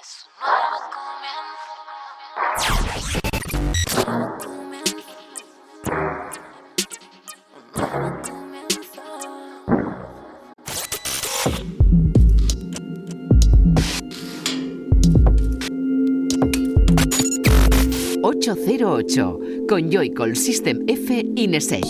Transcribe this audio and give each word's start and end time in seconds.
Es 0.00 0.24
un 0.24 0.32
nuevo 0.40 0.78
comienzo. 0.94 1.90
808 18.22 19.38
con 19.68 19.90
Joycall 19.90 20.34
System 20.34 20.84
F 20.88 21.26
Inesec. 21.36 21.84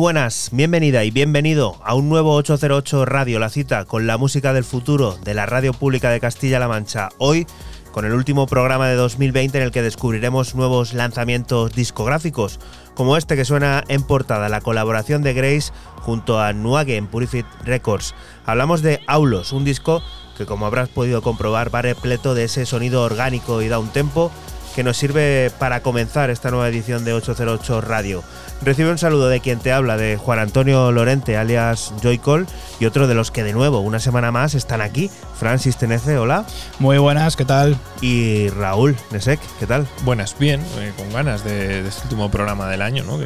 Buenas, 0.00 0.48
bienvenida 0.52 1.04
y 1.04 1.10
bienvenido 1.10 1.78
a 1.84 1.94
un 1.94 2.08
nuevo 2.08 2.34
808 2.34 3.04
Radio, 3.04 3.38
la 3.38 3.50
cita 3.50 3.84
con 3.84 4.06
la 4.06 4.16
música 4.16 4.54
del 4.54 4.64
futuro 4.64 5.18
de 5.22 5.34
la 5.34 5.44
Radio 5.44 5.74
Pública 5.74 6.08
de 6.08 6.20
Castilla-La 6.20 6.68
Mancha. 6.68 7.10
Hoy 7.18 7.46
con 7.92 8.06
el 8.06 8.14
último 8.14 8.46
programa 8.46 8.88
de 8.88 8.94
2020 8.94 9.58
en 9.58 9.64
el 9.64 9.70
que 9.70 9.82
descubriremos 9.82 10.54
nuevos 10.54 10.94
lanzamientos 10.94 11.74
discográficos, 11.74 12.60
como 12.94 13.18
este 13.18 13.36
que 13.36 13.44
suena 13.44 13.84
en 13.88 14.02
portada, 14.02 14.48
la 14.48 14.62
colaboración 14.62 15.20
de 15.20 15.34
Grace 15.34 15.70
junto 15.96 16.40
a 16.40 16.54
Nuage 16.54 16.96
en 16.96 17.06
Purifit 17.06 17.44
Records. 17.64 18.14
Hablamos 18.46 18.80
de 18.80 19.00
Aulos, 19.06 19.52
un 19.52 19.64
disco 19.64 20.02
que 20.38 20.46
como 20.46 20.64
habrás 20.64 20.88
podido 20.88 21.20
comprobar 21.20 21.74
va 21.74 21.82
repleto 21.82 22.34
de 22.34 22.44
ese 22.44 22.64
sonido 22.64 23.02
orgánico 23.02 23.60
y 23.60 23.68
da 23.68 23.78
un 23.78 23.90
tempo 23.90 24.32
que 24.74 24.84
nos 24.84 24.96
sirve 24.96 25.50
para 25.58 25.82
comenzar 25.82 26.30
esta 26.30 26.50
nueva 26.50 26.68
edición 26.68 27.04
de 27.04 27.12
808 27.12 27.80
Radio. 27.80 28.22
Recibe 28.62 28.90
un 28.90 28.98
saludo 28.98 29.28
de 29.28 29.40
quien 29.40 29.58
te 29.58 29.72
habla, 29.72 29.96
de 29.96 30.16
Juan 30.16 30.38
Antonio 30.38 30.92
Lorente, 30.92 31.36
alias 31.36 31.92
Joycol, 32.02 32.46
y 32.78 32.86
otro 32.86 33.06
de 33.06 33.14
los 33.14 33.30
que 33.30 33.42
de 33.42 33.52
nuevo, 33.52 33.80
una 33.80 34.00
semana 34.00 34.30
más, 34.32 34.54
están 34.54 34.80
aquí. 34.80 35.10
Francis 35.38 35.76
Tenece, 35.76 36.18
hola. 36.18 36.44
Muy 36.78 36.98
buenas, 36.98 37.36
¿qué 37.36 37.44
tal? 37.44 37.76
Y 38.00 38.48
Raúl 38.50 38.96
Nesek, 39.10 39.40
¿qué 39.58 39.66
tal? 39.66 39.86
Buenas, 40.04 40.36
bien, 40.38 40.60
eh, 40.78 40.92
con 40.96 41.10
ganas 41.12 41.42
de, 41.44 41.82
de 41.82 41.88
este 41.88 42.02
último 42.04 42.30
programa 42.30 42.68
del 42.68 42.82
año, 42.82 43.04
¿no? 43.04 43.18
que 43.18 43.24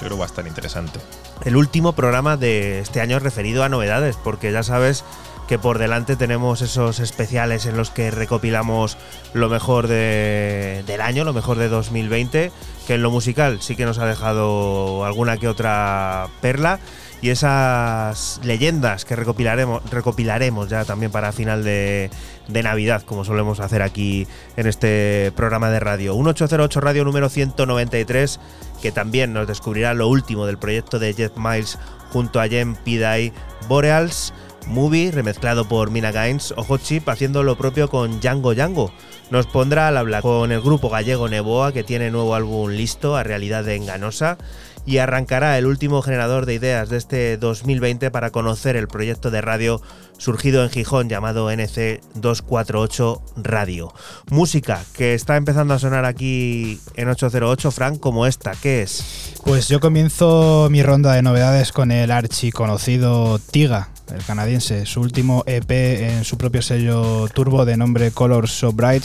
yo 0.00 0.08
creo 0.08 0.18
va 0.18 0.24
a 0.24 0.28
estar 0.28 0.46
interesante. 0.46 0.98
El 1.44 1.56
último 1.56 1.92
programa 1.92 2.36
de 2.36 2.80
este 2.80 3.00
año 3.00 3.18
referido 3.18 3.64
a 3.64 3.68
novedades, 3.68 4.16
porque 4.16 4.50
ya 4.52 4.62
sabes 4.62 5.04
que 5.48 5.58
por 5.58 5.78
delante 5.78 6.16
tenemos 6.16 6.62
esos 6.62 7.00
especiales 7.00 7.66
en 7.66 7.76
los 7.76 7.90
que 7.90 8.10
recopilamos 8.10 8.96
lo 9.34 9.48
mejor 9.48 9.88
de- 9.88 10.82
del 10.86 11.00
año, 11.00 11.24
lo 11.24 11.32
mejor 11.34 11.58
de 11.58 11.68
2020, 11.68 12.50
que 12.86 12.94
en 12.94 13.02
lo 13.02 13.10
musical 13.10 13.58
sí 13.60 13.76
que 13.76 13.84
nos 13.84 13.98
ha 13.98 14.06
dejado 14.06 15.04
alguna 15.04 15.36
que 15.36 15.48
otra 15.48 16.28
perla. 16.40 16.78
Y 17.20 17.30
esas 17.30 18.38
leyendas 18.42 19.06
que 19.06 19.16
recopilaremos, 19.16 19.82
recopilaremos 19.90 20.68
ya 20.68 20.84
también 20.84 21.10
para 21.10 21.32
final 21.32 21.64
de, 21.64 22.10
Navidad, 22.48 23.02
como 23.02 23.24
solemos 23.24 23.60
hacer 23.60 23.80
aquí 23.80 24.26
en 24.58 24.66
este 24.66 25.32
programa 25.34 25.70
de 25.70 25.80
radio. 25.80 26.14
1808 26.14 26.80
Radio 26.82 27.02
número 27.04 27.30
193, 27.30 28.40
que 28.82 28.92
también 28.92 29.32
nos 29.32 29.46
descubrirá 29.46 29.94
lo 29.94 30.08
último 30.08 30.44
del 30.44 30.58
proyecto 30.58 30.98
de 30.98 31.14
Jeff 31.14 31.32
Miles 31.36 31.78
junto 32.10 32.40
a 32.42 32.46
Jem 32.48 32.74
Pidai 32.76 33.32
Boreals. 33.68 34.34
Movie, 34.66 35.10
remezclado 35.10 35.68
por 35.68 35.90
Mina 35.90 36.12
Gaines, 36.12 36.54
Ojo 36.56 36.78
Chip 36.78 37.08
haciendo 37.08 37.42
lo 37.42 37.56
propio 37.56 37.88
con 37.88 38.20
Django 38.20 38.54
Django. 38.54 38.92
Nos 39.30 39.46
pondrá 39.46 39.88
al 39.88 39.96
habla 39.96 40.22
con 40.22 40.52
el 40.52 40.60
grupo 40.60 40.90
gallego 40.90 41.28
Neboa, 41.28 41.72
que 41.72 41.84
tiene 41.84 42.10
nuevo 42.10 42.34
álbum 42.34 42.70
listo, 42.70 43.16
a 43.16 43.22
realidad 43.22 43.64
de 43.64 43.76
enganosa, 43.76 44.38
y 44.86 44.98
arrancará 44.98 45.56
el 45.58 45.66
último 45.66 46.02
generador 46.02 46.46
de 46.46 46.54
ideas 46.54 46.88
de 46.90 46.98
este 46.98 47.36
2020 47.36 48.10
para 48.10 48.30
conocer 48.30 48.76
el 48.76 48.88
proyecto 48.88 49.30
de 49.30 49.40
radio 49.40 49.80
surgido 50.18 50.62
en 50.62 50.70
Gijón 50.70 51.08
llamado 51.08 51.50
NC248 51.50 53.22
Radio. 53.36 53.92
Música 54.30 54.82
que 54.92 55.14
está 55.14 55.36
empezando 55.36 55.74
a 55.74 55.78
sonar 55.78 56.04
aquí 56.04 56.80
en 56.94 57.08
808, 57.08 57.70
Frank, 57.70 58.00
como 58.00 58.26
esta, 58.26 58.52
¿qué 58.52 58.82
es? 58.82 59.34
Pues 59.44 59.68
yo 59.68 59.80
comienzo 59.80 60.68
mi 60.70 60.82
ronda 60.82 61.14
de 61.14 61.22
novedades 61.22 61.72
con 61.72 61.90
el 61.90 62.10
archi 62.10 62.52
conocido 62.52 63.38
Tiga, 63.38 63.88
el 64.12 64.22
canadiense, 64.24 64.86
su 64.86 65.00
último 65.00 65.42
EP 65.46 65.70
en 65.70 66.24
su 66.24 66.36
propio 66.36 66.62
sello 66.62 67.28
turbo 67.28 67.64
de 67.64 67.76
nombre 67.76 68.10
Color 68.10 68.48
So 68.48 68.72
Bright, 68.72 69.04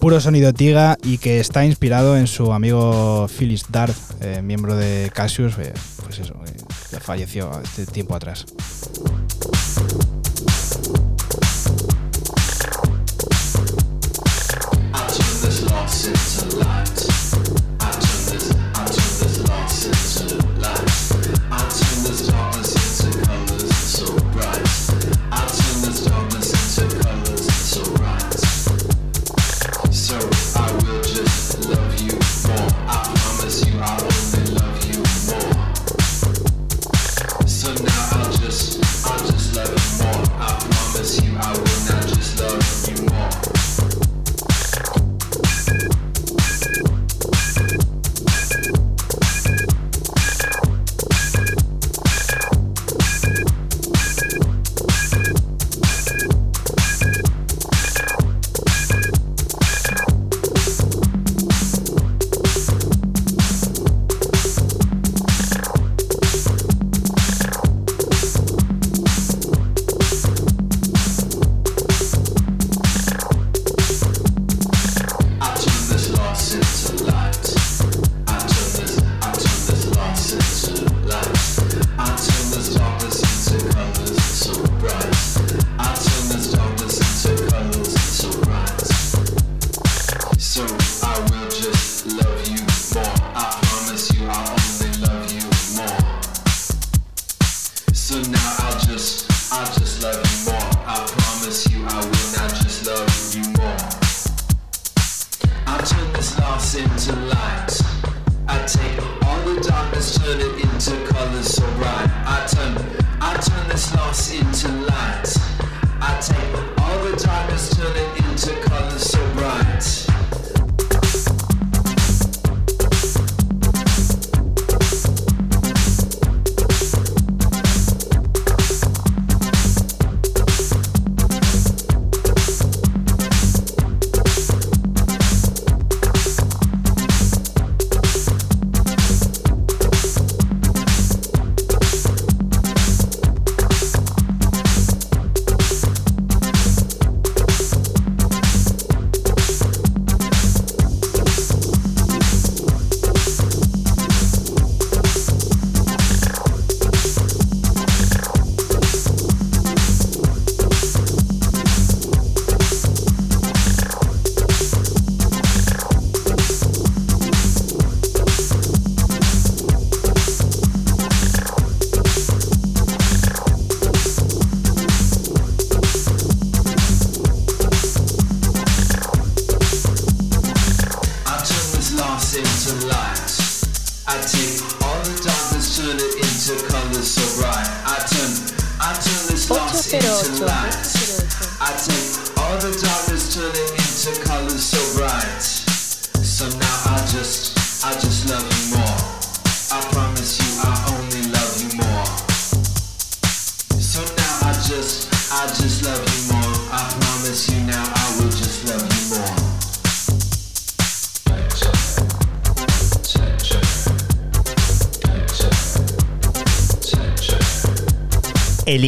puro 0.00 0.20
sonido 0.20 0.52
tiga 0.52 0.96
y 1.02 1.18
que 1.18 1.40
está 1.40 1.64
inspirado 1.64 2.16
en 2.16 2.26
su 2.26 2.52
amigo 2.52 3.28
Phyllis 3.28 3.66
Darth, 3.68 3.96
eh, 4.20 4.42
miembro 4.42 4.76
de 4.76 5.10
Cassius, 5.14 5.58
eh, 5.58 5.72
pues 6.02 6.18
eso, 6.18 6.34
eh, 6.46 6.56
que 6.90 7.00
falleció 7.00 7.50
este 7.62 7.86
tiempo 7.86 8.14
atrás. 8.14 8.46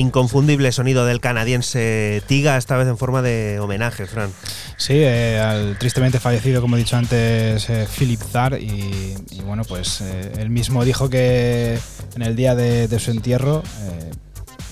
Inconfundible 0.09 0.73
sonido 0.73 1.07
del 1.07 1.21
canadiense 1.21 2.23
Tiga, 2.27 2.57
esta 2.57 2.77
vez 2.77 2.89
en 2.89 2.99
forma 2.99 3.23
de 3.23 3.61
homenaje, 3.61 4.07
Fran. 4.07 4.31
Sí, 4.77 4.95
eh, 4.97 5.39
al 5.39 5.79
tristemente 5.79 6.19
fallecido, 6.19 6.61
como 6.61 6.77
he 6.77 6.79
dicho 6.81 6.97
antes, 6.97 7.69
eh, 7.71 7.87
Philip 7.97 8.21
Zar. 8.21 8.59
Y, 8.61 9.15
y 9.31 9.41
bueno, 9.43 9.65
pues 9.65 10.01
eh, 10.01 10.33
él 10.39 10.51
mismo 10.51 10.85
dijo 10.85 11.09
que 11.09 11.79
en 12.17 12.23
el 12.23 12.35
día 12.37 12.55
de, 12.55 12.89
de 12.89 12.99
su 12.99 13.11
entierro 13.11 13.63
eh, 13.83 14.11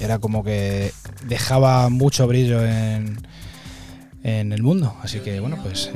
era 0.00 0.18
como 0.18 0.42
que 0.42 0.92
dejaba 1.26 1.88
mucho 1.88 2.26
brillo 2.26 2.64
en, 2.64 3.18
en 4.22 4.52
el 4.52 4.62
mundo. 4.62 4.96
Así 5.02 5.20
que 5.20 5.38
bueno, 5.40 5.58
pues 5.62 5.90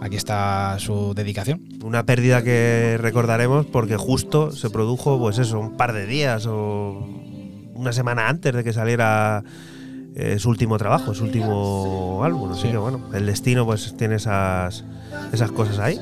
aquí 0.00 0.16
está 0.16 0.76
su 0.78 1.14
dedicación. 1.14 1.62
Una 1.82 2.04
pérdida 2.04 2.42
que 2.42 2.98
recordaremos 3.00 3.66
porque 3.66 3.96
justo 3.96 4.50
se 4.52 4.68
produjo, 4.68 5.18
pues 5.18 5.38
eso, 5.38 5.58
un 5.58 5.76
par 5.76 5.92
de 5.92 6.06
días 6.06 6.46
o 6.46 7.21
una 7.82 7.92
semana 7.92 8.28
antes 8.28 8.54
de 8.54 8.62
que 8.64 8.72
saliera 8.72 9.42
eh, 10.14 10.38
su 10.38 10.48
último 10.50 10.78
trabajo, 10.78 11.14
su 11.14 11.24
último 11.24 12.22
álbum. 12.24 12.52
Así 12.52 12.62
Sí. 12.62 12.68
que 12.70 12.76
bueno, 12.78 13.00
el 13.12 13.26
destino 13.26 13.64
pues 13.66 13.96
tiene 13.96 14.14
esas, 14.16 14.84
esas 15.32 15.50
cosas 15.52 15.78
ahí. 15.78 16.00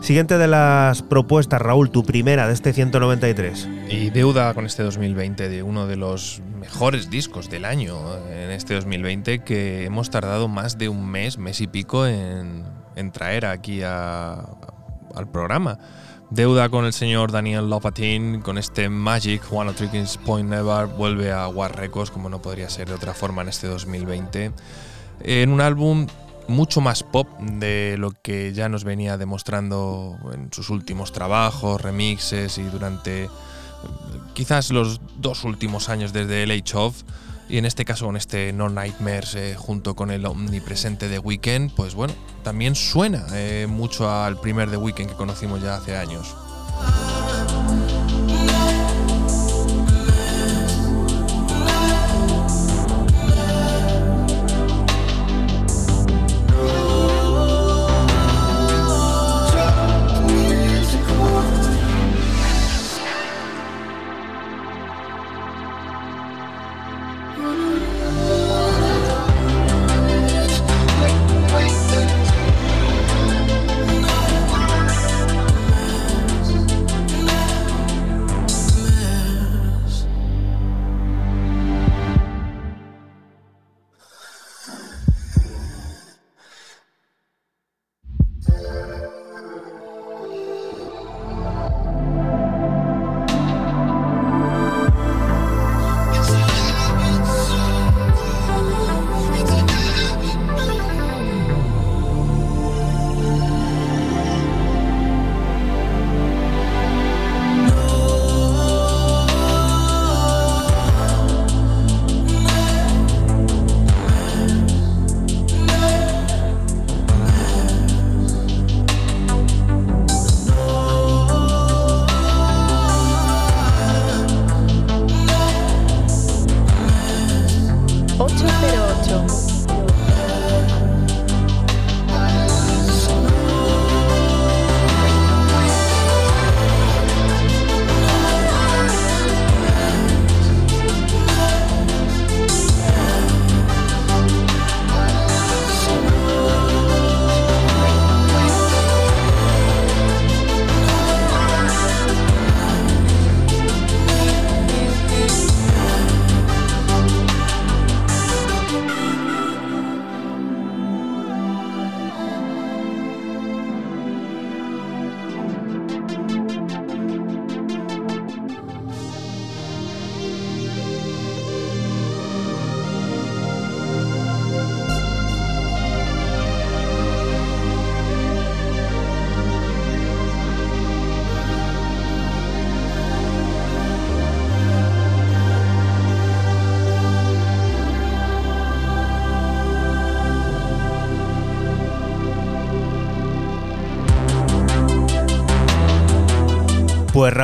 Siguiente 0.00 0.38
de 0.38 0.46
las 0.46 1.02
propuestas, 1.02 1.60
Raúl, 1.60 1.90
tu 1.90 2.04
primera 2.04 2.46
de 2.46 2.54
este 2.54 2.72
193. 2.72 3.68
Y 3.90 4.10
deuda 4.10 4.54
con 4.54 4.64
este 4.64 4.82
2020 4.84 5.48
de 5.48 5.62
uno 5.62 5.86
de 5.86 5.96
los 5.96 6.40
mejores 6.58 7.10
discos 7.10 7.50
del 7.50 7.64
año 7.64 7.96
eh, 8.28 8.44
en 8.46 8.50
este 8.52 8.74
2020 8.74 9.40
que 9.40 9.84
hemos 9.84 10.08
tardado 10.10 10.48
más 10.48 10.78
de 10.78 10.88
un 10.88 11.06
mes, 11.10 11.36
mes 11.36 11.60
y 11.60 11.66
pico 11.66 12.06
en, 12.06 12.62
en 12.96 13.10
traer 13.10 13.44
aquí 13.44 13.82
a- 13.82 14.46
al 15.14 15.28
programa. 15.30 15.78
Deuda 16.30 16.68
con 16.68 16.84
el 16.84 16.92
señor 16.92 17.32
Daniel 17.32 17.70
Lopatin, 17.70 18.42
con 18.42 18.58
este 18.58 18.90
Magic, 18.90 19.42
One 19.50 19.70
of 19.70 19.76
Trickings 19.76 20.18
Point 20.18 20.50
Never, 20.50 20.86
vuelve 20.86 21.32
a 21.32 21.48
War 21.48 21.74
Records 21.74 22.10
como 22.10 22.28
no 22.28 22.42
podría 22.42 22.68
ser 22.68 22.86
de 22.88 22.94
otra 22.94 23.14
forma 23.14 23.40
en 23.40 23.48
este 23.48 23.66
2020. 23.66 24.52
En 25.20 25.50
un 25.50 25.62
álbum 25.62 26.06
mucho 26.46 26.82
más 26.82 27.02
pop 27.02 27.26
de 27.40 27.96
lo 27.98 28.10
que 28.10 28.52
ya 28.52 28.68
nos 28.68 28.84
venía 28.84 29.16
demostrando 29.16 30.18
en 30.34 30.52
sus 30.52 30.68
últimos 30.68 31.12
trabajos, 31.12 31.80
remixes 31.80 32.58
y 32.58 32.64
durante 32.64 33.24
eh, 33.24 33.28
quizás 34.34 34.70
los 34.70 35.00
dos 35.16 35.44
últimos 35.44 35.88
años 35.88 36.12
desde 36.12 36.42
el 36.42 36.50
Age 36.50 36.76
of. 36.76 37.04
Y 37.48 37.56
en 37.56 37.64
este 37.64 37.84
caso 37.84 38.06
con 38.06 38.16
este 38.16 38.52
No 38.52 38.68
Nightmares 38.68 39.34
eh, 39.34 39.54
junto 39.56 39.96
con 39.96 40.10
el 40.10 40.26
omnipresente 40.26 41.08
The 41.08 41.18
Weeknd, 41.18 41.72
pues 41.74 41.94
bueno, 41.94 42.12
también 42.42 42.74
suena 42.74 43.26
eh, 43.32 43.66
mucho 43.68 44.10
al 44.10 44.38
primer 44.38 44.70
The 44.70 44.76
Weeknd 44.76 45.08
que 45.08 45.14
conocimos 45.14 45.62
ya 45.62 45.76
hace 45.76 45.96
años. 45.96 46.36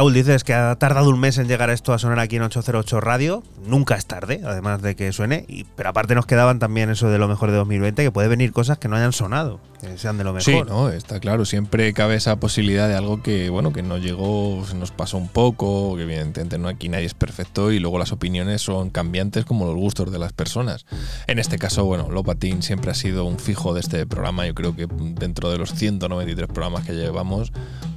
Raúl, 0.04 0.12
dices 0.12 0.44
que 0.44 0.52
ha 0.52 0.76
tardado 0.76 1.08
un 1.08 1.18
mes 1.18 1.38
en 1.38 1.48
llegar 1.48 1.70
esto 1.70 1.94
a 1.94 1.98
sonar 1.98 2.18
aquí 2.18 2.36
en 2.36 2.42
808 2.42 3.00
Radio. 3.00 3.42
Nunca 3.66 3.96
es 3.96 4.04
tarde, 4.04 4.42
además 4.44 4.82
de 4.82 4.96
que 4.96 5.10
suene. 5.14 5.46
Y, 5.48 5.64
pero 5.64 5.88
aparte 5.88 6.14
nos 6.14 6.26
quedaban 6.26 6.58
también 6.58 6.90
eso 6.90 7.08
de 7.08 7.16
lo 7.16 7.26
mejor 7.26 7.50
de 7.50 7.56
2020, 7.56 8.02
que 8.02 8.10
puede 8.10 8.28
venir 8.28 8.52
cosas 8.52 8.76
que 8.76 8.86
no 8.86 8.96
hayan 8.96 9.14
sonado, 9.14 9.60
que 9.80 9.96
sean 9.96 10.18
de 10.18 10.24
lo 10.24 10.34
mejor. 10.34 10.66
Sí, 10.66 10.70
no, 10.70 10.90
está 10.90 11.20
claro. 11.20 11.46
Siempre 11.46 11.94
cabe 11.94 12.16
esa 12.16 12.36
posibilidad 12.36 12.86
de 12.86 12.96
algo 12.96 13.22
que, 13.22 13.48
bueno, 13.48 13.72
que 13.72 13.82
no 13.82 13.96
llegó, 13.96 14.62
se 14.68 14.74
nos 14.74 14.90
pasó 14.90 15.16
un 15.16 15.28
poco, 15.28 15.96
que 15.96 16.02
evidentemente 16.02 16.58
no 16.58 16.68
aquí 16.68 16.90
nadie 16.90 17.06
es 17.06 17.14
perfecto 17.14 17.72
y 17.72 17.78
luego 17.78 17.98
las 17.98 18.12
opiniones 18.12 18.60
son 18.60 18.90
cambiantes 18.90 19.46
como 19.46 19.64
los 19.64 19.74
gustos 19.74 20.12
de 20.12 20.18
las 20.18 20.34
personas. 20.34 20.84
En 21.28 21.38
este 21.38 21.56
caso, 21.58 21.86
bueno, 21.86 22.10
Lopatín 22.10 22.62
siempre 22.62 22.90
ha 22.90 22.94
sido 22.94 23.24
un 23.24 23.38
fijo 23.38 23.72
de 23.72 23.80
este 23.80 24.04
programa. 24.06 24.46
Yo 24.46 24.54
creo 24.54 24.76
que 24.76 24.86
dentro 24.86 25.50
de 25.50 25.56
los 25.56 25.72
193 25.72 26.46
programas 26.48 26.84
que 26.84 26.92
llevamos, 26.92 27.52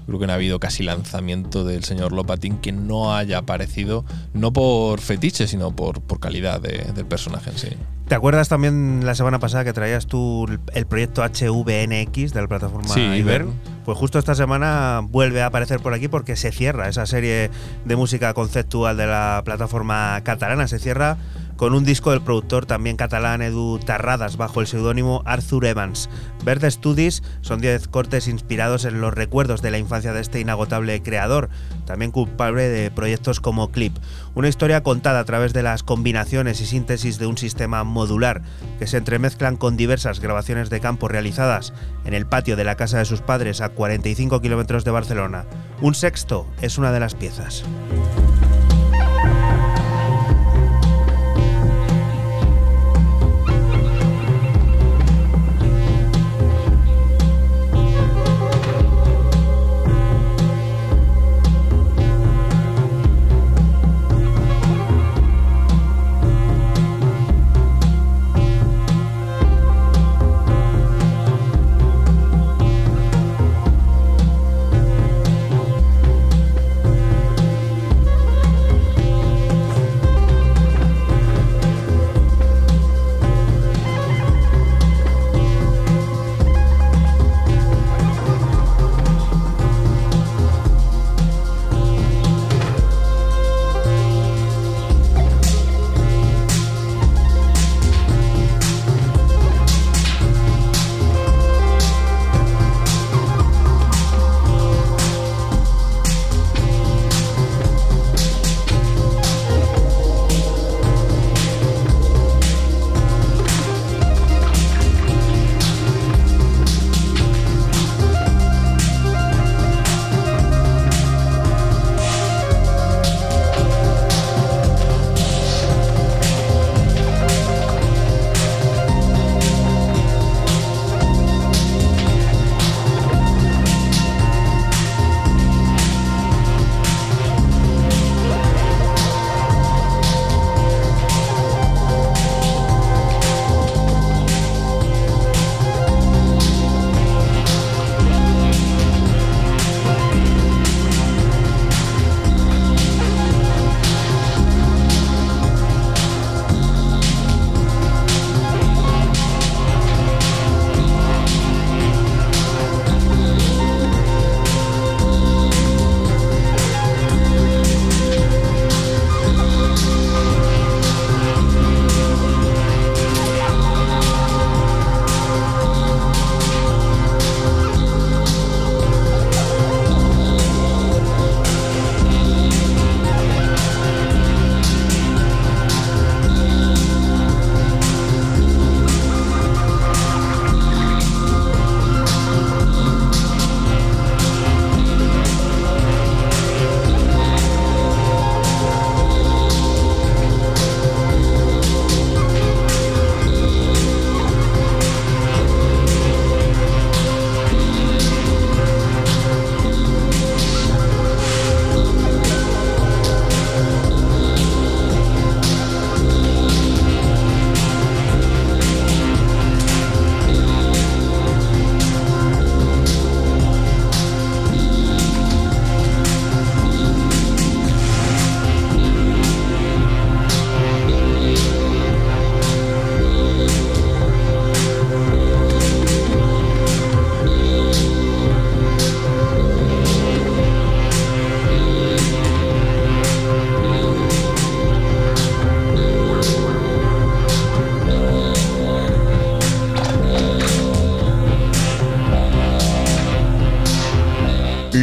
Creo 0.08 0.18
que 0.20 0.26
no 0.26 0.32
ha 0.32 0.36
habido 0.38 0.60
casi 0.60 0.84
lanzamiento 0.84 1.64
del 1.66 1.84
señor 1.84 2.14
Lopatin 2.14 2.58
que 2.58 2.72
no 2.72 3.14
haya 3.16 3.38
aparecido, 3.40 4.06
no 4.34 4.52
por 4.54 5.00
fetiche, 5.02 5.48
sino 5.48 5.76
por, 5.76 6.02
por 6.02 6.20
calidad 6.20 6.60
de- 6.62 6.92
del 6.96 7.06
personaje 7.06 7.50
en 7.52 7.58
sí. 7.58 7.68
¿Te 8.08 8.16
acuerdas 8.16 8.48
también 8.48 9.06
la 9.06 9.16
semana 9.16 9.38
pasada 9.40 9.66
que 9.66 9.74
traías 9.74 10.08
tú 10.08 10.48
el- 10.74 10.86
proyecto 10.88 11.24
HVNX 11.24 12.34
de 12.34 12.42
la 12.42 12.48
plataforma 12.48 12.88
Sí? 12.88 13.02
Iber. 13.02 13.46
Pues 13.84 13.98
justo 13.98 14.18
esta 14.18 14.34
semana 14.34 15.02
vuelve 15.04 15.42
a 15.42 15.48
aparecer 15.48 15.80
por 15.82 15.94
aquí 15.94 16.08
porque 16.08 16.36
se 16.38 16.52
cierra 16.54 16.88
esa 16.88 17.06
serie 17.06 17.50
de 17.86 17.96
música 17.98 18.34
conceptual 18.34 18.96
de 18.98 19.08
la 19.08 19.42
plataforma 19.46 20.22
catalana. 20.24 20.68
Se 20.68 20.80
cierra 20.80 21.18
con 21.58 21.74
un 21.74 21.84
disco 21.84 22.12
del 22.12 22.22
productor 22.22 22.68
también 22.68 22.98
catalán 22.98 23.42
Edu 23.42 23.80
Tarradas 23.80 24.38
bajo 24.38 24.62
el 24.62 24.68
seudónimo 24.68 25.24
Arthur 25.26 25.66
Evans. 25.66 26.10
Verde 26.46 26.70
Studies 26.70 27.24
son 27.42 27.60
10 27.60 27.88
cortes 27.88 28.28
inspirados 28.28 28.86
en 28.86 29.02
los 29.02 29.14
recuerdos 29.14 29.62
de 29.64 29.72
la 29.72 29.80
infancia 29.80 30.14
de 30.14 30.22
este 30.22 30.40
inagotable 30.40 31.02
creador, 31.02 31.50
también 31.86 32.12
culpable 32.12 32.70
de 32.70 32.92
proyectos 32.92 33.40
como 33.40 33.72
Clip. 33.72 33.98
Una 34.36 34.48
historia 34.48 34.84
contada 34.84 35.20
a 35.20 35.26
través 35.26 35.52
de 35.52 35.64
las 35.64 35.82
combinaciones 35.82 36.62
y 36.62 36.68
síntesis 36.68 37.18
de 37.18 37.26
un 37.26 37.38
sistema 37.38 37.84
modular 37.84 38.44
que 38.78 38.88
se 38.88 38.98
entremezclan 38.98 39.58
con 39.58 39.78
diversas 39.78 40.20
grabaciones 40.20 40.70
de 40.70 40.80
campo 40.80 41.08
realizadas 41.08 41.74
en 42.06 42.14
el 42.14 42.28
patio 42.28 42.56
de 42.56 42.64
la 42.66 42.76
casa 42.76 43.00
de 43.00 43.06
sus 43.06 43.22
padres 43.22 43.62
a 43.62 43.70
45 43.70 44.42
kilómetros 44.42 44.86
de 44.86 44.92
Barcelona. 44.92 45.46
Un 45.82 45.96
sexto 45.96 46.46
es 46.62 46.78
una 46.78 46.92
de 46.92 47.00
las 47.00 47.16
piezas. 47.16 47.64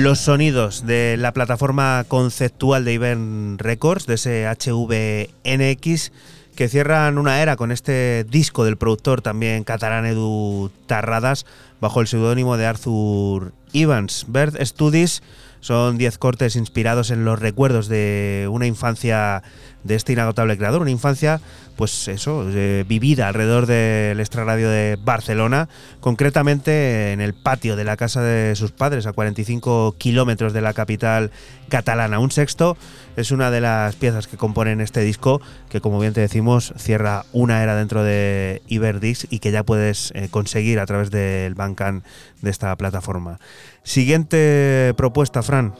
Los 0.04 0.20
sonidos 0.20 0.84
de 0.84 1.16
la 1.16 1.32
plataforma 1.32 2.04
conceptual 2.06 2.84
de 2.84 2.92
Iben 2.92 3.56
Records, 3.58 4.06
de 4.06 4.16
ese 4.16 4.46
HVNX, 4.46 6.12
que 6.54 6.68
cierran 6.68 7.16
una 7.16 7.40
era 7.40 7.56
con 7.56 7.72
este 7.72 8.24
disco 8.24 8.66
del 8.66 8.76
productor 8.76 9.22
también 9.22 9.64
catalán 9.64 10.04
Edu 10.04 10.70
Tarradas, 10.86 11.46
bajo 11.80 12.02
el 12.02 12.06
seudónimo 12.06 12.58
de 12.58 12.66
Arthur 12.66 13.54
Evans. 13.72 14.26
Bird 14.28 14.62
Studies 14.62 15.22
son 15.60 15.96
10 15.96 16.18
cortes 16.18 16.54
inspirados 16.56 17.10
en 17.10 17.24
los 17.24 17.38
recuerdos 17.38 17.88
de 17.88 18.46
una 18.50 18.66
infancia 18.66 19.42
de 19.84 19.94
este 19.94 20.12
inagotable 20.12 20.58
creador, 20.58 20.82
una 20.82 20.90
infancia, 20.90 21.40
pues 21.76 22.08
eso, 22.08 22.46
eh, 22.50 22.84
vivida 22.86 23.28
alrededor 23.28 23.66
del 23.66 24.20
extrarradio 24.20 24.70
de 24.70 24.98
Barcelona, 25.02 25.68
concretamente 26.00 27.12
en 27.12 27.20
el 27.20 27.34
patio 27.34 27.76
de 27.76 27.84
la 27.84 27.96
casa 27.96 28.22
de 28.22 28.54
sus 28.56 28.70
padres, 28.70 29.06
a 29.06 29.12
45 29.12 29.96
kilómetros 29.98 30.52
de 30.52 30.60
la 30.60 30.72
capital 30.72 31.30
catalana. 31.68 32.18
Un 32.18 32.30
sexto 32.30 32.76
es 33.16 33.30
una 33.30 33.50
de 33.50 33.60
las 33.60 33.96
piezas 33.96 34.26
que 34.26 34.36
componen 34.36 34.80
este 34.80 35.00
disco, 35.00 35.40
que 35.68 35.80
como 35.80 35.98
bien 35.98 36.12
te 36.12 36.20
decimos, 36.20 36.72
cierra 36.76 37.24
una 37.32 37.62
era 37.62 37.74
dentro 37.74 38.02
de 38.02 38.62
Iberdix 38.68 39.26
y 39.30 39.38
que 39.38 39.50
ya 39.50 39.62
puedes 39.62 40.12
eh, 40.14 40.28
conseguir 40.30 40.78
a 40.78 40.86
través 40.86 41.10
del 41.10 41.54
Bandcamp 41.54 42.04
de 42.42 42.50
esta 42.50 42.76
plataforma. 42.76 43.38
Siguiente 43.82 44.94
propuesta, 44.96 45.42
Fran. 45.42 45.74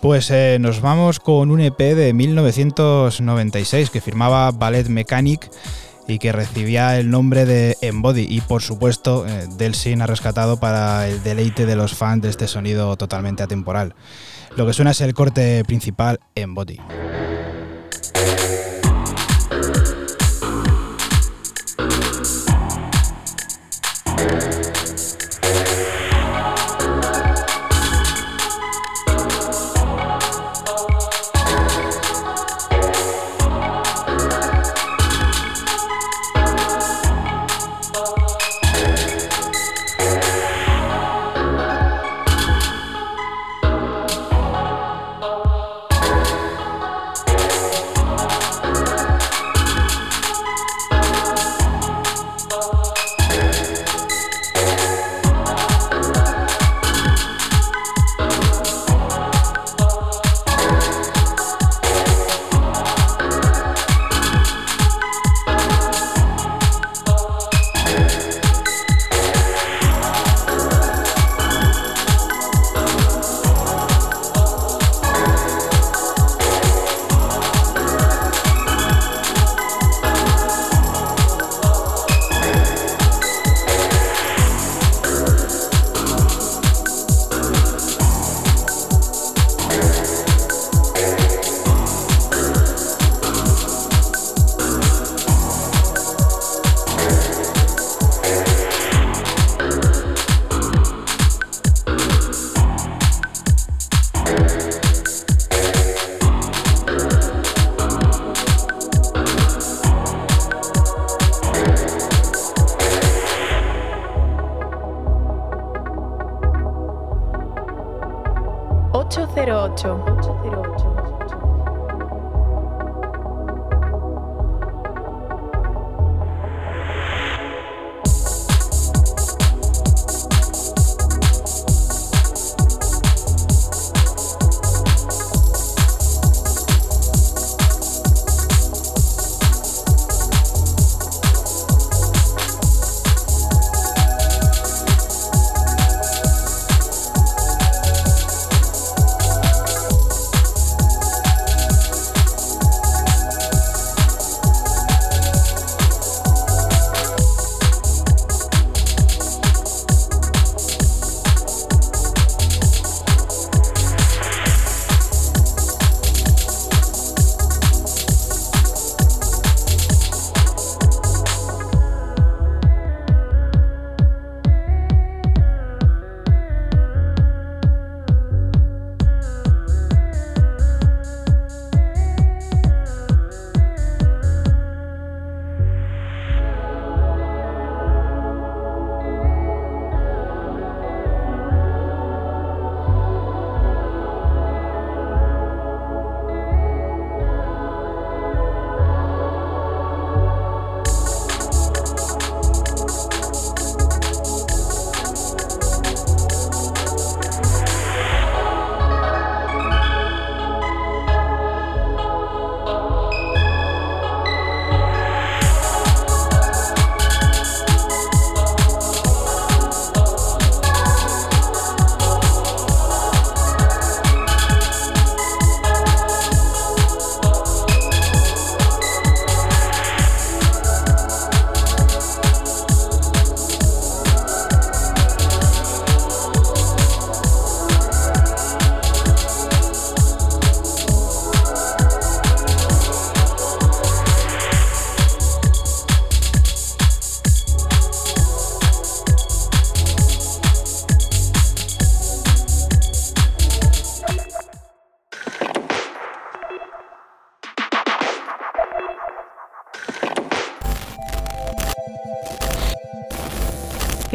Pues 0.00 0.30
eh, 0.30 0.58
nos 0.60 0.80
vamos 0.80 1.18
con 1.18 1.50
un 1.50 1.60
EP 1.60 1.78
de 1.78 2.12
1996 2.12 3.90
que 3.90 4.00
firmaba 4.00 4.50
Ballet 4.52 4.88
Y 6.06 6.18
que 6.18 6.32
recibía 6.32 6.98
el 6.98 7.10
nombre 7.10 7.46
de 7.46 7.78
Embody 7.80 8.26
y 8.28 8.42
por 8.42 8.62
supuesto 8.62 9.26
eh, 9.26 9.46
Delsin 9.56 10.02
ha 10.02 10.06
rescatado 10.06 10.58
para 10.58 11.08
el 11.08 11.22
deleite 11.22 11.64
de 11.64 11.76
los 11.76 11.94
fans 11.94 12.22
de 12.22 12.28
este 12.28 12.46
sonido 12.46 12.94
totalmente 12.96 13.42
atemporal. 13.42 13.94
Lo 14.56 14.66
que 14.66 14.74
suena 14.74 14.90
es 14.90 15.00
el 15.00 15.14
corte 15.14 15.64
principal 15.64 16.20
Embody. 16.34 16.78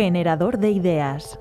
Generador 0.09 0.57
de 0.57 0.71
ideas. 0.71 1.37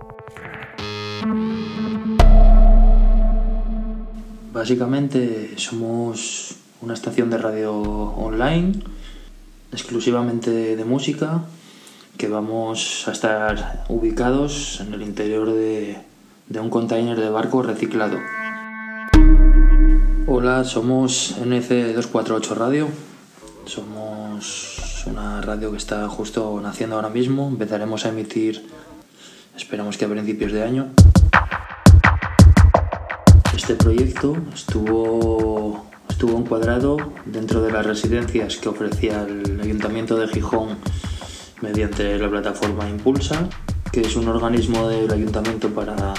Básicamente 4.52 5.56
somos 5.56 6.54
una 6.82 6.92
estación 6.92 7.30
de 7.30 7.38
radio 7.38 7.72
online, 7.72 8.74
exclusivamente 9.72 10.76
de 10.76 10.84
música, 10.84 11.44
que 12.18 12.28
vamos 12.28 13.08
a 13.08 13.12
estar 13.12 13.86
ubicados 13.88 14.82
en 14.82 14.92
el 14.92 15.00
interior 15.00 15.50
de, 15.50 15.96
de 16.50 16.60
un 16.60 16.68
container 16.68 17.18
de 17.18 17.30
barco 17.30 17.62
reciclado. 17.62 18.18
Hola, 20.26 20.64
somos 20.64 21.38
NC248 21.40 22.54
Radio. 22.54 22.88
Radio 25.58 25.72
que 25.72 25.78
está 25.78 26.08
justo 26.08 26.60
naciendo 26.62 26.94
ahora 26.94 27.08
mismo. 27.08 27.48
Empezaremos 27.48 28.06
a 28.06 28.10
emitir, 28.10 28.64
esperamos 29.56 29.98
que 29.98 30.04
a 30.04 30.08
principios 30.08 30.52
de 30.52 30.62
año. 30.62 30.90
Este 33.56 33.74
proyecto 33.74 34.36
estuvo, 34.54 35.84
estuvo 36.08 36.38
encuadrado 36.38 36.96
dentro 37.24 37.60
de 37.60 37.72
las 37.72 37.84
residencias 37.84 38.56
que 38.58 38.68
ofrecía 38.68 39.24
el 39.24 39.60
Ayuntamiento 39.60 40.16
de 40.16 40.28
Gijón 40.28 40.76
mediante 41.60 42.16
la 42.20 42.30
plataforma 42.30 42.88
Impulsa, 42.88 43.48
que 43.90 44.02
es 44.02 44.14
un 44.14 44.28
organismo 44.28 44.86
del 44.86 45.10
Ayuntamiento 45.10 45.70
para, 45.70 46.14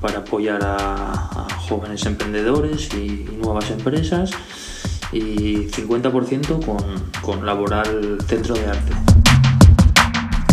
para 0.00 0.20
apoyar 0.20 0.60
a, 0.64 1.46
jóvenes 1.68 2.06
emprendedores 2.06 2.88
y 2.94 3.28
nuevas 3.42 3.70
empresas 3.70 4.30
y 5.12 5.66
50% 5.68 6.64
con, 6.64 6.78
con 7.22 7.44
Laboral 7.46 8.18
Centro 8.26 8.54
de 8.54 8.66
Arte. 8.66 8.92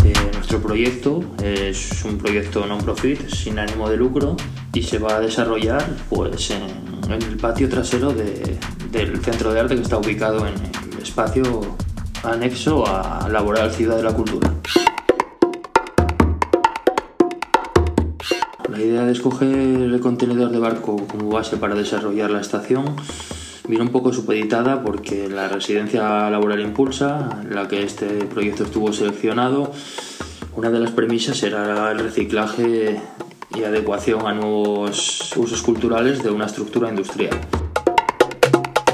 Eh, 0.04 0.12
nuestro 0.34 0.60
proyecto 0.60 1.22
es 1.42 2.04
un 2.04 2.18
proyecto 2.18 2.66
non-profit 2.66 3.28
sin 3.28 3.58
ánimo 3.58 3.88
de 3.90 3.96
lucro 3.96 4.36
y 4.72 4.82
se 4.82 4.98
va 4.98 5.16
a 5.16 5.20
desarrollar 5.20 5.84
pues, 6.08 6.50
en, 6.50 6.62
el 7.12 7.36
patio 7.36 7.68
trasero 7.68 8.12
de- 8.12 8.58
del 8.90 9.18
Centro 9.22 9.52
de 9.52 9.60
Arte 9.60 9.74
que 9.76 9.82
está 9.82 9.98
ubicado 9.98 10.46
en 10.46 10.54
el 10.54 11.02
espacio 11.02 11.60
anexo 12.24 12.86
a 12.86 13.28
Laboral 13.28 13.70
Ciudad 13.72 13.96
de 13.96 14.02
la 14.02 14.12
Cultura. 14.14 14.52
La 18.68 18.80
idea 18.80 19.04
de 19.04 19.12
escoger 19.12 19.48
el 19.48 20.00
contenedor 20.00 20.50
de 20.50 20.58
barco 20.58 20.96
como 21.06 21.30
base 21.30 21.56
para 21.56 21.74
desarrollar 21.74 22.30
la 22.30 22.40
estación 22.40 22.96
vino 23.68 23.82
un 23.82 23.90
poco 23.90 24.12
supeditada 24.12 24.82
porque 24.82 25.28
la 25.28 25.48
residencia 25.48 26.30
laboral 26.30 26.60
Impulsa, 26.60 27.40
en 27.42 27.54
la 27.54 27.68
que 27.68 27.82
este 27.82 28.06
proyecto 28.24 28.64
estuvo 28.64 28.92
seleccionado, 28.92 29.72
una 30.56 30.70
de 30.70 30.80
las 30.80 30.90
premisas 30.90 31.42
era 31.42 31.92
el 31.92 31.98
reciclaje 31.98 33.00
y 33.54 33.62
adecuación 33.62 34.26
a 34.26 34.32
nuevos 34.32 35.36
usos 35.36 35.62
culturales 35.62 36.22
de 36.22 36.30
una 36.30 36.46
estructura 36.46 36.88
industrial. 36.88 37.38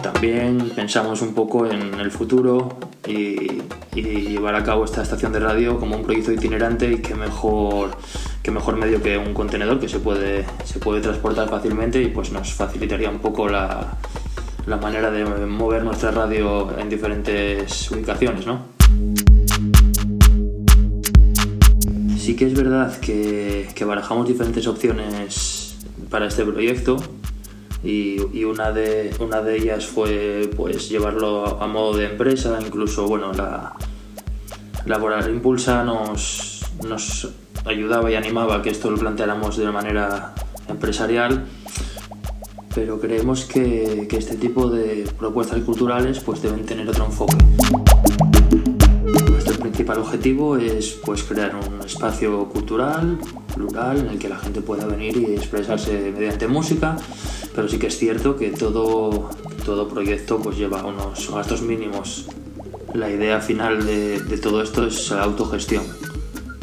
También 0.03 0.71
pensamos 0.75 1.23
un 1.23 1.35
poco 1.35 1.67
en 1.67 1.95
el 1.95 2.11
futuro 2.11 2.77
y, 3.07 3.63
y 3.95 4.03
llevar 4.03 4.57
a 4.57 4.65
cabo 4.65 4.85
esta 4.85 5.03
estación 5.03 5.33
de 5.33 5.39
radio 5.39 5.79
como 5.79 5.97
un 5.97 6.03
proyecto 6.03 6.33
itinerante 6.33 6.91
y 6.91 6.99
que 6.99 7.15
mejor, 7.15 7.91
que 8.43 8.51
mejor 8.51 8.77
medio 8.77 9.01
que 9.03 9.19
un 9.19 9.35
contenedor 9.35 9.79
que 9.79 9.89
se 9.89 10.01
puede, 10.01 10.45
se 10.65 10.81
puede 10.81 11.01
transportar 11.01 11.49
fácilmente 11.49 12.03
y 12.03 12.09
pues 12.09 12.33
nos 12.33 12.53
facilitaría 12.53 13.09
un 13.09 13.21
poco 13.21 13.49
la, 13.49 13.97
la 14.67 14.77
manera 14.77 15.11
de 15.11 15.25
mover 15.47 15.85
nuestra 15.85 16.11
radio 16.11 16.77
en 16.79 16.89
diferentes 16.89 17.91
ubicaciones, 17.91 18.47
¿no? 18.47 18.63
Sí 22.17 22.37
que 22.37 22.47
es 22.47 22.55
verdad 22.55 22.99
que, 23.01 23.69
que 23.75 23.85
barajamos 23.85 24.27
diferentes 24.27 24.67
opciones 24.67 25.77
para 26.09 26.27
este 26.27 26.45
proyecto 26.45 26.97
y, 27.83 28.17
y 28.33 28.45
una, 28.45 28.73
de, 28.73 29.15
una 29.21 29.43
de 29.43 29.57
ellas 29.57 29.87
fue 29.87 30.51
pues 30.57 30.89
llevarlo 30.89 31.61
a 31.63 31.67
modo 31.67 31.99
de 31.99 32.07
empresa, 32.07 32.59
incluso 32.65 33.07
bueno, 33.07 33.33
la 33.35 33.75
Laboral 34.87 35.31
Impulsa 35.31 35.85
nos, 35.85 36.63
nos 36.87 37.29
ayudaba 37.67 38.11
y 38.11 38.15
animaba 38.15 38.57
a 38.57 38.63
que 38.63 38.71
esto 38.71 38.91
lo 38.91 38.97
planteáramos 38.97 39.59
de 39.59 39.71
manera 39.71 40.35
empresarial 40.69 41.45
pero 42.75 42.99
creemos 42.99 43.45
que, 43.45 44.07
que 44.09 44.17
este 44.17 44.37
tipo 44.37 44.69
de 44.69 45.09
propuestas 45.19 45.63
culturales 45.63 46.19
pues 46.21 46.43
deben 46.43 46.65
tener 46.65 46.89
otro 46.89 47.07
enfoque. 47.07 47.37
Nuestro 49.31 49.55
principal 49.61 49.99
objetivo 49.99 50.57
es 50.57 50.99
pues 51.05 51.23
crear 51.23 51.55
un 51.55 51.81
espacio 51.87 52.49
cultural, 52.49 53.19
plural, 53.55 53.99
en 53.99 54.07
el 54.09 54.19
que 54.19 54.29
la 54.29 54.39
gente 54.39 54.61
pueda 54.61 54.87
venir 54.87 55.17
y 55.17 55.35
expresarse 55.35 56.13
mediante 56.17 56.49
música, 56.49 56.97
pero 57.55 57.69
sí 57.69 57.79
que 57.79 57.87
es 57.87 57.97
cierto 57.97 58.37
que 58.37 58.51
todo, 58.51 59.31
todo 59.65 59.89
proyecto 59.89 60.39
pues 60.39 60.59
lleva 60.59 60.85
unos 60.85 61.31
gastos 61.31 61.63
mínimos. 61.63 62.27
La 62.93 63.11
idea 63.11 63.41
final 63.41 63.87
de, 63.87 64.21
de 64.21 64.39
todo 64.39 64.63
esto 64.63 64.87
es 64.87 65.11
la 65.11 65.23
autogestión, 65.23 65.85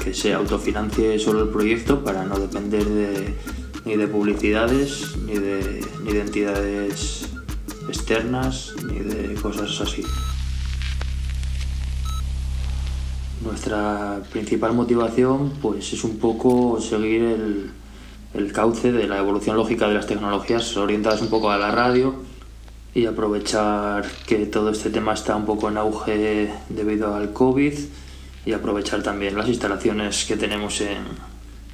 que 0.03 0.13
se 0.13 0.33
autofinancie 0.33 1.19
solo 1.19 1.43
el 1.43 1.49
proyecto 1.49 2.03
para 2.03 2.25
no 2.25 2.39
depender 2.39 2.85
de, 2.85 3.33
ni 3.85 3.95
de 3.95 4.07
publicidades, 4.07 5.15
ni 5.25 5.33
de, 5.33 5.85
ni 6.03 6.13
de 6.13 6.21
entidades 6.21 7.29
externas, 7.87 8.73
ni 8.87 8.99
de 8.99 9.33
cosas 9.35 9.79
así. 9.81 10.03
Nuestra 13.43 14.21
principal 14.31 14.73
motivación 14.73 15.53
pues, 15.61 15.93
es 15.93 16.03
un 16.03 16.19
poco 16.19 16.79
seguir 16.79 17.23
el, 18.33 18.51
cauce 18.53 18.91
de 18.91 19.07
la 19.07 19.17
evolución 19.17 19.55
lógica 19.55 19.87
de 19.87 19.95
las 19.95 20.07
tecnologías 20.07 20.77
orientadas 20.77 21.21
un 21.21 21.29
poco 21.29 21.49
a 21.49 21.57
la 21.57 21.71
radio 21.71 22.15
y 22.93 23.05
aprovechar 23.05 24.05
que 24.27 24.45
todo 24.45 24.69
este 24.69 24.89
tema 24.89 25.13
está 25.13 25.35
un 25.35 25.45
poco 25.45 25.69
en 25.69 25.77
auge 25.77 26.51
debido 26.69 27.15
al 27.15 27.33
COVID 27.33 27.73
y 28.45 28.53
aprovechar 28.53 29.01
también 29.03 29.37
las 29.37 29.47
instalaciones 29.47 30.25
que 30.25 30.37
tenemos 30.37 30.81
en, 30.81 31.03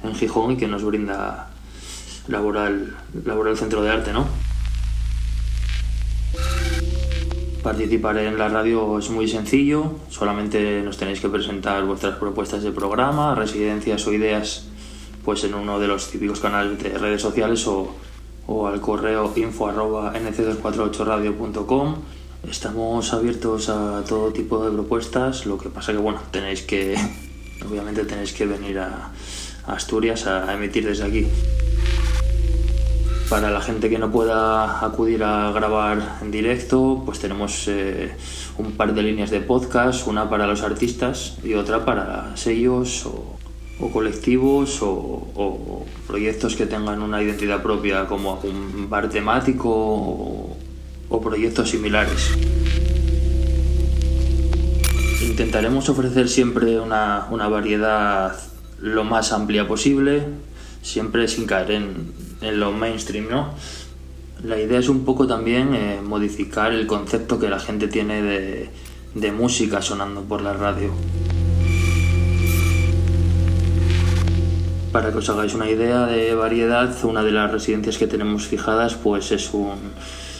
en 0.02 0.14
Gijón 0.14 0.52
y 0.52 0.56
que 0.56 0.68
nos 0.68 0.82
brinda 0.84 1.50
Laboral, 2.28 2.96
Laboral 3.24 3.56
Centro 3.56 3.82
de 3.82 3.90
Arte, 3.90 4.12
¿no? 4.12 4.26
Participar 7.62 8.18
en 8.18 8.38
la 8.38 8.48
radio 8.48 8.98
es 8.98 9.10
muy 9.10 9.26
sencillo, 9.26 9.96
solamente 10.08 10.80
nos 10.82 10.96
tenéis 10.96 11.20
que 11.20 11.28
presentar 11.28 11.84
vuestras 11.84 12.16
propuestas 12.16 12.62
de 12.62 12.70
programa, 12.70 13.34
residencias 13.34 14.06
o 14.06 14.12
ideas 14.12 14.68
pues 15.24 15.44
en 15.44 15.54
uno 15.54 15.78
de 15.78 15.88
los 15.88 16.10
típicos 16.10 16.40
canales 16.40 16.82
de 16.82 16.96
redes 16.96 17.20
sociales 17.20 17.66
o, 17.66 17.94
o 18.46 18.66
al 18.66 18.80
correo 18.80 19.32
info 19.36 19.66
arroba 19.66 20.14
nc248radio.com. 20.14 21.96
Estamos 22.48 23.12
abiertos 23.12 23.68
a 23.68 24.04
todo 24.08 24.32
tipo 24.32 24.64
de 24.64 24.70
propuestas, 24.70 25.44
lo 25.44 25.58
que 25.58 25.68
pasa 25.68 25.92
que 25.92 25.98
bueno, 25.98 26.20
tenéis 26.30 26.62
que, 26.62 26.94
obviamente 27.68 28.04
tenéis 28.04 28.32
que 28.32 28.46
venir 28.46 28.78
a 28.78 29.10
Asturias 29.66 30.26
a 30.26 30.54
emitir 30.54 30.86
desde 30.86 31.04
aquí. 31.04 31.26
Para 33.28 33.50
la 33.50 33.60
gente 33.60 33.90
que 33.90 33.98
no 33.98 34.10
pueda 34.10 34.82
acudir 34.82 35.22
a 35.22 35.52
grabar 35.52 36.18
en 36.22 36.30
directo, 36.30 37.02
pues 37.04 37.18
tenemos 37.18 37.68
eh, 37.68 38.16
un 38.56 38.72
par 38.72 38.94
de 38.94 39.02
líneas 39.02 39.30
de 39.30 39.42
podcast, 39.42 40.06
una 40.06 40.30
para 40.30 40.46
los 40.46 40.62
artistas 40.62 41.36
y 41.44 41.52
otra 41.52 41.84
para 41.84 42.34
sellos 42.38 43.04
o, 43.04 43.90
colectivos 43.92 44.80
o, 44.80 44.88
o 45.34 45.84
proyectos 46.06 46.56
que 46.56 46.64
tengan 46.64 47.02
una 47.02 47.22
identidad 47.22 47.62
propia 47.62 48.06
como 48.06 48.40
un 48.42 48.88
bar 48.88 49.10
temático 49.10 49.68
o, 49.68 50.56
o 51.10 51.20
proyectos 51.20 51.68
similares. 51.68 52.30
Intentaremos 55.22 55.86
ofrecer 55.90 56.30
siempre 56.30 56.80
una, 56.80 57.26
una 57.30 57.46
variedad 57.46 58.40
lo 58.80 59.04
más 59.04 59.32
amplia 59.32 59.68
posible, 59.68 60.22
siempre 60.80 61.28
sin 61.28 61.44
caer 61.44 61.72
en, 61.72 62.27
en 62.40 62.60
lo 62.60 62.72
mainstream, 62.72 63.28
¿no? 63.28 63.54
La 64.42 64.58
idea 64.58 64.78
es 64.78 64.88
un 64.88 65.04
poco 65.04 65.26
también 65.26 65.74
eh, 65.74 66.00
modificar 66.02 66.72
el 66.72 66.86
concepto 66.86 67.40
que 67.40 67.48
la 67.48 67.58
gente 67.58 67.88
tiene 67.88 68.22
de, 68.22 68.70
de 69.14 69.32
música 69.32 69.82
sonando 69.82 70.22
por 70.22 70.42
la 70.42 70.52
radio. 70.52 70.92
Para 74.92 75.10
que 75.10 75.18
os 75.18 75.28
hagáis 75.28 75.54
una 75.54 75.68
idea 75.68 76.06
de 76.06 76.34
variedad, 76.34 76.94
una 77.04 77.22
de 77.22 77.32
las 77.32 77.50
residencias 77.50 77.98
que 77.98 78.06
tenemos 78.06 78.46
fijadas 78.46 78.94
pues 78.94 79.32
es 79.32 79.52
un, 79.52 79.92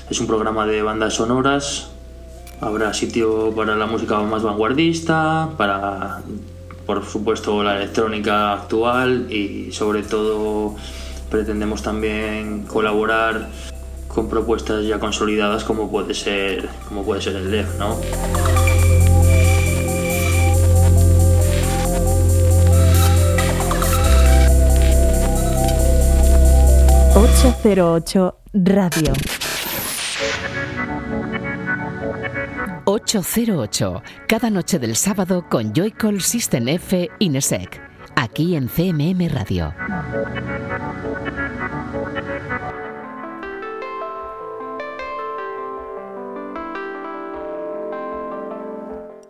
es 0.08 0.20
un 0.20 0.26
programa 0.26 0.66
de 0.66 0.82
bandas 0.82 1.14
sonoras. 1.14 1.90
Habrá 2.60 2.94
sitio 2.94 3.52
para 3.54 3.76
la 3.76 3.86
música 3.86 4.20
más 4.20 4.42
vanguardista, 4.42 5.50
para 5.56 6.22
por 6.86 7.04
supuesto 7.04 7.62
la 7.62 7.76
electrónica 7.76 8.54
actual 8.54 9.30
y 9.30 9.70
sobre 9.72 10.02
todo 10.02 10.74
pretendemos 11.30 11.82
también 11.82 12.64
colaborar 12.64 13.48
con 14.08 14.28
propuestas 14.28 14.84
ya 14.84 14.98
consolidadas 14.98 15.64
como 15.64 15.90
puede 15.90 16.14
ser 16.14 16.68
como 16.88 17.04
puede 17.04 17.20
ser 17.20 17.36
el 17.36 17.50
DEF, 17.50 17.78
¿no? 17.78 17.96
808 27.14 28.36
Radio. 28.52 29.12
808, 32.84 34.02
cada 34.26 34.50
noche 34.50 34.78
del 34.78 34.94
sábado 34.96 35.44
con 35.48 35.72
Joycall 35.74 36.20
System 36.20 36.68
F 36.68 37.10
Inesec, 37.18 37.80
aquí 38.16 38.56
en 38.56 38.68
CMM 38.68 39.28
Radio. 39.28 39.74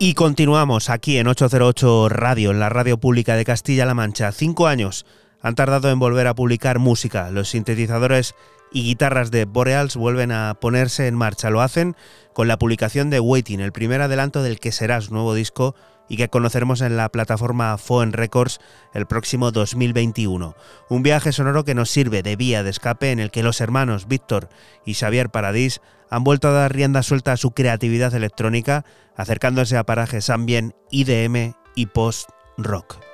Y 0.01 0.15
continuamos 0.15 0.91
aquí 0.91 1.19
en 1.19 1.27
808 1.27 2.09
Radio, 2.09 2.53
en 2.53 2.61
la 2.61 2.69
radio 2.69 2.99
pública 2.99 3.35
de 3.35 3.45
Castilla-La 3.45 3.95
Mancha. 3.95 4.31
Cinco 4.31 4.69
años 4.69 5.05
han 5.43 5.57
tardado 5.57 5.91
en 5.91 5.99
volver 5.99 6.29
a 6.29 6.37
publicar 6.37 6.79
música. 6.79 7.33
Los 7.33 7.49
sintetizadores 7.49 8.37
y 8.73 8.85
guitarras 8.85 9.33
de 9.33 9.45
Boreals 9.45 9.97
vuelven 9.97 10.31
a 10.31 10.55
ponerse 10.61 11.09
en 11.09 11.17
marcha. 11.17 11.51
Lo 11.51 11.63
hacen 11.63 11.97
con 12.33 12.47
la 12.47 12.59
publicación 12.59 13.11
de 13.11 13.19
Waiting, 13.19 13.59
el 13.59 13.73
primer 13.73 14.01
adelanto 14.01 14.45
del 14.45 14.61
que 14.61 14.71
será 14.71 15.01
su 15.01 15.13
nuevo 15.13 15.35
disco 15.35 15.75
y 16.09 16.17
que 16.17 16.29
conoceremos 16.29 16.81
en 16.81 16.97
la 16.97 17.09
plataforma 17.09 17.77
Foen 17.77 18.13
Records 18.13 18.61
el 18.95 19.07
próximo 19.07 19.51
2021. 19.51 20.55
Un 20.89 21.03
viaje 21.03 21.33
sonoro 21.33 21.65
que 21.65 21.75
nos 21.75 21.91
sirve 21.91 22.23
de 22.23 22.37
vía 22.37 22.63
de 22.63 22.71
escape 22.71 23.11
en 23.11 23.19
el 23.19 23.33
que 23.33 23.43
los 23.43 23.61
hermanos 23.61 24.07
Víctor 24.07 24.49
y 24.87 24.95
Xavier 24.95 25.29
Paradís 25.31 25.81
han 26.11 26.25
vuelto 26.25 26.49
a 26.49 26.53
dar 26.53 26.73
rienda 26.73 27.03
suelta 27.03 27.33
a 27.33 27.37
su 27.37 27.51
creatividad 27.51 28.15
electrónica, 28.15 28.85
acercándose 29.19 29.77
a 29.77 29.85
parajes 29.85 30.31
ambient, 30.31 30.73
IDM 30.91 31.53
y 31.75 31.87
post-rock. 31.87 33.08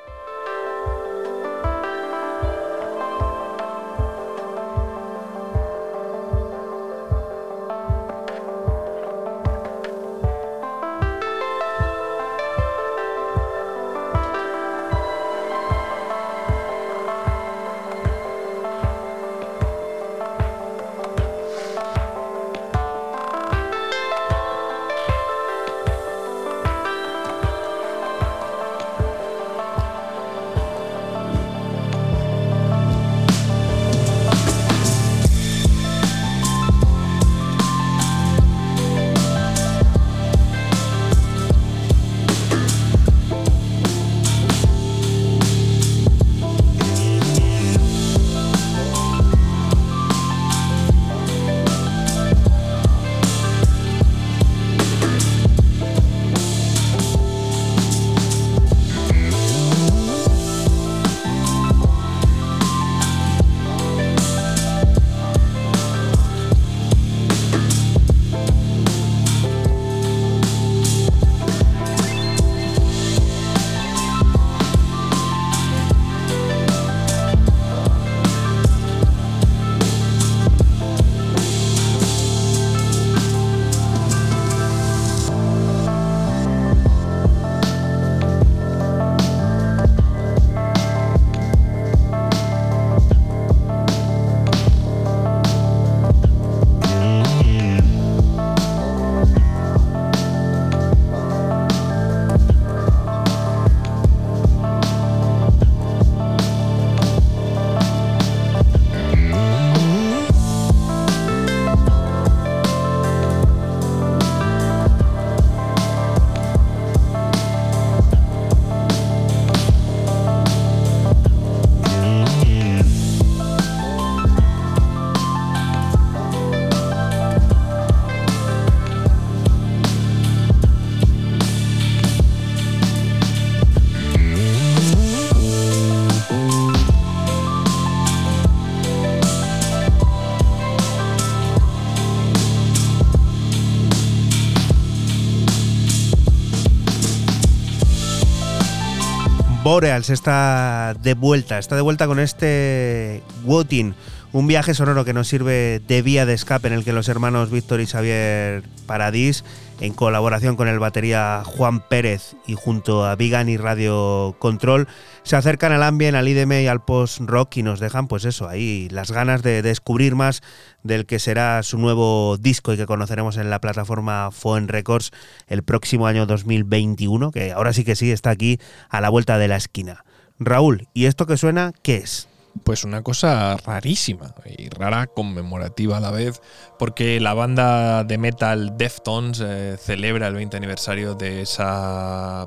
Boreals 149.75 150.09
está 150.09 150.95
de 151.03 151.15
vuelta, 151.15 151.59
está 151.59 151.75
de 151.75 151.83
vuelta 151.83 152.07
con 152.07 152.21
este 152.21 153.25
Wotin, 153.45 153.97
un 154.31 154.47
viaje 154.47 154.73
sonoro 154.73 155.05
que 155.05 155.13
nos 155.13 155.27
sirve 155.27 155.83
de 155.89 156.01
vía 156.01 156.27
de 156.27 156.33
escape 156.33 156.69
en 156.69 156.75
el 156.75 156.85
que 156.85 156.93
los 156.93 157.09
hermanos 157.09 157.51
Víctor 157.51 157.81
y 157.81 157.87
Xavier 157.87 158.63
Paradís, 158.85 159.45
en 159.81 159.93
colaboración 159.93 160.57
con 160.57 160.69
el 160.69 160.79
batería 160.79 161.43
Juan 161.45 161.81
Pérez 161.81 162.37
y 162.47 162.55
junto 162.55 163.05
a 163.05 163.17
Vigan 163.17 163.49
y 163.49 163.57
Radio 163.57 164.37
Control, 164.39 164.87
se 165.23 165.37
acercan 165.37 165.73
al 165.73 165.83
ambient, 165.83 166.17
al 166.17 166.29
IDM 166.29 166.53
y 166.63 166.67
al 166.67 166.85
post-rock 166.85 167.57
y 167.57 167.63
nos 167.63 167.81
dejan, 167.81 168.07
pues 168.09 168.25
eso, 168.25 168.49
ahí 168.49 168.89
las 168.91 169.11
ganas 169.11 169.43
de 169.43 169.63
descubrir 169.63 170.15
más 170.15 170.43
del 170.83 171.07
que 171.07 171.19
será 171.19 171.63
su 171.63 171.79
nuevo 171.79 172.37
disco 172.39 172.73
y 172.73 172.77
que 172.77 172.87
conoceremos 172.87 173.37
en 173.37 173.51
la 173.51 173.61
plataforma 173.61 174.31
Foen 174.31 174.69
Records 174.69 175.11
el 175.49 175.63
próximo 175.63 176.07
año 176.07 176.27
2021, 176.27 177.31
que 177.33 177.53
ahora 177.53 177.73
sí 177.73 177.85
que 177.85 177.97
sí 177.97 178.11
está 178.11 178.31
aquí 178.31 178.59
a 178.89 179.01
la 179.01 179.09
vuelta 179.09 179.39
de 179.39 179.49
la 179.49 179.57
esquina. 179.57 180.05
Raúl, 180.39 180.89
¿y 180.95 181.07
esto 181.07 181.27
que 181.27 181.37
suena 181.37 181.73
qué 181.83 181.97
es? 181.97 182.29
Pues 182.63 182.85
una 182.85 183.03
cosa 183.03 183.57
rarísima 183.57 184.35
y 184.57 184.69
rara, 184.69 185.07
conmemorativa 185.09 185.97
a 185.97 186.01
la 186.01 186.11
vez, 186.11 186.41
porque 186.79 187.21
la 187.21 187.35
banda 187.35 188.05
de 188.05 188.17
metal 188.17 188.77
Deftones 188.79 189.43
eh, 189.45 189.77
celebra 189.79 190.29
el 190.29 190.35
20 190.35 190.57
aniversario 190.57 191.15
de, 191.15 191.43
esa, 191.43 192.47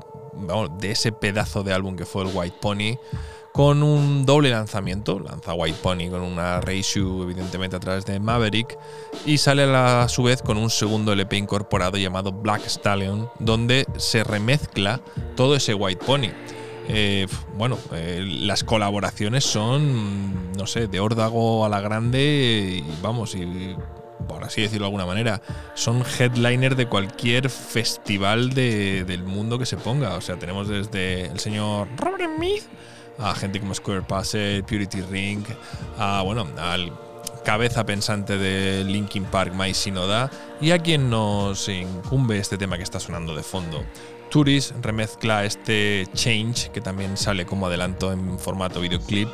de 0.80 0.90
ese 0.90 1.12
pedazo 1.12 1.62
de 1.62 1.74
álbum 1.74 1.94
que 1.94 2.06
fue 2.06 2.24
el 2.24 2.30
White 2.34 2.56
Pony, 2.60 2.98
con 3.52 3.82
un 3.82 4.24
doble 4.24 4.50
lanzamiento. 4.50 5.18
Lanza 5.18 5.52
White 5.52 5.78
Pony 5.82 6.08
con 6.10 6.22
una 6.22 6.60
reissue, 6.60 7.24
evidentemente, 7.24 7.74
a 7.74 7.80
través 7.80 8.04
de 8.06 8.20
Maverick, 8.20 8.78
y 9.26 9.38
sale 9.38 9.64
a 9.64 10.08
su 10.08 10.22
vez 10.22 10.42
con 10.42 10.56
un 10.56 10.70
segundo 10.70 11.12
LP 11.12 11.36
incorporado 11.36 11.96
llamado 11.98 12.30
Black 12.32 12.66
Stallion, 12.66 13.28
donde 13.40 13.84
se 13.96 14.22
remezcla 14.22 15.00
todo 15.34 15.56
ese 15.56 15.74
White 15.74 16.04
Pony. 16.04 16.30
Eh, 16.88 17.26
bueno, 17.56 17.78
eh, 17.92 18.24
las 18.26 18.64
colaboraciones 18.64 19.44
son, 19.44 20.52
no 20.52 20.66
sé, 20.66 20.86
de 20.88 21.00
órdago 21.00 21.64
a 21.66 21.68
la 21.68 21.80
grande 21.80 22.82
y 22.82 23.02
vamos, 23.02 23.34
y 23.34 23.76
por 24.26 24.42
así 24.44 24.62
decirlo 24.62 24.84
de 24.84 24.88
alguna 24.88 25.06
manera, 25.06 25.42
son 25.74 26.02
headliner 26.18 26.76
de 26.76 26.86
cualquier 26.86 27.50
festival 27.50 28.50
de- 28.54 29.04
del 29.04 29.22
mundo 29.22 29.58
que 29.58 29.66
se 29.66 29.76
ponga. 29.76 30.14
O 30.16 30.20
sea, 30.22 30.36
tenemos 30.38 30.68
desde 30.68 31.26
el 31.26 31.38
señor 31.40 31.88
Robert 31.96 32.24
Smith 32.36 32.62
a 33.18 33.34
gente 33.34 33.58
como 33.60 33.74
Square 33.74 34.02
Passage, 34.02 34.62
Purity 34.62 35.02
Ring, 35.02 35.44
a, 35.98 36.22
bueno, 36.22 36.46
al 36.58 36.92
cabeza 37.44 37.84
pensante 37.84 38.36
de 38.38 38.84
Linkin 38.84 39.24
Park, 39.24 39.54
Mai 39.54 39.72
Shinoda, 39.72 40.30
y 40.60 40.70
a 40.70 40.78
quien 40.78 41.08
nos 41.10 41.68
incumbe 41.68 42.38
este 42.38 42.58
tema 42.58 42.76
que 42.76 42.82
está 42.82 43.00
sonando 43.00 43.34
de 43.34 43.42
fondo. 43.42 43.82
Turis 44.30 44.74
remezcla 44.82 45.44
este 45.44 46.06
Change, 46.14 46.70
que 46.70 46.80
también 46.80 47.16
sale 47.16 47.46
como 47.46 47.66
adelanto 47.66 48.12
en 48.12 48.38
formato 48.38 48.80
videoclip, 48.80 49.28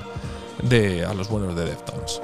de 0.62 1.04
a 1.04 1.14
los 1.14 1.28
buenos 1.28 1.56
de 1.56 1.64
Deftones. 1.64 2.20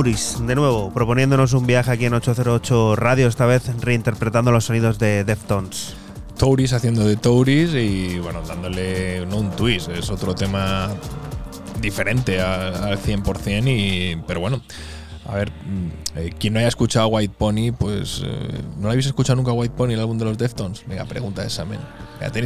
Touris, 0.00 0.38
de 0.46 0.54
nuevo, 0.54 0.90
proponiéndonos 0.94 1.52
un 1.52 1.66
viaje 1.66 1.90
aquí 1.90 2.06
en 2.06 2.14
808 2.14 2.96
Radio, 2.96 3.28
esta 3.28 3.44
vez 3.44 3.64
reinterpretando 3.82 4.50
los 4.50 4.64
sonidos 4.64 4.98
de 4.98 5.24
Deftones. 5.24 5.92
Touris 6.38 6.72
haciendo 6.72 7.04
de 7.06 7.16
Touris 7.16 7.74
y 7.74 8.18
bueno, 8.18 8.40
dándole 8.48 9.20
un 9.30 9.50
twist, 9.50 9.90
es 9.90 10.08
otro 10.08 10.34
tema 10.34 10.88
diferente 11.82 12.40
a- 12.40 12.68
al 12.86 12.98
100%, 12.98 13.68
y, 13.68 14.16
pero 14.26 14.40
bueno. 14.40 14.62
A 15.30 15.34
ver, 15.36 15.50
mm, 15.52 16.18
eh, 16.18 16.34
quien 16.40 16.54
no 16.54 16.58
haya 16.58 16.66
escuchado 16.66 17.06
White 17.06 17.34
Pony, 17.38 17.70
pues 17.78 18.20
eh, 18.24 18.48
¿no 18.78 18.82
lo 18.82 18.88
habéis 18.90 19.06
escuchado 19.06 19.36
nunca 19.36 19.52
White 19.52 19.74
Pony, 19.76 19.90
el 19.92 20.00
álbum 20.00 20.18
de 20.18 20.24
los 20.24 20.36
Deftones? 20.36 20.82
Venga, 20.88 21.04
pregunta 21.04 21.44
esa, 21.44 21.64
men. 21.64 21.78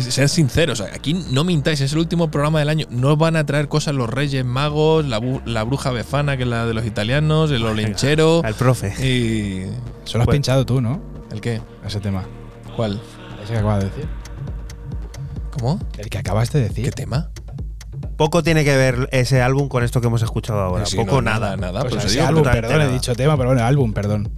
Sed 0.03 0.29
sinceros, 0.29 0.83
aquí 0.83 1.15
no 1.15 1.45
mintáis, 1.45 1.81
es 1.81 1.93
el 1.95 1.99
último 1.99 2.31
programa 2.31 2.59
del 2.59 2.69
año. 2.69 2.87
No 2.91 3.13
os 3.13 3.19
van 3.19 3.37
a 3.37 3.47
traer 3.47 3.69
cosas 3.69 3.95
los 3.95 4.11
Reyes 4.11 4.45
Magos, 4.45 5.07
la, 5.07 5.19
bu- 5.19 5.43
la 5.47 5.63
bruja 5.65 5.93
befana, 5.93 6.37
que 6.37 6.43
es 6.43 6.49
la 6.49 6.67
de 6.67 6.75
los 6.75 6.85
italianos, 6.85 7.51
el 7.51 7.65
olenchero. 7.65 8.43
Al 8.45 8.55
profe. 8.55 8.89
Y. 9.05 9.63
Eso 10.05 10.19
lo 10.19 10.23
has 10.23 10.27
Pues- 10.27 10.35
pinchado 10.37 10.67
tú, 10.67 10.83
¿no? 10.83 11.01
¿El 11.33 11.41
qué? 11.41 11.63
Ese 11.87 12.01
tema. 12.01 12.25
¿Cuál? 12.77 13.01
Ese 13.43 13.55
que 13.55 13.59
acabas 13.61 13.83
de 13.83 13.89
decir. 13.91 14.09
¿Cómo? 15.59 15.81
El 15.97 16.11
que 16.11 16.19
acabas 16.19 16.53
de 16.53 16.61
decir. 16.61 16.85
¿Qué 16.85 16.91
tema? 16.93 17.31
Poco 18.17 18.43
tiene 18.43 18.65
que 18.65 18.77
ver 18.77 19.09
ese 19.13 19.43
álbum 19.43 19.69
con 19.69 19.83
esto 19.83 20.01
que 20.01 20.07
hemos 20.07 20.23
escuchado 20.23 20.61
ahora. 20.61 20.87
Sí, 20.87 20.97
Poco 20.97 21.17
no, 21.17 21.23
nada. 21.23 21.57
nada. 21.57 21.81
Pues 21.81 21.95
por 21.95 21.99
eso 21.99 22.07
ese 22.07 22.17
digo, 22.17 22.29
álbum, 22.29 22.43
perdón, 22.45 22.81
he 22.83 22.89
dicho 22.93 23.15
tema, 23.15 23.37
pero 23.37 23.51
bueno, 23.51 23.65
álbum, 23.65 23.93
perdón. 23.93 24.31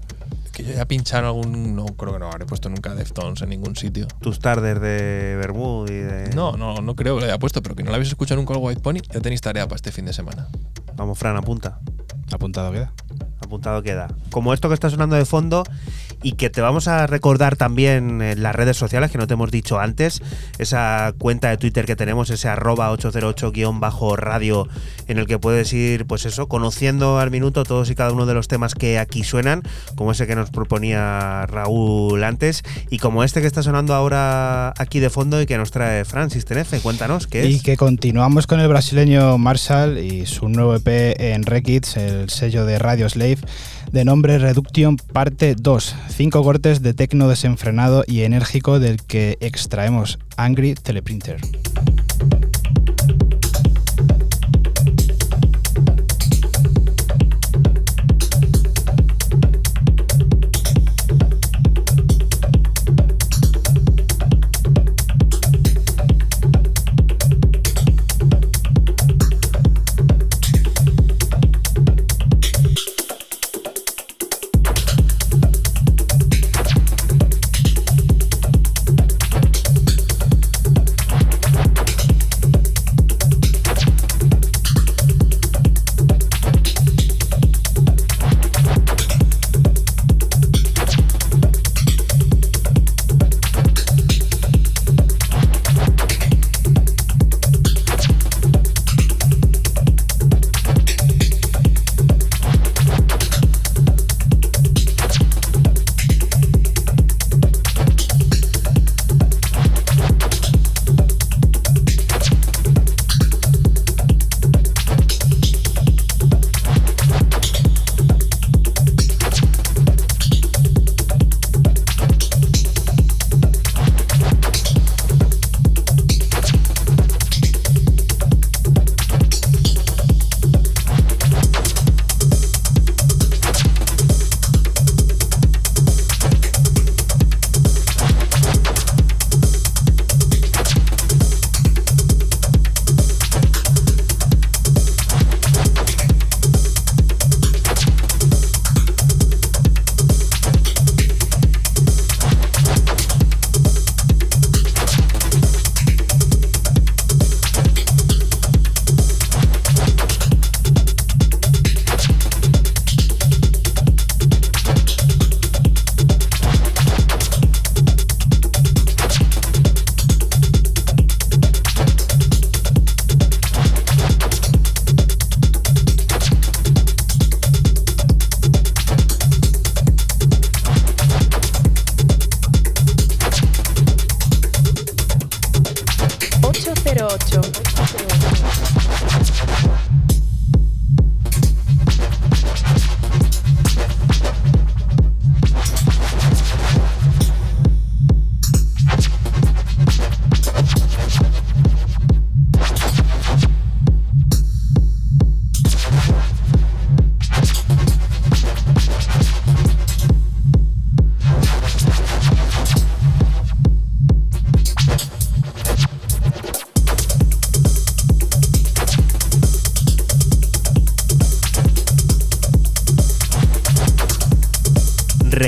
Que 0.53 0.65
yo 0.65 0.73
ya 0.73 0.87
pinchado 0.87 1.27
algún. 1.27 1.77
No 1.77 1.85
creo 1.85 2.15
que 2.15 2.19
no 2.19 2.31
habré 2.31 2.47
puesto 2.47 2.71
nunca 2.71 2.95
Deftones 2.95 3.43
en 3.43 3.51
ningún 3.51 3.77
sitio. 3.77 4.07
Tus 4.21 4.39
tardes 4.41 4.81
de 4.81 5.37
Bermud 5.39 5.91
y 5.91 5.95
de. 5.95 6.31
No, 6.35 6.57
no, 6.57 6.81
no 6.81 6.97
creo 6.97 7.17
que 7.17 7.21
lo 7.21 7.27
haya 7.27 7.39
puesto, 7.39 7.63
pero 7.63 7.75
que 7.75 7.83
no 7.83 7.91
lo 7.91 7.97
habéis 7.97 8.09
escuchado 8.09 8.41
nunca 8.41 8.55
el 8.55 8.61
White 8.61 8.81
Pony, 8.81 9.01
ya 9.13 9.21
tenéis 9.21 9.43
tarea 9.43 9.67
para 9.67 9.77
este 9.77 9.93
fin 9.93 10.07
de 10.07 10.15
semana. 10.15 10.49
Vamos, 10.95 11.19
Fran, 11.19 11.37
apunta. 11.37 11.79
Apuntado 12.33 12.73
queda. 12.73 12.93
Apuntado 13.41 13.83
queda. 13.83 14.09
Como 14.31 14.55
esto 14.55 14.69
que 14.69 14.75
está 14.75 14.89
sonando 14.89 15.15
de 15.17 15.27
fondo 15.27 15.63
y 16.23 16.33
que 16.33 16.51
te 16.51 16.61
vamos 16.61 16.89
a 16.89 17.07
recordar 17.07 17.57
también 17.57 18.23
en 18.23 18.43
las 18.43 18.55
redes 18.55 18.77
sociales 18.77 19.11
que 19.11 19.19
no 19.19 19.27
te 19.27 19.35
hemos 19.35 19.51
dicho 19.51 19.79
antes, 19.79 20.23
esa 20.59 21.13
cuenta 21.19 21.51
de 21.51 21.57
Twitter 21.57 21.87
que 21.87 21.97
tenemos, 21.97 22.31
ese 22.31 22.49
arroba 22.49 22.93
808-radio 22.93 24.69
en 25.09 25.19
el 25.19 25.27
que 25.27 25.39
puedes 25.39 25.73
ir, 25.73 26.07
pues 26.07 26.27
eso, 26.27 26.49
conociendo 26.49 27.19
al 27.19 27.31
minuto 27.31 27.65
todos 27.65 27.91
y 27.91 27.95
cada 27.95 28.13
uno 28.13 28.27
de 28.27 28.35
los 28.35 28.49
temas 28.49 28.75
que 28.75 28.99
aquí 28.99 29.25
suenan, 29.25 29.63
como 29.95 30.13
ese 30.13 30.27
que 30.27 30.35
nos 30.35 30.51
proponía 30.51 31.47
Raúl 31.47 32.23
antes 32.25 32.63
y 32.91 32.99
como 32.99 33.25
este 33.25 33.41
que 33.41 33.47
está 33.47 33.63
sonando 33.63 33.95
ahora 33.95 34.73
aquí 34.79 35.01
de 35.01 35.11
fondo 35.11 35.41
y 35.41 35.47
que 35.47 35.59
nos 35.59 35.71
trae 35.71 36.05
Francis 36.05 36.45
Tenefe. 36.45 36.81
Cuéntanos, 36.81 37.27
¿qué 37.27 37.47
Y 37.47 37.57
es? 37.57 37.63
que 37.63 37.77
continuamos 37.77 38.47
con 38.47 38.61
el 38.61 38.69
brasileño 38.69 39.39
Marshall 39.39 39.99
y 39.99 40.27
su 40.27 40.49
nuevo 40.49 40.75
EP 40.75 40.89
en 41.19 41.45
Rekids, 41.45 41.97
el 41.97 42.31
sello 42.31 42.65
de 42.65 42.79
Radio 42.79 43.09
Slave, 43.09 43.39
de 43.97 44.05
nombre 44.05 44.39
Reduction 44.39 44.99
Parte 44.99 45.55
2. 45.59 45.97
Cinco 46.11 46.43
cortes 46.43 46.83
de 46.83 46.93
tecno 46.93 47.29
desenfrenado 47.29 48.05
y 48.07 48.25
enérgico 48.25 48.79
del 48.79 49.03
que 49.03 49.39
extraemos 49.41 50.19
Angry 50.37 50.75
Teleprinter. 50.75 51.41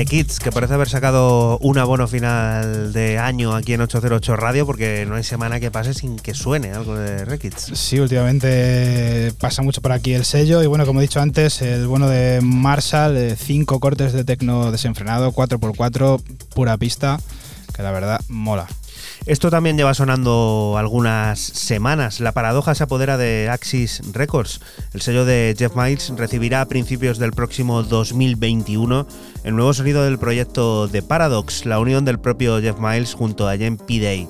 Rekids, 0.09 0.39
que 0.39 0.51
parece 0.51 0.73
haber 0.73 0.89
sacado 0.89 1.59
un 1.59 1.77
abono 1.77 2.07
final 2.07 2.91
de 2.93 3.19
año 3.19 3.53
aquí 3.53 3.73
en 3.73 3.81
808 3.81 4.35
Radio, 4.37 4.65
porque 4.65 5.05
no 5.07 5.13
hay 5.13 5.23
semana 5.23 5.59
que 5.59 5.69
pase 5.69 5.93
sin 5.93 6.17
que 6.17 6.33
suene 6.33 6.71
algo 6.71 6.95
de 6.95 7.25
Rekids. 7.25 7.73
Sí, 7.75 7.99
últimamente 7.99 9.31
pasa 9.39 9.61
mucho 9.61 9.83
por 9.83 9.91
aquí 9.91 10.15
el 10.15 10.25
sello 10.25 10.63
y 10.63 10.65
bueno, 10.65 10.87
como 10.87 10.99
he 10.99 11.03
dicho 11.03 11.21
antes, 11.21 11.61
el 11.61 11.85
bueno 11.85 12.09
de 12.09 12.39
Marshall, 12.41 13.17
eh, 13.17 13.35
cinco 13.35 13.79
cortes 13.79 14.11
de 14.11 14.23
tecno 14.23 14.71
desenfrenado, 14.71 15.31
4x4, 15.31 16.19
pura 16.55 16.75
pista, 16.77 17.19
que 17.75 17.83
la 17.83 17.91
verdad 17.91 18.19
mola. 18.29 18.65
Esto 19.25 19.51
también 19.51 19.77
lleva 19.77 19.93
sonando 19.93 20.75
algunas 20.77 21.39
semanas. 21.39 22.19
La 22.19 22.31
paradoja 22.31 22.73
se 22.73 22.83
apodera 22.83 23.15
de 23.17 23.47
Axis 23.47 24.01
Records. 24.11 24.59
El 24.99 25.03
sello 25.03 25.23
de 25.23 25.55
Jeff 25.57 25.77
Miles 25.77 26.11
recibirá 26.17 26.59
a 26.59 26.65
principios 26.65 27.19
del 27.19 27.31
próximo 27.31 27.83
2021 27.83 29.07
el 29.45 29.55
nuevo 29.55 29.73
sonido 29.73 30.03
del 30.03 30.19
proyecto 30.19 30.89
The 30.89 31.01
Paradox, 31.01 31.65
la 31.65 31.79
unión 31.79 32.03
del 32.03 32.19
propio 32.19 32.59
Jeff 32.59 32.79
Miles 32.79 33.13
junto 33.13 33.47
a 33.47 33.55
Jen 33.55 33.77
P. 33.77 34.01
Day. 34.01 34.27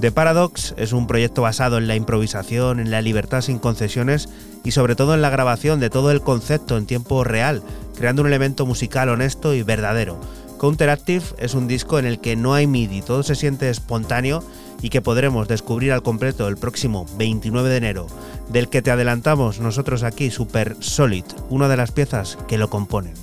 The 0.00 0.12
Paradox 0.12 0.72
es 0.76 0.92
un 0.92 1.08
proyecto 1.08 1.42
basado 1.42 1.78
en 1.78 1.88
la 1.88 1.96
improvisación, 1.96 2.78
en 2.78 2.92
la 2.92 3.02
libertad 3.02 3.40
sin 3.40 3.58
concesiones 3.58 4.28
y 4.62 4.70
sobre 4.70 4.94
todo 4.94 5.14
en 5.14 5.20
la 5.20 5.30
grabación 5.30 5.80
de 5.80 5.90
todo 5.90 6.12
el 6.12 6.20
concepto 6.20 6.78
en 6.78 6.86
tiempo 6.86 7.24
real, 7.24 7.64
creando 7.96 8.22
un 8.22 8.28
elemento 8.28 8.66
musical 8.66 9.08
honesto 9.08 9.52
y 9.52 9.64
verdadero. 9.64 10.20
Counteractive 10.58 11.24
es 11.38 11.54
un 11.54 11.66
disco 11.66 11.98
en 11.98 12.06
el 12.06 12.20
que 12.20 12.36
no 12.36 12.54
hay 12.54 12.68
MIDI, 12.68 13.02
todo 13.02 13.24
se 13.24 13.34
siente 13.34 13.68
espontáneo 13.68 14.44
y 14.82 14.90
que 14.90 15.00
podremos 15.02 15.48
descubrir 15.48 15.92
al 15.92 16.02
completo 16.02 16.48
el 16.48 16.56
próximo 16.56 17.06
29 17.16 17.68
de 17.68 17.76
enero, 17.76 18.06
del 18.48 18.68
que 18.68 18.82
te 18.82 18.90
adelantamos 18.90 19.60
nosotros 19.60 20.02
aquí 20.02 20.30
Super 20.30 20.76
Solid, 20.80 21.24
una 21.50 21.68
de 21.68 21.76
las 21.76 21.92
piezas 21.92 22.38
que 22.48 22.58
lo 22.58 22.70
componen. 22.70 23.14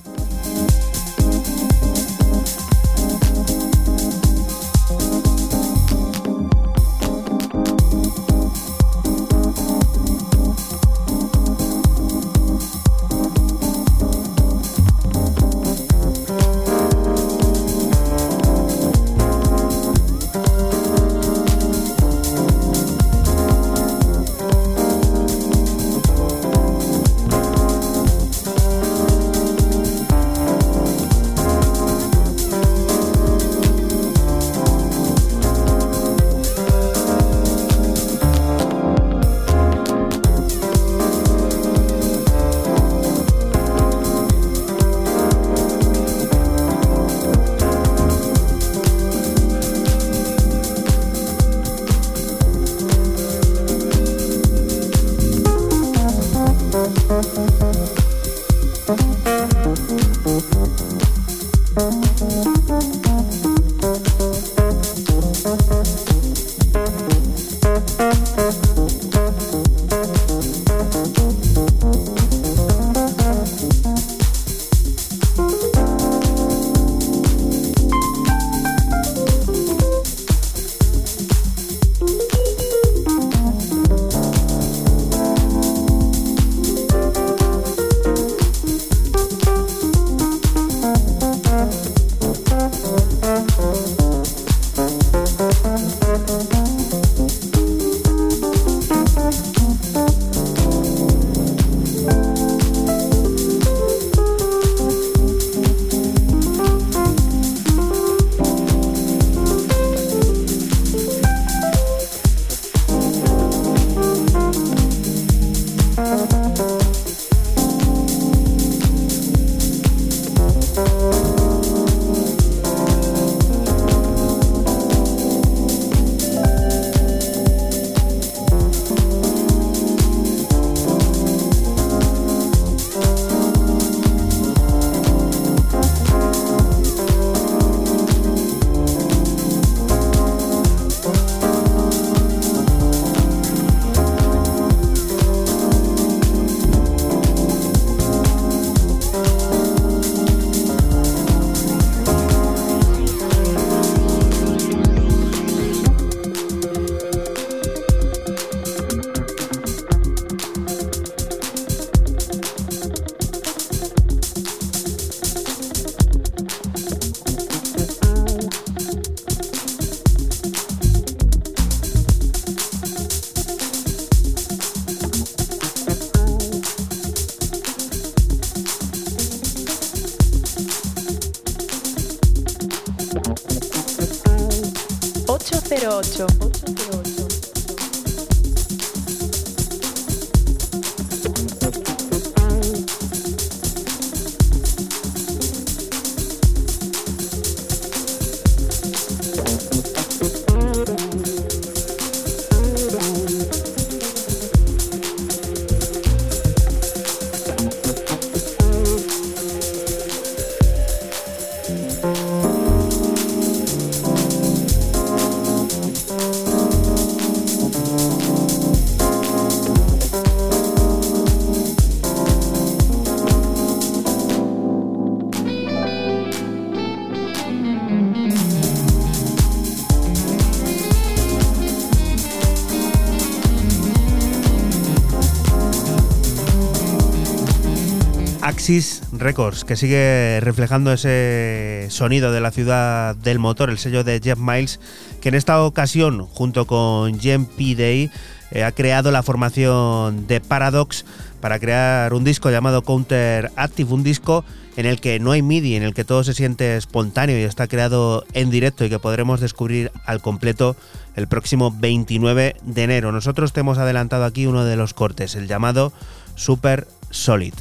Records, 239.11 239.65
que 239.65 239.75
sigue 239.75 240.39
reflejando 240.39 240.93
ese 240.93 241.87
sonido 241.89 242.31
de 242.31 242.39
la 242.39 242.51
ciudad 242.51 243.17
del 243.17 243.37
motor, 243.37 243.69
el 243.69 243.77
sello 243.77 244.05
de 244.05 244.21
Jeff 244.23 244.39
Miles, 244.39 244.79
que 245.19 245.27
en 245.27 245.35
esta 245.35 245.61
ocasión, 245.61 246.25
junto 246.25 246.65
con 246.65 247.19
Jen 247.19 247.47
P. 247.47 247.75
Day, 247.75 248.09
eh, 248.51 248.63
ha 248.63 248.71
creado 248.71 249.11
la 249.11 249.23
formación 249.23 250.25
de 250.25 250.39
Paradox 250.39 251.03
para 251.41 251.59
crear 251.59 252.13
un 252.13 252.23
disco 252.23 252.49
llamado 252.49 252.81
Counter 252.81 253.51
Active, 253.57 253.93
un 253.93 254.03
disco 254.03 254.45
en 254.77 254.85
el 254.85 255.01
que 255.01 255.19
no 255.19 255.31
hay 255.31 255.41
MIDI, 255.41 255.75
en 255.75 255.83
el 255.83 255.93
que 255.93 256.05
todo 256.05 256.23
se 256.23 256.33
siente 256.33 256.77
espontáneo 256.77 257.37
y 257.37 257.41
está 257.41 257.67
creado 257.67 258.23
en 258.31 258.51
directo 258.51 258.85
y 258.85 258.89
que 258.89 258.99
podremos 258.99 259.41
descubrir 259.41 259.91
al 260.05 260.21
completo 260.21 260.77
el 261.17 261.27
próximo 261.27 261.75
29 261.77 262.55
de 262.63 262.83
enero. 262.83 263.11
Nosotros 263.11 263.51
te 263.51 263.59
hemos 263.59 263.79
adelantado 263.79 264.23
aquí 264.23 264.45
uno 264.45 264.63
de 264.63 264.77
los 264.77 264.93
cortes, 264.93 265.35
el 265.35 265.49
llamado 265.49 265.91
Super 266.35 266.87
Solid. 267.09 267.53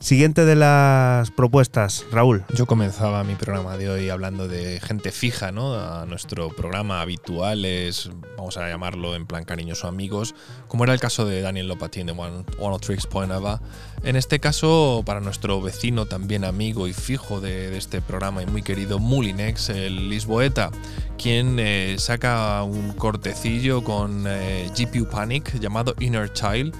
Siguiente 0.00 0.44
de 0.44 0.54
las 0.54 1.32
propuestas, 1.32 2.06
Raúl. 2.12 2.44
Yo 2.54 2.66
comenzaba 2.66 3.24
mi 3.24 3.34
programa 3.34 3.76
de 3.76 3.90
hoy 3.90 4.10
hablando 4.10 4.46
de 4.46 4.78
gente 4.78 5.10
fija, 5.10 5.50
¿no? 5.50 5.74
A 5.74 6.06
nuestro 6.06 6.50
programa 6.50 7.00
habituales, 7.00 8.08
vamos 8.36 8.56
a 8.58 8.68
llamarlo 8.68 9.16
en 9.16 9.26
plan 9.26 9.44
cariñoso 9.44 9.88
amigos, 9.88 10.36
como 10.68 10.84
era 10.84 10.94
el 10.94 11.00
caso 11.00 11.26
de 11.26 11.40
Daniel 11.40 11.66
Lopatin 11.66 12.06
de 12.06 12.12
One, 12.12 12.44
One 12.60 12.78
Tricks 12.78 13.08
Point 13.08 13.32
Ava. 13.32 13.60
En 14.04 14.14
este 14.14 14.38
caso, 14.38 15.02
para 15.04 15.18
nuestro 15.18 15.60
vecino 15.60 16.06
también 16.06 16.44
amigo 16.44 16.86
y 16.86 16.92
fijo 16.92 17.40
de, 17.40 17.68
de 17.70 17.76
este 17.76 18.00
programa 18.00 18.40
y 18.44 18.46
muy 18.46 18.62
querido 18.62 19.00
Mulinex, 19.00 19.70
el 19.70 20.08
Lisboeta, 20.08 20.70
quien 21.18 21.58
eh, 21.58 21.96
saca 21.98 22.62
un 22.62 22.92
cortecillo 22.92 23.82
con 23.82 24.26
eh, 24.28 24.70
GPU 24.78 25.08
Panic 25.08 25.58
llamado 25.58 25.96
Inner 25.98 26.32
Child 26.32 26.72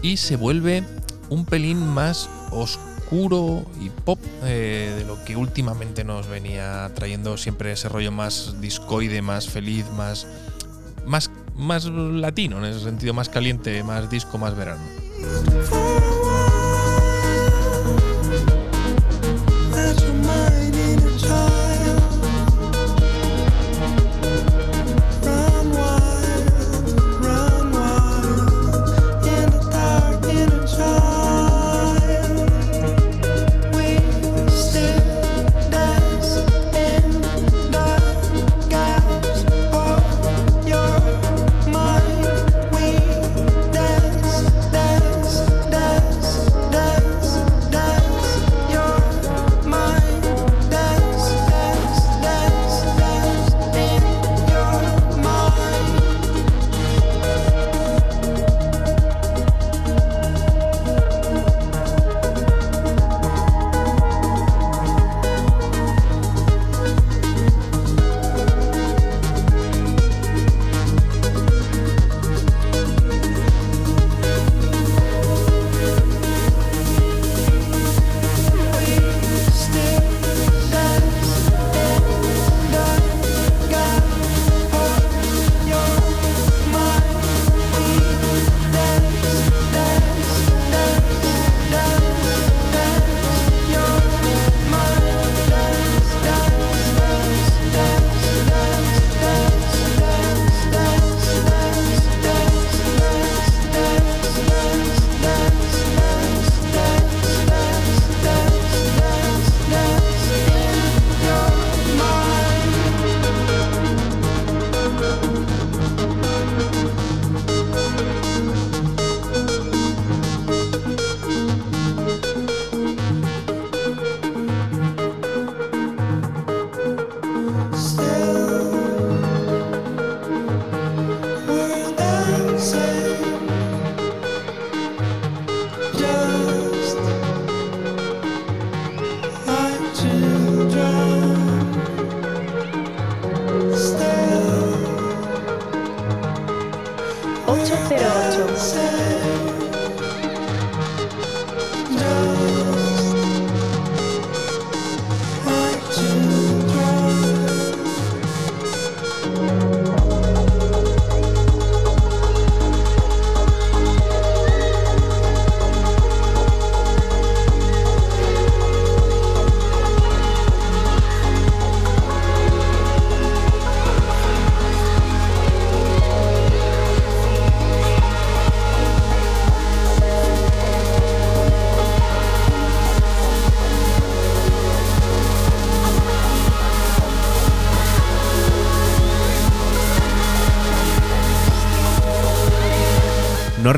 y 0.00 0.16
se 0.16 0.36
vuelve 0.36 0.82
un 1.30 1.44
pelín 1.44 1.86
más 1.86 2.28
oscuro 2.50 3.64
y 3.80 3.90
pop 3.90 4.18
eh, 4.44 4.94
de 4.98 5.04
lo 5.04 5.22
que 5.24 5.36
últimamente 5.36 6.04
nos 6.04 6.28
venía 6.28 6.90
trayendo 6.94 7.36
siempre 7.36 7.72
ese 7.72 7.88
rollo 7.88 8.12
más 8.12 8.60
discoide, 8.60 9.22
más 9.22 9.48
feliz, 9.48 9.86
más, 9.96 10.26
más, 11.06 11.30
más 11.56 11.84
latino, 11.86 12.58
en 12.58 12.66
ese 12.66 12.80
sentido, 12.80 13.14
más 13.14 13.28
caliente, 13.28 13.82
más 13.82 14.10
disco, 14.10 14.38
más 14.38 14.56
verano. 14.56 14.82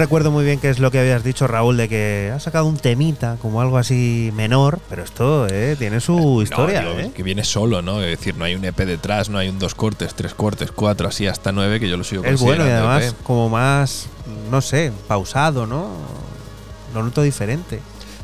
Recuerdo 0.01 0.31
muy 0.31 0.45
bien 0.45 0.59
qué 0.59 0.71
es 0.71 0.79
lo 0.79 0.91
que 0.91 0.99
habías 0.99 1.23
dicho, 1.23 1.47
Raúl, 1.47 1.77
de 1.77 1.89
que 1.89 2.33
ha 2.35 2.41
sacado 2.41 2.65
un 2.67 2.77
temita, 2.79 3.37
como 3.41 3.61
algo 3.61 3.77
así 3.79 4.33
menor, 4.35 4.81
pero 4.89 5.05
esto 5.05 5.47
eh, 5.49 5.77
tiene 5.79 6.01
su 6.01 6.41
historia. 6.43 6.81
Digo, 6.81 6.99
¿eh? 6.99 7.13
Que 7.15 7.23
viene 7.23 7.45
solo, 7.45 7.83
¿no? 7.83 8.03
Es 8.03 8.19
decir, 8.19 8.35
no 8.37 8.45
hay 8.45 8.55
un 8.55 8.65
EP 8.65 8.77
detrás, 8.79 9.29
no 9.29 9.37
hay 9.39 9.49
un 9.51 9.59
dos 9.59 9.75
cortes, 9.75 10.15
tres 10.15 10.35
cortes, 10.35 10.73
cuatro, 10.73 11.07
así 11.07 11.27
hasta 11.27 11.53
nueve, 11.53 11.79
que 11.79 11.89
yo 11.89 11.97
lo 11.99 12.05
sigo 12.05 12.25
Es 12.25 12.41
bueno 12.41 12.67
y 12.67 12.71
además 12.71 13.09
EP. 13.09 13.23
como 13.23 13.49
más, 13.51 14.07
no 14.51 14.61
sé, 14.63 14.91
pausado, 15.07 15.67
¿no? 15.67 15.91
Lo 16.95 17.03
noto 17.03 17.23
diferente. 17.23 17.79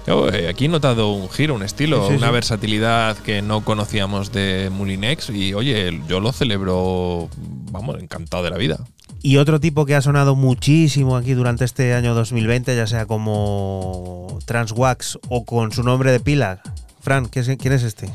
Yo, 0.06 0.28
eh, 0.30 0.48
aquí 0.48 0.64
he 0.64 0.68
notado 0.68 1.10
un 1.10 1.28
giro, 1.28 1.54
un 1.54 1.62
estilo, 1.62 2.02
Sí, 2.06 2.12
sí, 2.12 2.16
una 2.18 2.28
sí. 2.28 2.32
versatilidad 2.32 3.16
que 3.18 3.42
no 3.42 3.62
conocíamos 3.64 4.32
de 4.32 4.70
Mulinex 4.72 5.30
y 5.30 5.52
oye, 5.52 6.00
yo 6.08 6.20
lo 6.20 6.32
celebro, 6.32 7.28
vamos, 7.70 7.96
encantado 8.00 8.42
de 8.44 8.50
la 8.50 8.56
vida. 8.56 8.78
Y 9.26 9.38
otro 9.38 9.58
tipo 9.58 9.86
que 9.86 9.96
ha 9.96 10.00
sonado 10.02 10.36
muchísimo 10.36 11.16
aquí 11.16 11.34
durante 11.34 11.64
este 11.64 11.94
año 11.94 12.14
2020, 12.14 12.76
ya 12.76 12.86
sea 12.86 13.06
como 13.06 14.38
Transwax 14.44 15.18
o 15.28 15.44
con 15.44 15.72
su 15.72 15.82
nombre 15.82 16.12
de 16.12 16.20
pila. 16.20 16.60
Fran, 17.00 17.26
¿qué 17.26 17.40
es- 17.40 17.50
¿quién 17.58 17.72
es 17.74 17.82
este? 17.82 18.08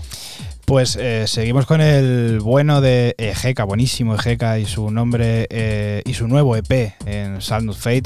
Pues 0.64 0.96
eh, 0.96 1.26
seguimos 1.28 1.66
con 1.66 1.82
el 1.82 2.40
bueno 2.40 2.80
de 2.80 3.14
Ejeca, 3.18 3.66
buenísimo 3.66 4.16
Ejeca 4.16 4.58
y 4.58 4.66
su 4.66 4.90
nombre 4.90 5.48
eh, 5.50 6.02
y 6.06 6.14
su 6.14 6.30
nuevo 6.30 6.56
EP 6.56 6.94
en 7.06 7.40
of 7.68 7.78
Fate. 7.78 8.04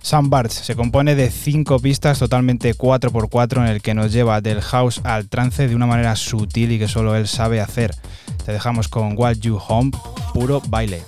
Sam 0.00 0.30
Barts 0.30 0.54
se 0.54 0.76
compone 0.76 1.16
de 1.16 1.30
cinco 1.30 1.80
pistas 1.80 2.20
totalmente 2.20 2.76
4x4 2.76 3.56
en 3.56 3.66
el 3.66 3.82
que 3.82 3.92
nos 3.94 4.12
lleva 4.12 4.40
del 4.40 4.60
house 4.60 5.00
al 5.02 5.28
trance 5.28 5.66
de 5.66 5.74
una 5.74 5.86
manera 5.86 6.14
sutil 6.14 6.70
y 6.70 6.78
que 6.78 6.86
solo 6.86 7.16
él 7.16 7.26
sabe 7.26 7.60
hacer. 7.60 7.92
Te 8.44 8.52
dejamos 8.52 8.86
con 8.86 9.18
What 9.18 9.38
You 9.38 9.58
Home, 9.66 9.90
puro 10.32 10.62
baile. 10.68 11.02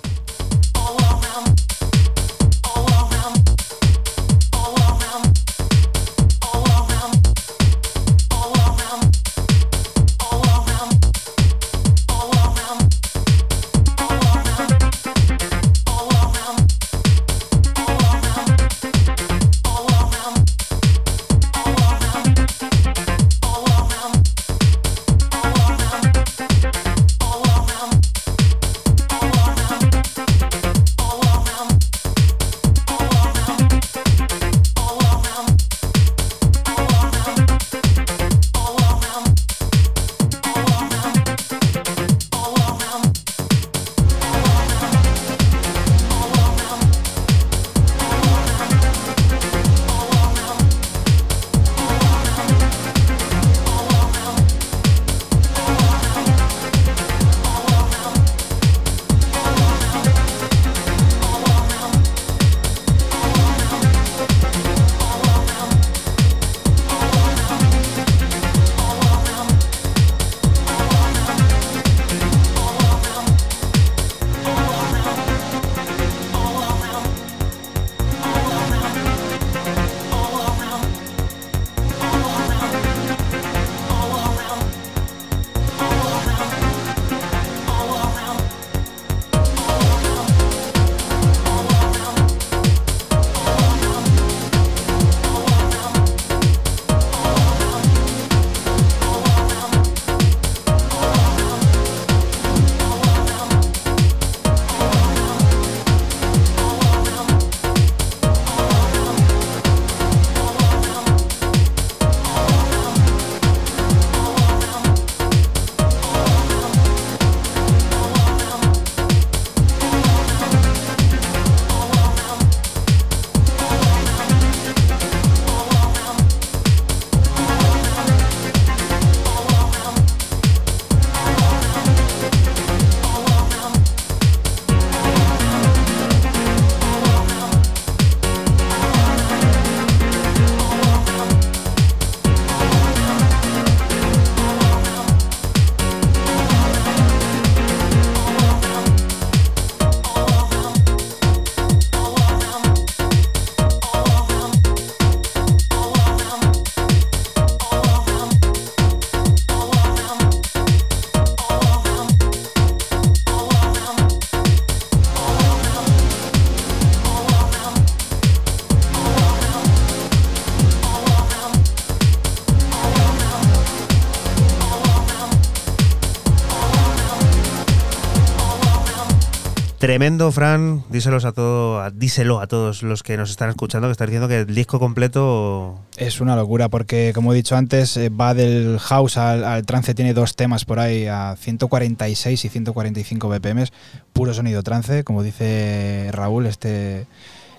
Tremendo, 179.89 180.31
Fran. 180.31 180.83
Díselos 180.91 181.25
a 181.25 181.31
todo, 181.31 181.89
díselo 181.89 182.41
a 182.41 182.45
todos 182.45 182.83
los 182.83 183.01
que 183.01 183.17
nos 183.17 183.31
están 183.31 183.49
escuchando 183.49 183.87
que 183.87 183.93
estás 183.93 184.05
diciendo 184.05 184.27
que 184.27 184.41
el 184.41 184.53
disco 184.53 184.79
completo. 184.79 185.79
Es 185.97 186.21
una 186.21 186.35
locura 186.35 186.69
porque, 186.69 187.11
como 187.15 187.33
he 187.33 187.35
dicho 187.35 187.55
antes, 187.55 187.97
eh, 187.97 188.09
va 188.09 188.35
del 188.35 188.77
house 188.77 189.17
al, 189.17 189.65
trance, 189.65 189.95
tiene 189.95 190.13
dos 190.13 190.35
temas 190.35 190.63
por 190.63 190.79
ahí 190.79 191.07
a 191.07 191.35
146 191.39 192.45
y 192.45 192.49
145 192.49 193.29
BPM, 193.29 193.65
puro 194.13 194.31
sonido 194.35 194.61
trance, 194.61 195.03
como 195.03 195.23
dice 195.23 196.09
Raúl, 196.11 196.45
este 196.45 197.07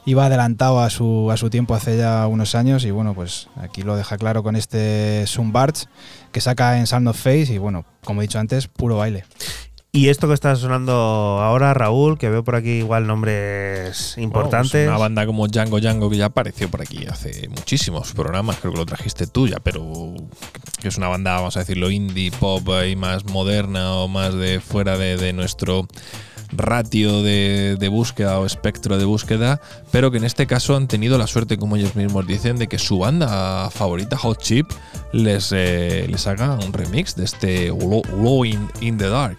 iba 0.04 0.26
adelantado 0.26 0.80
a 0.80 0.88
su, 0.88 1.32
a 1.32 1.36
su 1.36 1.50
tiempo 1.50 1.74
hace 1.74 1.98
ya 1.98 2.28
unos 2.28 2.54
años 2.54 2.84
y 2.84 2.92
bueno, 2.92 3.12
pues 3.12 3.48
aquí 3.56 3.82
lo 3.82 3.96
deja 3.96 4.16
claro 4.18 4.44
con 4.44 4.54
este 4.54 5.26
Sunbarch 5.26 5.86
que 6.30 6.40
saca 6.40 6.78
en 6.78 6.86
Sound 6.86 7.08
of 7.08 7.16
Face 7.16 7.52
y 7.52 7.58
bueno, 7.58 7.84
como 8.04 8.22
he 8.22 8.24
dicho 8.24 8.38
antes, 8.38 8.68
puro 8.68 8.98
baile. 8.98 9.24
Y 9.92 10.08
esto 10.08 10.28
que 10.28 10.34
está 10.34 10.54
sonando 10.54 10.92
ahora, 10.92 11.74
Raúl, 11.74 12.16
que 12.16 12.28
veo 12.28 12.44
por 12.44 12.54
aquí 12.54 12.70
igual 12.70 13.08
nombres 13.08 14.16
importantes. 14.18 14.70
Bueno, 14.70 14.86
pues 14.86 14.88
una 14.88 14.98
banda 14.98 15.26
como 15.26 15.48
Django 15.48 15.80
Django 15.80 16.08
que 16.08 16.16
ya 16.16 16.26
apareció 16.26 16.70
por 16.70 16.80
aquí 16.80 17.06
hace 17.06 17.48
muchísimos 17.48 18.12
programas, 18.12 18.58
creo 18.58 18.72
que 18.72 18.78
lo 18.78 18.86
trajiste 18.86 19.26
tú 19.26 19.48
ya, 19.48 19.58
pero 19.58 20.14
que 20.80 20.88
es 20.88 20.96
una 20.96 21.08
banda, 21.08 21.34
vamos 21.34 21.56
a 21.56 21.60
decirlo, 21.60 21.90
indie 21.90 22.30
pop 22.30 22.68
y 22.88 22.94
más 22.94 23.24
moderna 23.24 23.94
o 23.94 24.06
más 24.06 24.32
de 24.34 24.60
fuera 24.60 24.96
de, 24.96 25.16
de 25.16 25.32
nuestro 25.32 25.88
ratio 26.52 27.22
de, 27.22 27.76
de 27.78 27.88
búsqueda 27.88 28.38
o 28.38 28.46
espectro 28.46 28.98
de 28.98 29.04
búsqueda, 29.04 29.60
pero 29.90 30.10
que 30.10 30.18
en 30.18 30.24
este 30.24 30.46
caso 30.46 30.76
han 30.76 30.88
tenido 30.88 31.18
la 31.18 31.26
suerte, 31.26 31.58
como 31.58 31.76
ellos 31.76 31.96
mismos 31.96 32.26
dicen, 32.26 32.56
de 32.58 32.66
que 32.68 32.78
su 32.78 32.98
banda 32.98 33.70
favorita, 33.70 34.16
Hot 34.16 34.38
Chip, 34.40 34.66
les, 35.12 35.50
eh, 35.52 36.06
les 36.08 36.26
haga 36.26 36.54
un 36.54 36.72
remix 36.72 37.16
de 37.16 37.24
este 37.24 37.70
Glow 37.70 38.02
Glow 38.02 38.44
in, 38.44 38.68
in 38.80 38.98
the 38.98 39.08
Dark. 39.08 39.38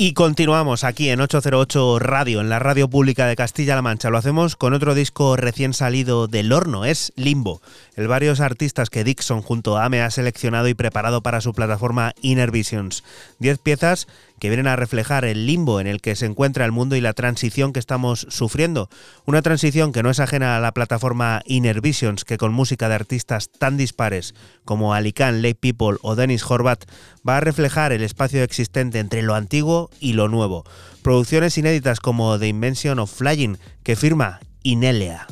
Y 0.00 0.12
continuamos 0.12 0.84
aquí 0.84 1.10
en 1.10 1.20
808 1.20 1.98
Radio, 1.98 2.40
en 2.40 2.48
la 2.48 2.60
radio 2.60 2.88
pública 2.88 3.26
de 3.26 3.34
Castilla-La 3.34 3.82
Mancha. 3.82 4.10
Lo 4.10 4.18
hacemos 4.18 4.54
con 4.54 4.72
otro 4.72 4.94
disco 4.94 5.36
recién 5.36 5.74
salido 5.74 6.28
del 6.28 6.52
horno, 6.52 6.84
es 6.84 7.12
Limbo. 7.16 7.60
El 7.96 8.06
varios 8.06 8.38
artistas 8.38 8.90
que 8.90 9.02
Dixon 9.02 9.42
junto 9.42 9.76
a 9.76 9.84
Ame 9.84 10.02
ha 10.02 10.12
seleccionado 10.12 10.68
y 10.68 10.74
preparado 10.74 11.20
para 11.20 11.40
su 11.40 11.52
plataforma 11.52 12.12
Inner 12.22 12.52
Visions. 12.52 13.02
Diez 13.40 13.58
piezas 13.58 14.06
que 14.38 14.48
vienen 14.48 14.66
a 14.66 14.76
reflejar 14.76 15.24
el 15.24 15.46
limbo 15.46 15.80
en 15.80 15.86
el 15.86 16.00
que 16.00 16.16
se 16.16 16.26
encuentra 16.26 16.64
el 16.64 16.72
mundo 16.72 16.96
y 16.96 17.00
la 17.00 17.12
transición 17.12 17.72
que 17.72 17.80
estamos 17.80 18.26
sufriendo. 18.30 18.88
Una 19.24 19.42
transición 19.42 19.92
que 19.92 20.02
no 20.02 20.10
es 20.10 20.20
ajena 20.20 20.56
a 20.56 20.60
la 20.60 20.72
plataforma 20.72 21.42
Inner 21.46 21.80
Visions, 21.80 22.24
que 22.24 22.38
con 22.38 22.52
música 22.52 22.88
de 22.88 22.94
artistas 22.94 23.50
tan 23.50 23.76
dispares 23.76 24.34
como 24.64 24.94
Alican, 24.94 25.42
Lake 25.42 25.58
People 25.60 25.98
o 26.02 26.14
Dennis 26.14 26.48
Horvat 26.48 26.84
va 27.26 27.38
a 27.38 27.40
reflejar 27.40 27.92
el 27.92 28.02
espacio 28.02 28.42
existente 28.42 28.98
entre 28.98 29.22
lo 29.22 29.34
antiguo 29.34 29.90
y 30.00 30.14
lo 30.14 30.28
nuevo. 30.28 30.64
Producciones 31.02 31.56
inéditas 31.58 32.00
como 32.00 32.38
The 32.38 32.48
Invention 32.48 32.98
of 32.98 33.12
Flying, 33.12 33.58
que 33.82 33.96
firma 33.96 34.40
Inelia. 34.62 35.26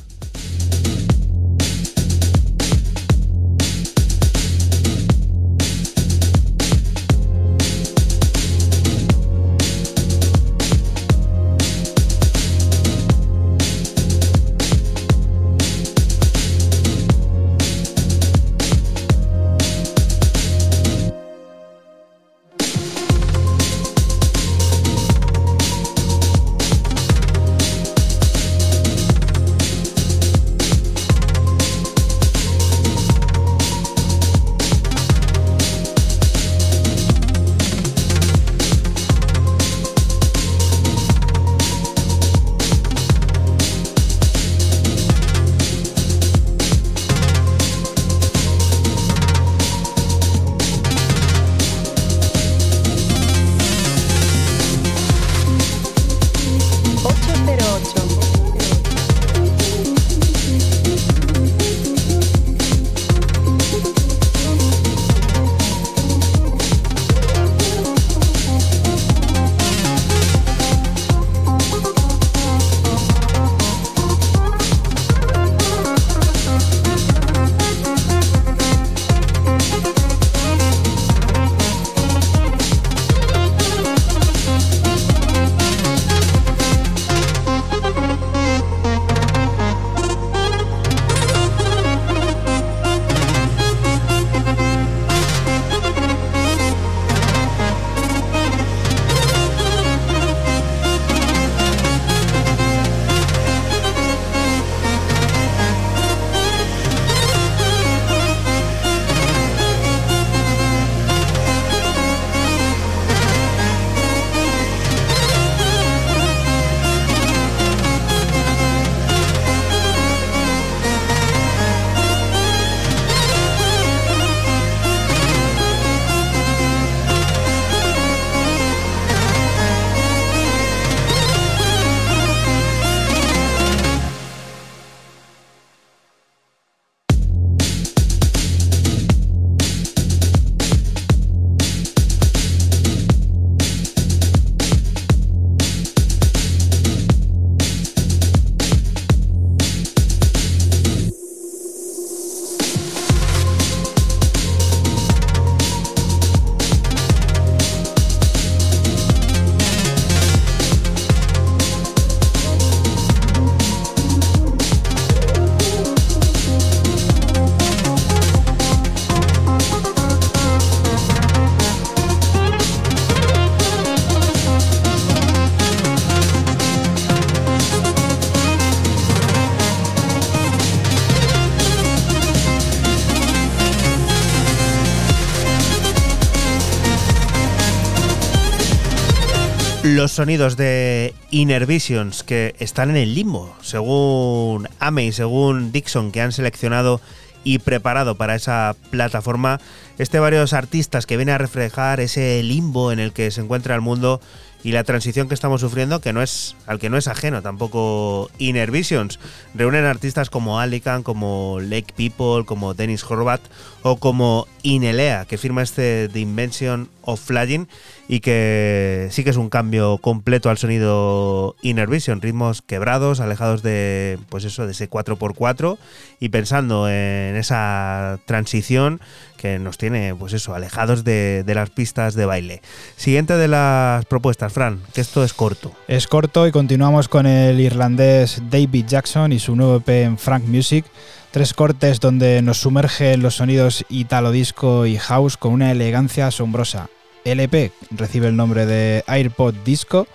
Los 189.95 190.13
sonidos 190.13 190.57
de 190.57 191.15
Inner 191.31 191.65
Visions 191.65 192.25
que 192.25 192.57
están 192.59 192.91
en 192.91 192.97
el 192.97 193.15
limbo, 193.15 193.55
según 193.63 194.69
Ame 194.81 195.07
y 195.07 195.13
según 195.13 195.71
Dixon, 195.71 196.11
que 196.11 196.21
han 196.21 196.33
seleccionado 196.33 197.01
y 197.45 197.61
preparado 197.61 198.17
para 198.17 198.35
esa 198.35 198.75
plataforma. 198.91 199.61
Este 199.99 200.19
varios 200.19 200.53
artistas 200.53 201.07
que 201.07 201.17
vienen 201.17 201.37
a 201.37 201.39
reflejar 201.39 202.01
ese 202.01 202.43
limbo 202.43 202.91
en 202.91 202.99
el 202.99 203.13
que 203.13 203.31
se 203.31 203.41
encuentra 203.41 203.77
el 203.77 203.81
mundo 203.81 204.21
y 204.65 204.73
la 204.73 204.83
transición 204.83 205.29
que 205.29 205.35
estamos 205.35 205.61
sufriendo, 205.61 206.01
que 206.01 206.13
no 206.13 206.23
es 206.23 206.57
al 206.67 206.81
que 206.81 206.91
no 206.91 206.97
es 206.97 207.07
ajeno 207.07 207.41
tampoco 207.41 208.31
Inner 208.39 208.73
Visions. 208.73 209.21
Reúnen 209.55 209.85
artistas 209.85 210.29
como 210.29 210.59
Alican, 210.59 211.05
como 211.05 211.61
Lake 211.61 211.95
People, 211.97 212.45
como 212.45 212.75
Dennis 212.75 213.05
Horvat 213.05 213.43
o 213.83 213.99
como 213.99 214.49
Inelea, 214.65 215.27
que 215.27 215.39
firma 215.39 215.63
este 215.63 216.09
The 216.09 216.19
Invention 216.19 216.89
of 217.03 217.21
Flying 217.21 217.69
y 218.09 218.21
que 218.21 219.09
sí 219.11 219.25
que 219.25 219.31
es 219.31 219.37
un 219.37 219.49
cambio 219.49 219.99
completo 219.99 220.51
al 220.51 220.59
sonido 220.59 221.57
Inner 221.63 221.89
Vision, 221.89 222.21
ritmos 222.21 222.63
quebrados, 222.63 223.21
alejados 223.21 223.63
de 223.63 224.19
pues 224.29 224.45
eso 224.45 224.67
de 224.67 224.73
ese 224.73 224.89
4x4 224.89 225.79
y 226.21 226.29
pensando 226.29 226.89
en 226.89 227.37
esa 227.37 228.19
transición 228.27 229.01
que 229.37 229.59
nos 229.59 229.79
tiene 229.79 230.15
pues 230.15 230.33
eso 230.33 230.55
alejados 230.55 231.05
de, 231.05 231.45
las 231.47 231.71
pistas 231.71 232.15
de 232.15 232.27
baile. 232.27 232.63
Siguiente 232.97 233.37
de 233.37 233.49
las 233.49 234.05
propuestas, 234.05 234.53
Fran, 234.53 234.81
que 234.95 235.01
esto 235.01 235.25
es 235.25 235.33
corto. 235.33 235.73
Es 235.89 236.07
corto 236.07 236.47
y 236.47 236.53
continuamos 236.53 237.09
con 237.09 237.27
el 237.27 237.61
irlandés 237.61 238.43
David 238.51 238.87
Jackson 238.87 239.33
y 239.33 239.39
su 239.39 239.57
nuevo 239.57 239.77
EP 239.77 239.89
en 239.89 240.19
Frank 240.19 240.45
Music. 240.45 240.85
Tres 241.33 241.53
cortes 241.55 242.01
donde 242.01 242.41
nos 242.41 242.59
sumerge 242.59 243.13
en 243.13 243.23
los 243.23 243.37
sonidos 243.37 243.85
italo 243.89 244.31
disco 244.31 244.87
y 244.87 244.97
house 244.97 245.37
con 245.37 245.53
una 245.53 245.71
elegancia 245.71 246.29
asombrosa. 246.29 246.89
LP 247.27 247.73
recibe 247.91 248.29
el 248.29 248.37
nombre 248.37 248.67
de 248.67 249.05
AirPod 249.07 249.55
Disco 249.65 250.07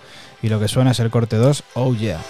y 0.42 0.48
lo 0.48 0.58
que 0.58 0.68
suena 0.68 0.92
es 0.92 1.00
el 1.00 1.10
corte 1.10 1.36
2, 1.36 1.64
Oh 1.74 1.94
Yeah. 1.94 2.20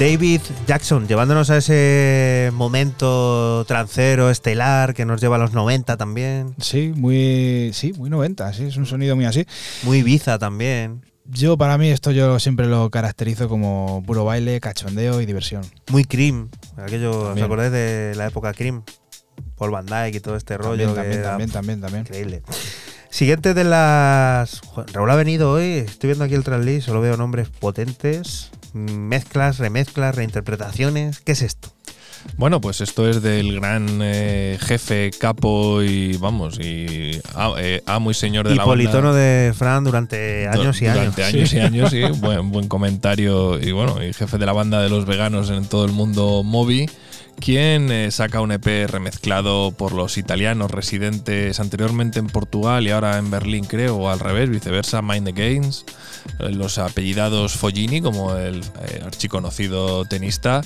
David 0.00 0.40
Jackson, 0.66 1.06
llevándonos 1.06 1.50
a 1.50 1.58
ese 1.58 2.48
momento 2.54 3.66
trancero, 3.68 4.30
estelar, 4.30 4.94
que 4.94 5.04
nos 5.04 5.20
lleva 5.20 5.36
a 5.36 5.38
los 5.38 5.52
90 5.52 5.98
también. 5.98 6.54
Sí, 6.58 6.94
muy, 6.96 7.70
sí, 7.74 7.92
muy 7.98 8.08
90, 8.08 8.50
sí, 8.54 8.64
es 8.64 8.78
un 8.78 8.86
sonido 8.86 9.14
muy 9.14 9.26
así. 9.26 9.44
Muy 9.82 9.98
Ibiza 9.98 10.38
también. 10.38 11.04
Yo, 11.26 11.58
para 11.58 11.76
mí, 11.76 11.90
esto 11.90 12.12
yo 12.12 12.38
siempre 12.38 12.66
lo 12.66 12.88
caracterizo 12.88 13.46
como 13.50 14.02
puro 14.06 14.24
baile, 14.24 14.58
cachondeo 14.58 15.20
y 15.20 15.26
diversión. 15.26 15.64
Muy 15.90 16.06
Cream. 16.06 16.48
Aquello, 16.78 17.10
¿os 17.10 17.24
También. 17.26 17.44
acordáis 17.44 17.72
de 17.72 18.14
la 18.16 18.28
época 18.28 18.54
Cream? 18.54 18.82
Paul 19.58 19.70
Van 19.70 19.84
Dyke 19.84 20.16
y 20.16 20.20
todo 20.20 20.36
este 20.36 20.56
rollo. 20.56 20.94
También, 20.94 21.18
que 21.18 21.22
también, 21.22 21.50
también, 21.50 21.80
también. 21.82 22.00
Increíble. 22.06 22.42
Siguiente 23.10 23.52
de 23.52 23.64
las. 23.64 24.62
Raúl 24.94 25.10
ha 25.10 25.16
venido 25.16 25.52
hoy. 25.52 25.84
Estoy 25.86 26.08
viendo 26.08 26.24
aquí 26.24 26.32
el 26.32 26.42
tracklist, 26.42 26.86
solo 26.86 27.02
veo 27.02 27.18
nombres 27.18 27.50
potentes. 27.50 28.50
Mezclas, 28.74 29.58
remezclas, 29.58 30.14
reinterpretaciones. 30.14 31.20
¿Qué 31.20 31.32
es 31.32 31.42
esto? 31.42 31.72
Bueno, 32.36 32.60
pues 32.60 32.82
esto 32.82 33.08
es 33.08 33.22
del 33.22 33.54
gran 33.60 34.00
eh, 34.02 34.58
jefe, 34.60 35.10
capo 35.18 35.80
y 35.82 36.18
vamos, 36.18 36.58
y 36.60 37.18
a- 37.34 37.54
eh, 37.58 37.82
amo 37.86 38.10
y 38.10 38.14
señor 38.14 38.46
de 38.46 38.54
Y 38.54 38.58
la 38.58 38.64
politono 38.64 39.08
banda. 39.08 39.18
de 39.18 39.54
Fran 39.56 39.84
durante 39.84 40.46
años 40.46 40.82
y 40.82 40.86
años. 40.86 40.98
Durante 41.16 41.24
años 41.24 41.52
y 41.54 41.60
años, 41.60 41.90
sí. 41.90 42.02
Buen, 42.20 42.50
buen 42.50 42.68
comentario. 42.68 43.58
Y 43.58 43.72
bueno, 43.72 44.04
y 44.04 44.12
jefe 44.12 44.36
de 44.36 44.44
la 44.44 44.52
banda 44.52 44.82
de 44.82 44.90
los 44.90 45.06
veganos 45.06 45.48
en 45.48 45.64
todo 45.66 45.86
el 45.86 45.92
mundo, 45.92 46.42
Moby, 46.44 46.90
quien 47.38 47.90
eh, 47.90 48.10
saca 48.10 48.40
un 48.40 48.52
EP 48.52 48.86
remezclado 48.88 49.72
por 49.72 49.92
los 49.92 50.18
italianos 50.18 50.70
residentes 50.70 51.60
anteriormente 51.60 52.18
en 52.18 52.26
Portugal 52.26 52.86
y 52.86 52.90
ahora 52.90 53.18
en 53.18 53.30
Berlín, 53.30 53.64
creo, 53.64 53.96
o 53.96 54.08
al 54.10 54.20
revés, 54.20 54.50
viceversa, 54.50 55.02
Mind 55.02 55.26
the 55.26 55.32
Games. 55.32 55.84
eh, 56.38 56.50
Los 56.50 56.78
apellidados 56.78 57.54
Foggini, 57.54 58.00
como 58.00 58.36
el 58.36 58.60
eh, 58.60 59.02
archiconocido 59.04 60.04
tenista. 60.04 60.62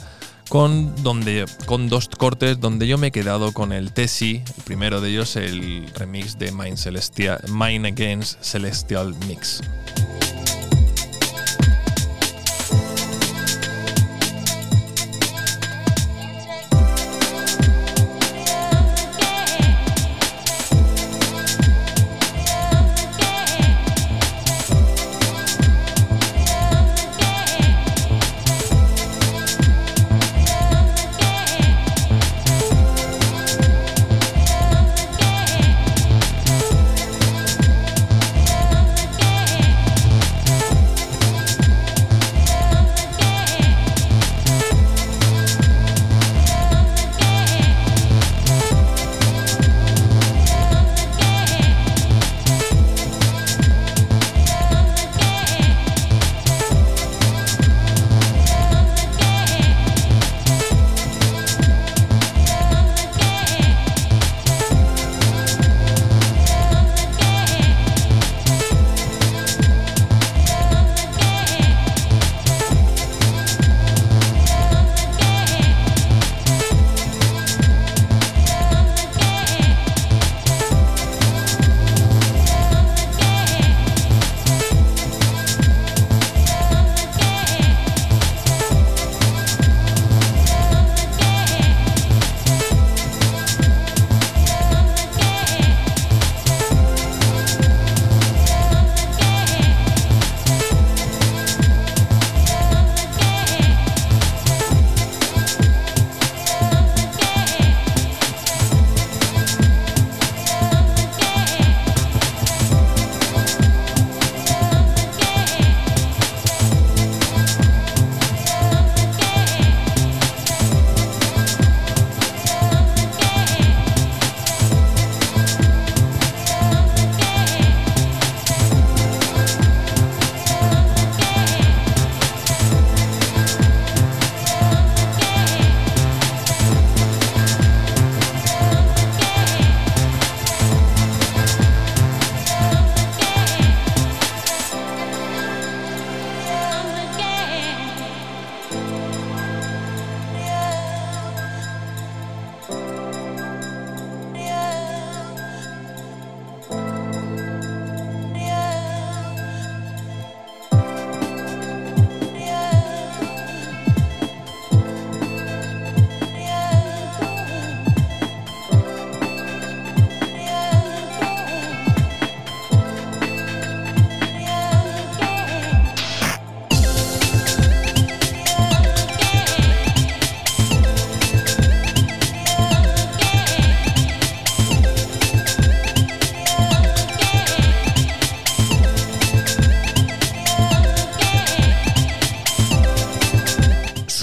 Con, 0.50 1.02
donde, 1.02 1.46
con 1.64 1.88
dos 1.88 2.08
cortes 2.08 2.60
donde 2.60 2.86
yo 2.86 2.98
me 2.98 3.06
he 3.06 3.10
quedado 3.10 3.52
con 3.52 3.72
el 3.72 3.92
Tessie, 3.92 4.44
el 4.58 4.62
primero 4.64 5.00
de 5.00 5.08
ellos, 5.08 5.36
el 5.36 5.90
remix 5.94 6.38
de 6.38 6.52
Mind, 6.52 6.76
Celestial, 6.76 7.40
Mind 7.48 7.86
Against 7.86 8.42
Celestial 8.42 9.14
Mix. 9.26 9.62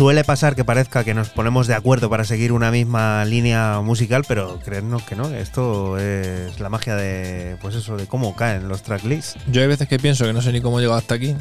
Suele 0.01 0.23
pasar 0.23 0.55
que 0.55 0.65
parezca 0.65 1.03
que 1.03 1.13
nos 1.13 1.29
ponemos 1.29 1.67
de 1.67 1.75
acuerdo 1.75 2.09
para 2.09 2.23
seguir 2.23 2.53
una 2.53 2.71
misma 2.71 3.23
línea 3.23 3.81
musical, 3.81 4.23
pero 4.27 4.59
creednos 4.65 5.03
que 5.03 5.15
no, 5.15 5.29
esto 5.29 5.99
es 5.99 6.59
la 6.59 6.69
magia 6.69 6.95
de, 6.95 7.55
pues 7.61 7.75
eso, 7.75 7.97
de 7.97 8.07
cómo 8.07 8.35
caen 8.35 8.67
los 8.67 8.81
tracklists. 8.81 9.35
Yo 9.51 9.61
hay 9.61 9.67
veces 9.67 9.87
que 9.87 9.99
pienso 9.99 10.25
que 10.25 10.33
no 10.33 10.41
sé 10.41 10.51
ni 10.53 10.59
cómo 10.59 10.79
he 10.79 10.81
llegado 10.81 10.97
hasta 10.97 11.13
aquí. 11.13 11.35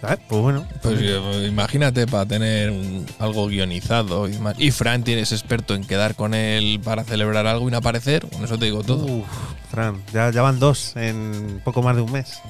¿sabes? 0.00 0.18
Pues 0.28 0.42
bueno, 0.42 0.66
Pues 0.82 1.00
imagínate 1.46 2.08
para 2.08 2.26
tener 2.26 2.72
un- 2.72 3.06
algo 3.20 3.46
guionizado 3.46 4.26
y 4.26 4.32
demás. 4.32 4.56
Y 4.58 4.72
Fran 4.72 5.04
tienes 5.04 5.30
experto 5.30 5.76
en 5.76 5.84
quedar 5.84 6.16
con 6.16 6.34
él 6.34 6.80
para 6.82 7.04
celebrar 7.04 7.46
algo 7.46 7.68
y 7.68 7.70
no 7.70 7.76
aparecer. 7.76 8.26
Con 8.28 8.42
eso 8.42 8.58
te 8.58 8.64
digo 8.64 8.82
todo. 8.82 9.04
Uf, 9.04 9.26
Fran, 9.70 10.02
ya, 10.12 10.32
ya 10.32 10.42
van 10.42 10.58
dos 10.58 10.96
en 10.96 11.60
poco 11.62 11.80
más 11.80 11.94
de 11.94 12.02
un 12.02 12.10
mes. 12.10 12.40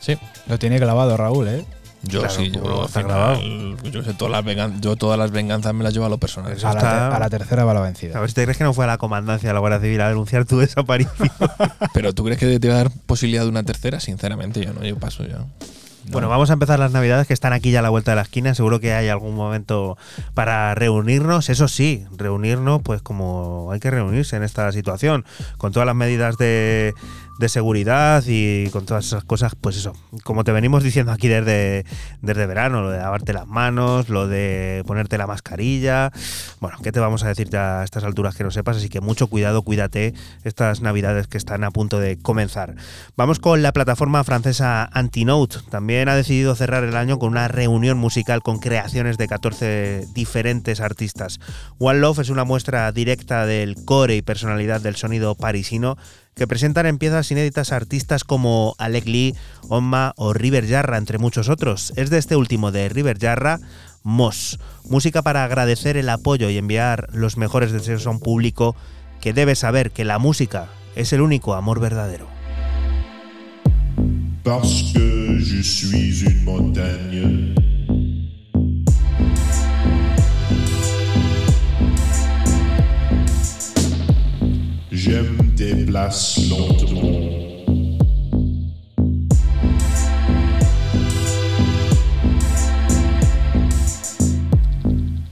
Sí. 0.00 0.16
Lo 0.46 0.58
tiene 0.58 0.78
clavado 0.78 1.18
Raúl, 1.18 1.48
¿eh? 1.48 1.66
Yo 2.04 2.18
Claro, 2.20 2.34
sí, 2.34 2.50
yo, 2.50 2.80
al 2.80 2.86
está 2.86 3.00
final, 3.02 3.16
grabado. 3.16 3.40
yo 3.90 4.02
sé, 4.02 4.12
todas 4.14 4.32
las 4.32 4.44
vengan- 4.44 4.80
yo 4.80 4.96
todas 4.96 5.16
las 5.18 5.30
venganzas 5.30 5.72
me 5.72 5.84
las 5.84 5.94
llevo 5.94 6.06
a 6.06 6.08
lo 6.08 6.18
personal. 6.18 6.50
A 6.52 6.54
está- 6.54 7.14
a 7.14 7.18
la 7.20 7.30
tercera 7.30 7.64
va 7.64 7.74
la 7.74 7.80
A 7.80 7.84
vencida. 7.84 8.18
ver 8.18 8.28
si 8.28 8.34
te 8.34 8.42
crees 8.42 8.58
que 8.58 8.64
no 8.64 8.74
fue 8.74 8.84
a 8.84 8.88
la 8.88 8.98
comandancia 8.98 9.48
de 9.48 9.54
la 9.54 9.60
Guardia 9.60 9.80
Civil 9.80 10.00
a 10.00 10.08
denunciar 10.08 10.44
tu 10.44 10.58
desaparición. 10.58 11.30
Pero 11.94 12.12
¿tú 12.12 12.24
crees 12.24 12.38
que 12.40 12.58
te 12.58 12.68
va 12.68 12.74
a 12.74 12.78
dar 12.78 12.90
posibilidad 13.06 13.42
de 13.44 13.48
una 13.50 13.62
tercera? 13.62 14.00
Sinceramente, 14.00 14.64
yo 14.64 14.72
no, 14.72 14.82
yo 14.84 14.96
paso 14.98 15.24
ya. 15.24 15.44
Bueno, 16.10 16.28
vamos 16.28 16.50
a 16.50 16.54
empezar 16.54 16.80
las 16.80 16.90
navidades 16.90 17.28
que 17.28 17.32
están 17.32 17.52
aquí 17.52 17.70
ya 17.70 17.78
a 17.78 17.82
la 17.82 17.88
vuelta 17.88 18.10
de 18.10 18.16
la 18.16 18.22
esquina. 18.22 18.56
Seguro 18.56 18.80
que 18.80 18.92
hay 18.92 19.08
algún 19.08 19.36
momento 19.36 19.96
para 20.34 20.74
reunirnos. 20.74 21.48
Eso 21.48 21.68
sí, 21.68 22.04
reunirnos 22.16 22.82
pues 22.82 23.02
como 23.02 23.70
hay 23.72 23.78
que 23.78 23.88
reunirse 23.92 24.34
en 24.34 24.42
esta 24.42 24.72
situación, 24.72 25.24
con 25.58 25.70
todas 25.70 25.86
las 25.86 25.94
medidas 25.94 26.38
de, 26.38 26.92
de 27.42 27.48
seguridad 27.48 28.22
y 28.26 28.70
con 28.70 28.86
todas 28.86 29.04
esas 29.04 29.24
cosas, 29.24 29.56
pues 29.60 29.76
eso, 29.76 29.94
como 30.22 30.44
te 30.44 30.52
venimos 30.52 30.84
diciendo 30.84 31.10
aquí 31.10 31.26
desde, 31.26 31.84
desde 32.20 32.46
verano, 32.46 32.82
lo 32.82 32.90
de 32.90 32.98
lavarte 32.98 33.32
las 33.32 33.48
manos, 33.48 34.08
lo 34.08 34.28
de 34.28 34.84
ponerte 34.86 35.18
la 35.18 35.26
mascarilla. 35.26 36.12
Bueno, 36.60 36.78
¿qué 36.84 36.92
te 36.92 37.00
vamos 37.00 37.24
a 37.24 37.28
decir 37.28 37.54
a 37.56 37.82
estas 37.82 38.04
alturas 38.04 38.36
que 38.36 38.44
no 38.44 38.52
sepas? 38.52 38.76
Así 38.76 38.88
que 38.88 39.00
mucho 39.00 39.26
cuidado, 39.26 39.62
cuídate 39.62 40.14
estas 40.44 40.82
navidades 40.82 41.26
que 41.26 41.36
están 41.36 41.64
a 41.64 41.72
punto 41.72 41.98
de 41.98 42.16
comenzar. 42.16 42.76
Vamos 43.16 43.40
con 43.40 43.60
la 43.60 43.72
plataforma 43.72 44.22
francesa 44.22 44.88
Antinote. 44.92 45.56
También 45.68 46.08
ha 46.08 46.14
decidido 46.14 46.54
cerrar 46.54 46.84
el 46.84 46.96
año 46.96 47.18
con 47.18 47.30
una 47.30 47.48
reunión 47.48 47.98
musical 47.98 48.42
con 48.42 48.60
creaciones 48.60 49.18
de 49.18 49.26
14 49.26 50.06
diferentes 50.14 50.80
artistas. 50.80 51.40
One 51.80 51.98
Love 51.98 52.20
es 52.20 52.30
una 52.30 52.44
muestra 52.44 52.92
directa 52.92 53.46
del 53.46 53.84
core 53.84 54.14
y 54.14 54.22
personalidad 54.22 54.80
del 54.80 54.94
sonido 54.94 55.34
parisino 55.34 55.98
que 56.34 56.46
presentan 56.46 56.86
en 56.86 56.98
piezas 56.98 57.30
inéditas 57.30 57.72
artistas 57.72 58.24
como 58.24 58.74
Alec 58.78 59.06
Lee, 59.06 59.34
Omma 59.68 60.12
o 60.16 60.32
River 60.32 60.68
Jarra, 60.68 60.98
entre 60.98 61.18
muchos 61.18 61.48
otros. 61.48 61.92
Es 61.96 62.10
de 62.10 62.18
este 62.18 62.36
último, 62.36 62.72
de 62.72 62.88
River 62.88 63.18
Jarra, 63.18 63.60
Moss. 64.02 64.58
Música 64.84 65.22
para 65.22 65.44
agradecer 65.44 65.96
el 65.96 66.08
apoyo 66.08 66.50
y 66.50 66.58
enviar 66.58 67.08
los 67.12 67.36
mejores 67.36 67.72
deseos 67.72 68.06
a 68.06 68.10
un 68.10 68.20
público 68.20 68.74
que 69.20 69.32
debe 69.32 69.54
saber 69.54 69.90
que 69.90 70.04
la 70.04 70.18
música 70.18 70.68
es 70.96 71.12
el 71.12 71.20
único 71.20 71.54
amor 71.54 71.80
verdadero. 71.80 72.28
Déplace 85.62 86.40
lentement. 86.50 87.20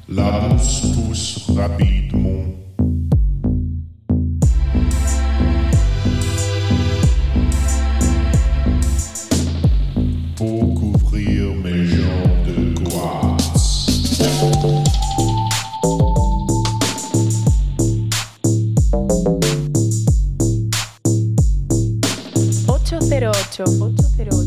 La 0.08 0.48
mousse 0.48 0.80
pousse 0.94 1.50
rapidement. 1.56 1.99
8. 23.50 23.66
808. 23.66 24.39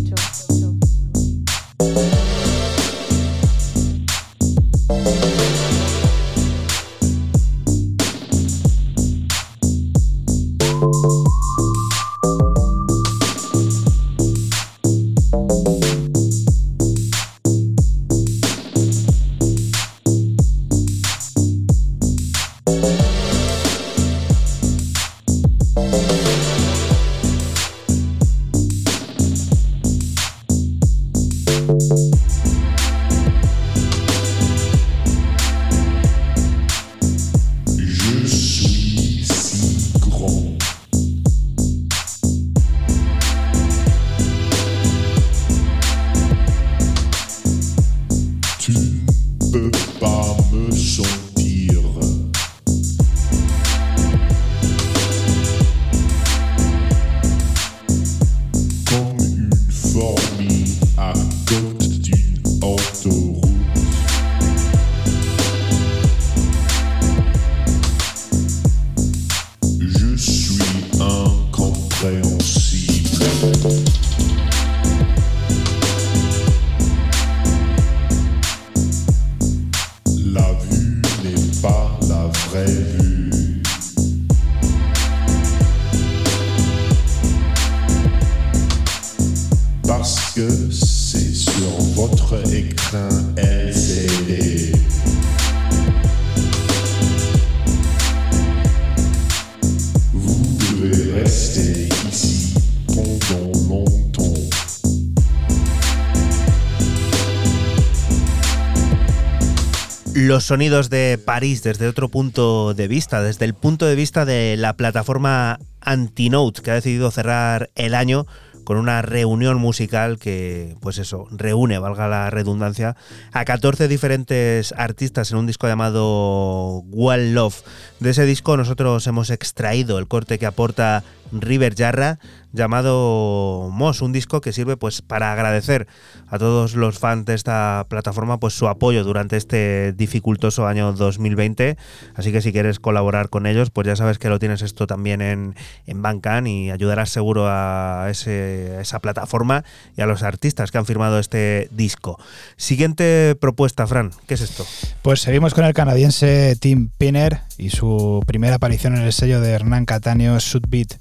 Los 110.33 110.45
sonidos 110.45 110.89
de 110.89 111.19
París 111.23 111.61
desde 111.61 111.87
otro 111.87 112.09
punto 112.09 112.73
de 112.73 112.87
vista, 112.87 113.21
desde 113.21 113.45
el 113.45 113.53
punto 113.53 113.85
de 113.85 113.93
vista 113.93 114.25
de 114.25 114.57
la 114.57 114.73
plataforma 114.73 115.59
Antinote, 115.79 116.63
que 116.63 116.71
ha 116.71 116.73
decidido 116.73 117.11
cerrar 117.11 117.69
el 117.75 117.93
año 117.93 118.25
con 118.63 118.77
una 118.77 119.03
reunión 119.03 119.57
musical 119.57 120.17
que, 120.17 120.75
pues 120.81 120.97
eso, 120.97 121.27
reúne, 121.29 121.77
valga 121.77 122.07
la 122.07 122.31
redundancia, 122.31 122.95
a 123.31 123.45
14 123.45 123.87
diferentes 123.87 124.73
artistas 124.75 125.29
en 125.29 125.37
un 125.37 125.45
disco 125.45 125.67
llamado 125.67 126.79
One 126.91 127.33
Love. 127.33 127.61
De 127.99 128.09
ese 128.09 128.25
disco 128.25 128.57
nosotros 128.57 129.05
hemos 129.05 129.29
extraído 129.29 129.99
el 129.99 130.07
corte 130.07 130.39
que 130.39 130.47
aporta 130.47 131.03
River 131.31 131.75
Jarra 131.75 132.17
llamado 132.53 133.69
Moss, 133.71 134.01
un 134.01 134.13
disco 134.13 134.39
que 134.39 134.53
sirve 134.53 134.77
pues 134.77 135.01
para 135.01 135.33
agradecer 135.33 135.87
a 136.27 136.37
todos 136.39 136.75
los 136.75 136.99
fans 136.99 137.25
de 137.25 137.33
esta 137.33 137.85
plataforma 137.89 138.39
pues 138.39 138.53
su 138.53 138.67
apoyo 138.67 139.03
durante 139.03 139.35
este 139.37 139.91
dificultoso 139.93 140.65
año 140.67 140.93
2020. 140.93 141.77
Así 142.15 142.31
que 142.31 142.41
si 142.41 142.51
quieres 142.53 142.79
colaborar 142.79 143.29
con 143.29 143.45
ellos, 143.47 143.69
pues 143.71 143.87
ya 143.87 143.95
sabes 143.95 144.19
que 144.19 144.29
lo 144.29 144.39
tienes 144.39 144.61
esto 144.61 144.87
también 144.87 145.21
en, 145.21 145.55
en 145.87 146.01
y 146.47 146.69
ayudarás 146.71 147.09
seguro 147.09 147.47
a, 147.47 148.07
ese- 148.09 148.79
esa 148.79 148.99
plataforma 148.99 149.63
y 149.97 150.01
a 150.01 150.05
los 150.05 150.21
artistas 150.23 150.71
que 150.71 150.77
han 150.77 150.85
firmado 150.85 151.17
este 151.19 151.67
disco. 151.71 152.19
Siguiente 152.55 153.35
propuesta, 153.39 153.87
Fran, 153.87 154.11
¿qué 154.27 154.35
es 154.35 154.41
esto? 154.41 154.65
Pues 155.01 155.21
seguimos 155.21 155.53
con 155.53 155.65
el 155.65 155.73
canadiense 155.73 156.55
Tim 156.59 156.89
Pinner 156.97 157.41
y 157.57 157.71
su 157.71 158.21
primera 158.27 158.55
aparición 158.55 158.95
en 158.95 159.01
el 159.03 159.11
sello 159.13 159.41
de 159.41 159.51
Hernán 159.51 159.85
Cataño, 159.85 160.39
Sudbeat. 160.39 160.93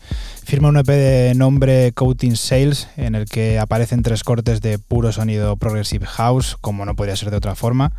Firma 0.45 0.69
un 0.69 0.77
EP 0.77 0.87
de 0.87 1.35
nombre 1.35 1.93
Coating 1.93 2.37
Sales, 2.37 2.89
en 2.97 3.15
el 3.15 3.27
que 3.27 3.59
aparecen 3.59 4.03
tres 4.03 4.23
cortes 4.25 4.61
de 4.61 4.79
puro 4.79 5.13
sonido 5.13 5.57
Progressive 5.57 6.07
House, 6.07 6.57
como 6.61 6.85
no 6.85 6.95
podría 6.97 7.17
ser 7.17 7.31
de 7.31 7.37
otra 7.37 7.55
forma. 7.55 7.93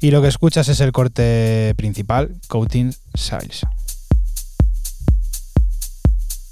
Y 0.00 0.10
lo 0.10 0.22
que 0.22 0.28
escuchas 0.28 0.68
es 0.68 0.80
el 0.80 0.92
corte 0.92 1.74
principal, 1.76 2.34
Coating 2.48 2.94
Sales. 3.14 3.62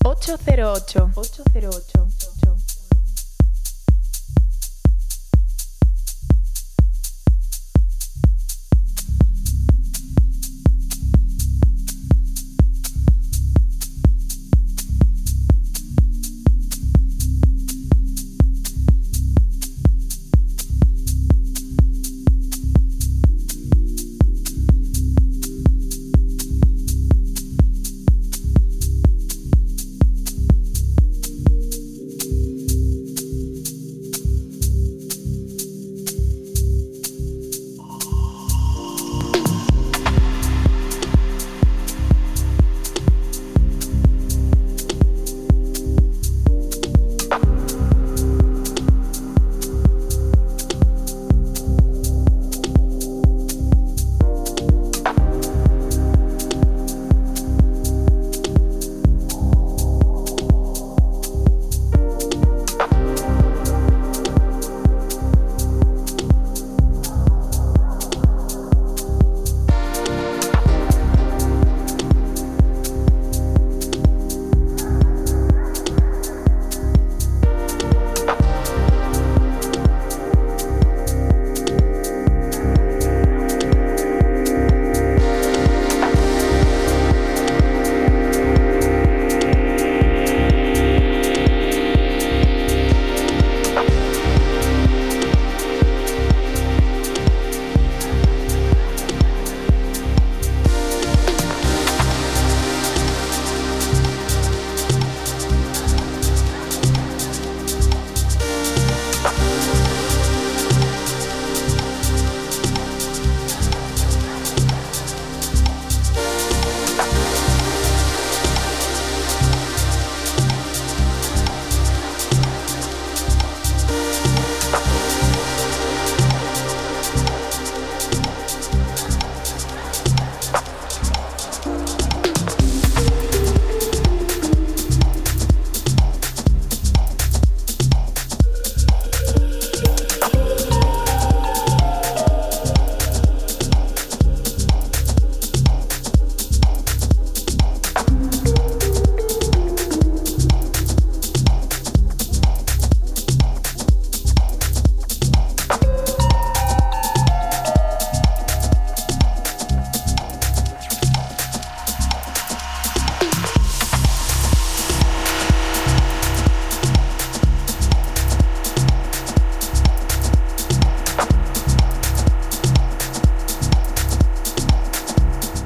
808 0.05 1.11
808 1.15 2.03
Thank 2.43 2.62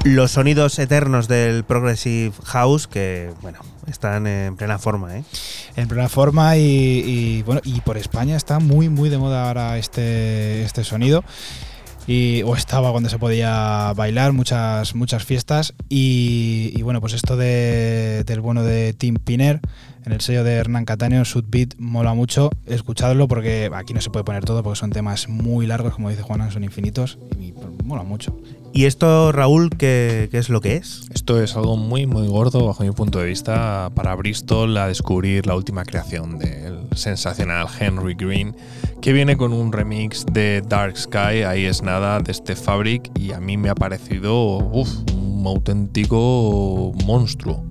los 0.07 0.31
sonidos 0.31 0.79
eternos 0.79 1.27
del 1.27 1.63
Progressive 1.63 2.31
House 2.45 2.87
que, 2.87 3.31
bueno, 3.41 3.59
están 3.87 4.27
en 4.27 4.55
plena 4.55 4.77
forma, 4.79 5.17
¿eh? 5.17 5.23
En 5.75 5.87
plena 5.87 6.09
forma 6.09 6.57
y, 6.57 7.41
bueno, 7.43 7.61
y 7.63 7.81
por 7.81 7.97
España 7.97 8.35
está 8.35 8.59
muy, 8.59 8.89
muy 8.89 9.09
de 9.09 9.17
moda 9.17 9.47
ahora 9.47 9.77
este, 9.77 10.63
este 10.63 10.83
sonido. 10.83 11.23
Y, 12.09 12.41
o 12.43 12.55
estaba 12.55 12.91
cuando 12.91 13.09
se 13.09 13.19
podía 13.19 13.91
bailar, 13.93 14.31
muchas, 14.31 14.95
muchas 14.95 15.25
fiestas. 15.25 15.73
Y, 15.89 16.81
bueno, 16.81 17.01
pues 17.01 17.11
esto 17.11 17.35
de- 17.35 18.23
del 18.25 18.39
bueno 18.39 18.63
de 18.63 18.93
Tim 18.93 19.15
Piner, 19.15 19.59
en 20.05 20.13
el 20.13 20.21
sello 20.21 20.45
de 20.45 20.53
Hernán 20.53 20.85
Catáneo, 20.85 21.25
Sudbeat, 21.25 21.75
mola 21.79 22.13
mucho. 22.13 22.49
Escuchadlo 22.65 23.27
porque 23.27 23.69
aquí 23.75 23.93
no 23.93 23.99
se 23.99 24.09
puede 24.09 24.23
poner 24.23 24.45
todo 24.45 24.63
porque 24.63 24.79
son 24.79 24.91
temas 24.91 25.27
muy 25.27 25.67
largos, 25.67 25.95
como 25.95 26.09
dice 26.09 26.21
Juana, 26.21 26.49
son 26.49 26.63
infinitos. 26.63 27.17
Mola 27.87 28.03
mucho. 28.03 28.37
¿Y 28.73 28.83
esto, 28.83 29.31
Raúl, 29.31 29.69
qué, 29.69 30.27
es 30.33 30.49
lo 30.49 30.59
que 30.59 30.75
es? 30.75 31.07
Esto 31.13 31.41
es 31.41 31.55
algo 31.55 31.77
muy, 31.77 32.05
muy 32.05 32.27
gordo 32.27 32.65
bajo 32.65 32.83
mi 32.83 32.91
punto 32.91 33.19
de 33.19 33.27
vista 33.27 33.89
para 33.95 34.13
Bristol 34.13 34.75
a 34.75 34.87
descubrir 34.87 35.47
la 35.47 35.55
última 35.55 35.85
creación 35.85 36.37
del 36.37 36.79
sensacional 36.93 37.67
Henry 37.79 38.13
Green, 38.13 38.57
que 39.01 39.13
viene 39.13 39.37
con 39.37 39.53
un 39.53 39.71
remix 39.71 40.25
de 40.25 40.61
Dark 40.67 40.97
Sky, 40.97 41.43
ahí 41.47 41.63
es 41.63 41.81
nada, 41.81 42.19
de 42.19 42.33
este 42.33 42.57
Fabric, 42.57 43.09
y 43.17 43.31
a 43.31 43.39
mí 43.39 43.55
me 43.55 43.69
ha 43.69 43.75
parecido 43.75 44.57
un 44.57 45.47
auténtico 45.47 46.91
monstruo. 47.05 47.66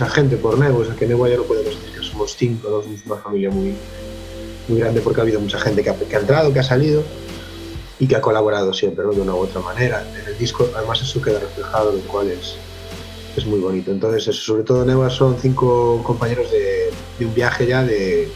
Mucha 0.00 0.14
gente 0.14 0.36
por 0.38 0.58
Nebo, 0.58 0.78
o 0.78 0.84
sea 0.84 0.94
que 0.94 1.06
Nebo 1.06 1.26
ya 1.26 1.36
no 1.36 1.42
podemos 1.42 1.78
decir 1.78 2.02
somos 2.02 2.34
cinco, 2.34 2.70
¿no? 2.70 3.12
una 3.12 3.20
familia 3.20 3.50
muy, 3.50 3.74
muy 4.68 4.80
grande 4.80 5.02
porque 5.02 5.20
ha 5.20 5.24
habido 5.24 5.40
mucha 5.40 5.58
gente 5.58 5.82
que 5.82 5.90
ha, 5.90 5.94
que 5.94 6.16
ha 6.16 6.20
entrado, 6.20 6.52
que 6.54 6.58
ha 6.58 6.62
salido 6.62 7.04
y 7.98 8.06
que 8.06 8.16
ha 8.16 8.22
colaborado 8.22 8.72
siempre, 8.72 9.04
de 9.04 9.20
una 9.20 9.34
u 9.34 9.40
otra 9.40 9.60
manera. 9.60 10.02
En 10.22 10.26
el 10.26 10.38
disco, 10.38 10.66
además, 10.74 11.02
eso 11.02 11.20
queda 11.20 11.40
reflejado, 11.40 11.92
lo 11.92 11.98
cual 12.00 12.30
es, 12.30 12.56
es 13.36 13.44
muy 13.44 13.60
bonito. 13.60 13.90
Entonces, 13.90 14.26
eso, 14.28 14.40
sobre 14.40 14.62
todo 14.62 14.86
Neva 14.86 15.10
son 15.10 15.36
cinco 15.38 16.02
compañeros 16.02 16.50
de, 16.50 16.90
un 17.22 17.34
viaje 17.34 17.66
ya 17.66 17.84
de, 17.84 18.30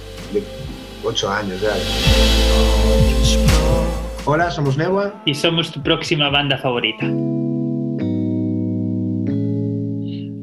ocho 1.02 1.30
años. 1.30 1.62
Ya. 1.62 1.74
Hola, 4.26 4.50
somos 4.50 4.76
Newa. 4.76 5.14
Y 5.24 5.34
somos 5.34 5.72
tu 5.72 5.82
próxima 5.82 6.28
banda 6.28 6.58
favorita. 6.58 7.06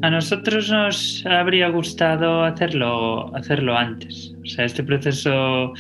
A 0.04 0.10
nosotros 0.10 0.72
nos 0.72 1.24
habría 1.28 1.70
gustado 1.70 2.44
hacerlo, 2.44 3.36
hacerlo 3.36 3.78
antes. 3.78 4.34
O 4.44 4.48
sea, 4.48 4.66
este 4.66 4.84
proceso 4.84 5.74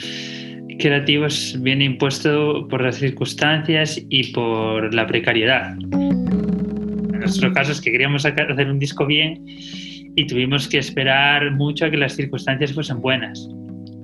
creativo 0.77 1.25
bien 1.59 1.81
impuesto 1.81 2.67
por 2.69 2.83
las 2.83 2.97
circunstancias 2.97 3.99
y 4.09 4.31
por 4.31 4.93
la 4.93 5.07
precariedad. 5.07 5.75
En 5.91 7.19
nuestro 7.19 7.51
caso 7.51 7.71
es 7.71 7.81
que 7.81 7.91
queríamos 7.91 8.23
hacer 8.23 8.69
un 8.69 8.77
disco 8.77 9.07
bien 9.07 9.43
y 10.15 10.27
tuvimos 10.27 10.67
que 10.67 10.77
esperar 10.77 11.51
mucho 11.51 11.85
a 11.85 11.89
que 11.89 11.97
las 11.97 12.15
circunstancias 12.15 12.73
fuesen 12.73 13.01
buenas. 13.01 13.49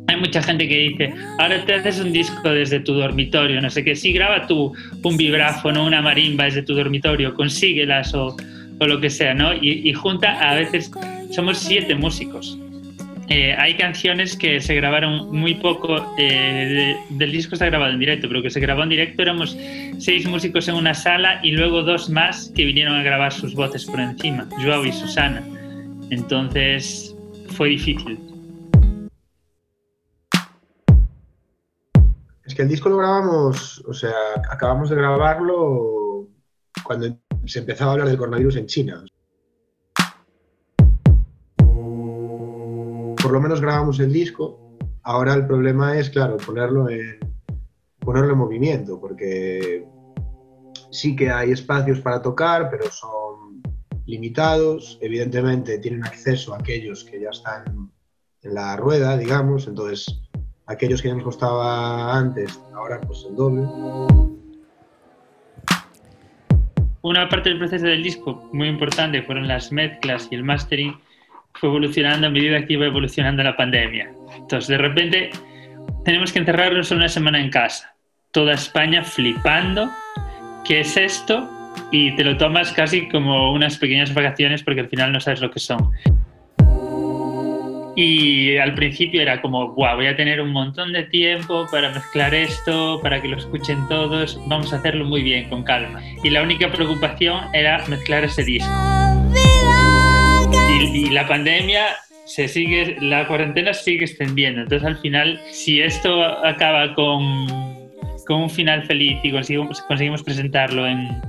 Hay 0.08 0.18
mucha 0.20 0.42
gente 0.42 0.68
que 0.68 0.78
dice, 0.80 1.14
ahora 1.38 1.64
te 1.64 1.76
haces 1.76 2.00
un 2.00 2.12
disco 2.12 2.50
desde 2.50 2.80
tu 2.80 2.94
dormitorio, 2.94 3.62
no 3.62 3.70
sé 3.70 3.84
qué, 3.84 3.96
sí, 3.96 4.14
graba 4.14 4.48
tú 4.48 4.74
un 5.04 5.18
vibráfono, 5.18 5.86
una 5.86 6.02
marimba 6.02 6.46
desde 6.46 6.64
tu 6.64 6.74
dormitorio, 6.74 7.34
consíguelas 7.34 8.14
o, 8.16 8.36
o 8.80 8.86
lo 8.88 9.00
que 9.00 9.10
sea, 9.10 9.34
¿no? 9.34 9.54
Y, 9.54 9.90
y 9.90 9.94
junta, 9.94 10.50
a 10.50 10.56
veces 10.56 10.92
somos 11.32 11.58
siete 11.58 11.96
músicos. 11.96 12.58
Eh, 13.30 13.54
hay 13.58 13.76
canciones 13.76 14.38
que 14.38 14.62
se 14.62 14.74
grabaron 14.76 15.36
muy 15.36 15.56
poco, 15.56 15.98
eh, 16.18 16.96
de- 17.10 17.18
del 17.18 17.32
disco 17.34 17.56
está 17.56 17.66
grabado 17.66 17.92
en 17.92 18.00
directo, 18.00 18.30
pero 18.30 18.42
que 18.42 18.50
se 18.50 18.62
grabó 18.62 18.84
en 18.84 18.90
directo 18.90 19.22
éramos 19.22 19.58
seis 20.00 20.26
músicos 20.26 20.70
en 20.70 20.76
una 20.76 20.94
sala 20.94 21.42
y 21.44 21.52
luego 21.52 21.84
dos 21.84 22.10
más 22.10 22.52
que 22.56 22.64
vinieron 22.64 22.96
a 22.96 23.04
grabar 23.04 23.34
sus 23.34 23.54
voces 23.54 23.84
por 23.86 24.00
encima, 24.00 24.48
Joao 24.64 24.86
y 24.86 24.94
Susana. 24.94 25.44
Entonces 26.10 27.14
fue 27.50 27.68
difícil. 27.70 28.18
Es 32.46 32.56
que 32.56 32.62
el 32.62 32.70
disco 32.70 32.88
lo 32.88 32.96
grabamos, 32.98 33.84
o 33.86 33.94
sea, 33.94 34.14
acabamos 34.50 34.90
de 34.90 34.96
grabarlo 34.96 36.30
cuando 36.84 37.08
se 37.48 37.60
empezaba 37.60 37.92
a 37.92 37.94
hablar 37.94 38.08
del 38.10 38.18
coronavirus 38.18 38.58
en 38.58 38.66
China. 38.66 39.06
Por 43.22 43.32
lo 43.32 43.42
menos 43.42 43.62
grabamos 43.62 44.00
el 44.00 44.12
disco. 44.12 44.78
Ahora 45.04 45.34
el 45.34 45.48
problema 45.48 45.98
es, 45.98 46.10
claro, 46.10 46.38
ponerlo 46.38 46.90
en, 46.90 47.20
ponerlo 48.00 48.32
en 48.32 48.38
movimiento, 48.38 49.00
porque 49.00 49.88
sí 50.92 51.16
que 51.16 51.30
hay 51.30 51.52
espacios 51.52 52.00
para 52.00 52.22
tocar, 52.22 52.70
pero 52.70 52.90
son 52.92 53.62
limitados. 54.06 54.98
Evidentemente 55.02 55.78
tienen 55.80 56.04
acceso 56.06 56.54
a 56.54 56.58
aquellos 56.58 57.04
que 57.04 57.20
ya 57.22 57.30
están 57.30 57.92
en 58.42 58.54
la 58.54 58.76
rueda, 58.76 59.18
digamos, 59.18 59.68
entonces 59.68 60.22
aquellos 60.66 61.02
que 61.02 61.08
ya 61.10 61.16
nos 61.16 61.24
costaba 61.24 62.18
antes, 62.18 62.60
ahora 62.74 63.02
pues 63.02 63.26
el 63.28 63.36
doble. 63.36 64.37
Una 67.02 67.30
parte 67.30 67.50
del 67.50 67.60
proceso 67.60 67.86
del 67.86 68.04
disco 68.04 68.50
muy 68.52 68.68
importante 68.68 69.22
fueron 69.22 69.48
las 69.48 69.72
mezclas 69.72 70.28
y 70.32 70.36
el 70.36 70.44
mastering 70.44 70.98
fue 71.54 71.70
evolucionando 71.70 72.28
a 72.28 72.30
medida 72.30 72.66
que 72.66 72.74
iba 72.74 72.86
evolucionando 72.86 73.44
la 73.44 73.56
pandemia. 73.56 74.12
Entonces, 74.36 74.68
de 74.68 74.78
repente, 74.78 75.30
tenemos 76.06 76.32
que 76.32 76.40
encerrarnos 76.40 76.92
una 76.92 77.08
semana 77.08 77.40
en 77.40 77.50
casa. 77.50 77.96
Toda 78.32 78.54
España 78.54 79.04
flipando. 79.04 79.90
¿Qué 80.66 80.82
es 80.82 80.98
esto? 80.98 81.50
Y 81.92 82.16
te 82.16 82.24
lo 82.24 82.38
tomas 82.38 82.72
casi 82.72 83.08
como 83.10 83.52
unas 83.52 83.78
pequeñas 83.78 84.14
vacaciones 84.14 84.64
porque 84.64 84.82
al 84.82 84.90
final 84.90 85.12
no 85.12 85.20
sabes 85.20 85.42
lo 85.42 85.52
que 85.52 85.60
son. 85.60 85.92
Y 88.00 88.56
al 88.58 88.76
principio 88.76 89.24
era 89.24 89.42
como, 89.42 89.74
Buah, 89.74 89.96
voy 89.96 90.06
a 90.06 90.16
tener 90.16 90.40
un 90.40 90.52
montón 90.52 90.94
de 90.94 91.02
tiempo 91.06 91.66
para 91.72 91.90
mezclar 91.90 92.32
esto, 92.36 93.00
para 93.02 93.20
que 93.20 93.28
lo 93.28 93.38
escuchen 93.38 93.88
todos, 93.90 94.40
vamos 94.46 94.72
a 94.72 94.76
hacerlo 94.76 95.04
muy 95.04 95.24
bien, 95.24 95.50
con 95.50 95.64
calma. 95.64 96.00
Y 96.24 96.30
la 96.30 96.44
única 96.44 96.72
preocupación 96.72 97.46
era 97.54 97.84
mezclar 97.88 98.24
ese 98.24 98.44
disco. 98.44 98.70
Y, 100.70 101.08
y 101.08 101.10
la 101.10 101.28
pandemia 101.28 101.88
se 102.26 102.48
sigue, 102.48 102.98
la 103.02 103.28
cuarentena 103.28 103.74
sigue 103.74 104.06
extendiendo. 104.06 104.62
Entonces 104.62 104.88
al 104.88 104.98
final, 104.98 105.42
si 105.50 105.82
esto 105.82 106.24
acaba 106.46 106.94
con, 106.94 107.48
con 108.28 108.44
un 108.44 108.50
final 108.52 108.86
feliz 108.86 109.18
y 109.24 109.32
conseguimos, 109.32 109.82
conseguimos 109.82 110.22
presentarlo 110.22 110.86
en, 110.86 111.20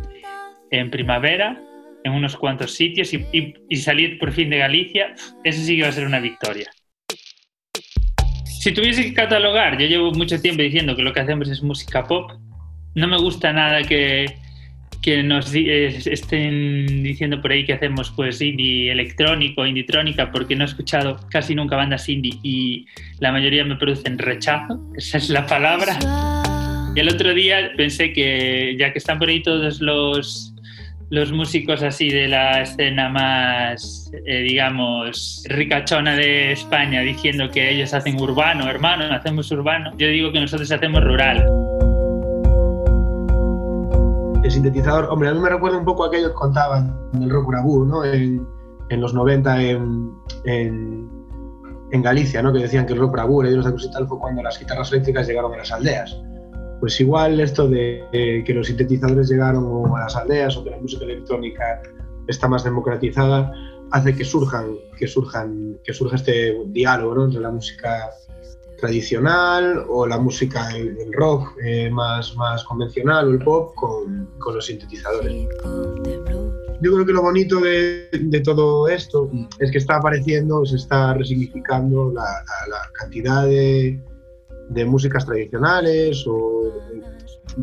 en 0.71 0.91
primavera, 0.91 1.59
en 2.09 2.15
unos 2.15 2.37
cuantos 2.37 2.75
sitios 2.75 3.13
y, 3.15 3.25
y- 3.33 3.55
y 3.69 3.77
salir 3.77 4.19
por 4.19 4.33
fin 4.33 4.51
de 4.51 4.59
Galicia, 4.59 5.15
eso 5.45 5.63
sí 5.63 5.77
que 5.77 5.83
va 5.83 5.89
a 5.89 5.93
ser 5.93 6.07
una 6.07 6.21
victoria. 6.21 6.69
Si 8.45 8.73
tuviese 8.73 9.05
que 9.05 9.15
catalogar, 9.15 9.79
yo 9.79 9.87
llevo 9.87 10.11
mucho 10.13 10.41
tiempo 10.41 10.63
diciendo 10.63 10.97
que 10.97 11.03
lo 11.03 11.13
que 11.13 11.21
hacemos 11.21 11.49
es 11.49 11.63
música 11.63 12.05
pop. 12.05 12.33
No 12.95 13.07
me 13.07 13.17
gusta 13.19 13.53
nada 13.53 13.83
que, 13.83 14.27
que 15.01 15.23
nos 15.23 15.55
estén 15.55 17.03
diciendo 17.05 17.41
por 17.41 17.53
ahí 17.53 17.65
que 17.65 17.75
hacemos 17.75 18.11
pues 18.17 18.41
indie 18.41 18.91
electrónico, 18.91 19.65
indie 19.65 19.85
trónica, 19.85 20.33
porque 20.33 20.57
no 20.57 20.65
he 20.65 20.67
escuchado 20.67 21.21
casi 21.31 21.55
nunca 21.55 21.77
bandas 21.77 22.09
indie 22.09 22.33
y 22.43 22.87
la 23.21 23.31
mayoría 23.31 23.65
me 23.65 23.77
producen 23.77 24.19
rechazo, 24.19 24.81
esa 24.97 25.19
es 25.19 25.31
la 25.31 25.47
palabra. 25.47 25.97
Y 26.97 27.01
el 27.01 27.09
otro 27.11 27.33
día 27.35 27.71
pensé 27.77 28.13
que 28.13 28.75
ya 28.77 28.93
que 28.93 28.99
están 28.99 29.21
por 29.21 29.29
ahí 29.29 29.41
todos 29.41 29.81
los, 29.81 30.48
los 31.11 31.33
músicos 31.33 31.83
así 31.83 32.11
de 32.11 32.29
la 32.29 32.63
escena 32.63 33.09
más, 33.09 34.11
eh, 34.27 34.41
digamos, 34.43 35.43
ricachona 35.49 36.15
de 36.15 36.53
España 36.53 37.01
diciendo 37.01 37.49
que 37.51 37.71
ellos 37.71 37.95
hacen 37.95 38.21
urbano, 38.21 38.69
hermano, 38.69 39.05
hacemos 39.15 39.51
urbano, 39.51 39.91
yo 39.97 40.09
digo 40.09 40.33
que 40.33 40.41
nosotros 40.41 40.71
hacemos 40.71 41.03
rural. 41.03 41.39
El 44.45 44.51
sintetizador, 44.51 45.07
hombre, 45.11 45.31
a 45.31 45.35
mí 45.35 45.41
me 45.41 45.49
recuerda 45.49 45.79
un 45.79 45.85
poco 45.85 46.05
a 46.05 46.09
aquello 46.09 46.29
que 46.29 46.35
contaban 46.35 46.95
del 47.13 47.31
rock 47.31 47.49
urabú, 47.49 47.85
¿no? 47.85 48.05
En, 48.05 48.47
los 48.91 49.13
90 49.13 49.63
en, 49.63 51.09
Galicia, 51.91 52.43
¿no? 52.43 52.53
Que 52.53 52.61
decían 52.61 52.87
que 52.87 52.93
el 52.93 52.99
rock 52.99 53.15
urabú, 53.15 53.43
el 53.43 53.63
de 53.63 53.71
y 53.71 53.91
tal, 53.91 54.07
fue 54.07 54.19
cuando 54.19 54.43
las 54.43 54.59
guitarras 54.59 54.93
eléctricas 54.93 55.27
llegaron 55.27 55.53
a 55.55 55.59
las 55.59 55.73
aldeas. 55.73 56.19
Pues 56.81 57.01
igual 57.01 57.41
esto 57.41 57.69
de, 57.69 58.05
de 58.13 58.45
que 58.47 58.55
los 58.55 58.69
sintetizadores 58.69 59.29
llegaron 59.29 59.95
a 59.97 60.01
las 60.01 60.17
aldeas 60.17 60.57
o 60.57 60.65
que 60.65 60.71
la 60.71 60.79
música 60.79 61.05
electrónica 61.05 61.83
está 62.29 62.47
más 62.47 62.63
democratizada 62.65 63.53
hace 63.91 64.15
que 64.15 64.25
surjan 64.25 64.77
que 64.99 65.07
surjan 65.07 65.79
que 65.83 65.93
surja 65.93 66.17
este 66.17 66.55
diálogo 66.67 67.25
entre 67.25 67.41
la 67.41 67.51
música 67.51 68.11
tradicional 68.79 69.85
o 69.89 70.07
la 70.07 70.19
música 70.19 70.71
el, 70.77 70.99
el 70.99 71.13
rock 71.13 71.57
eh, 71.65 71.91
más 71.91 72.37
más 72.37 72.65
convencional 72.65 73.29
o 73.29 73.31
el 73.31 73.39
pop 73.39 73.75
con, 73.75 74.29
con 74.39 74.55
los 74.55 74.67
sintetizadores. 74.67 75.49
Yo 76.81 76.93
creo 76.93 77.05
que 77.05 77.13
lo 77.13 77.23
bonito 77.23 77.59
de, 77.61 78.41
todo 78.45 78.87
esto 78.89 79.29
es 79.59 79.73
que 79.73 79.79
está 79.79 79.97
apareciendo 79.97 80.65
se 80.65 80.77
está 80.77 81.13
resignificando 81.15 82.13
la 82.13 82.25
cantidad 82.93 83.47
de, 83.47 84.01
de 84.69 84.85
músicas 84.85 85.25
tradicionales 85.25 86.25
o 86.27 86.73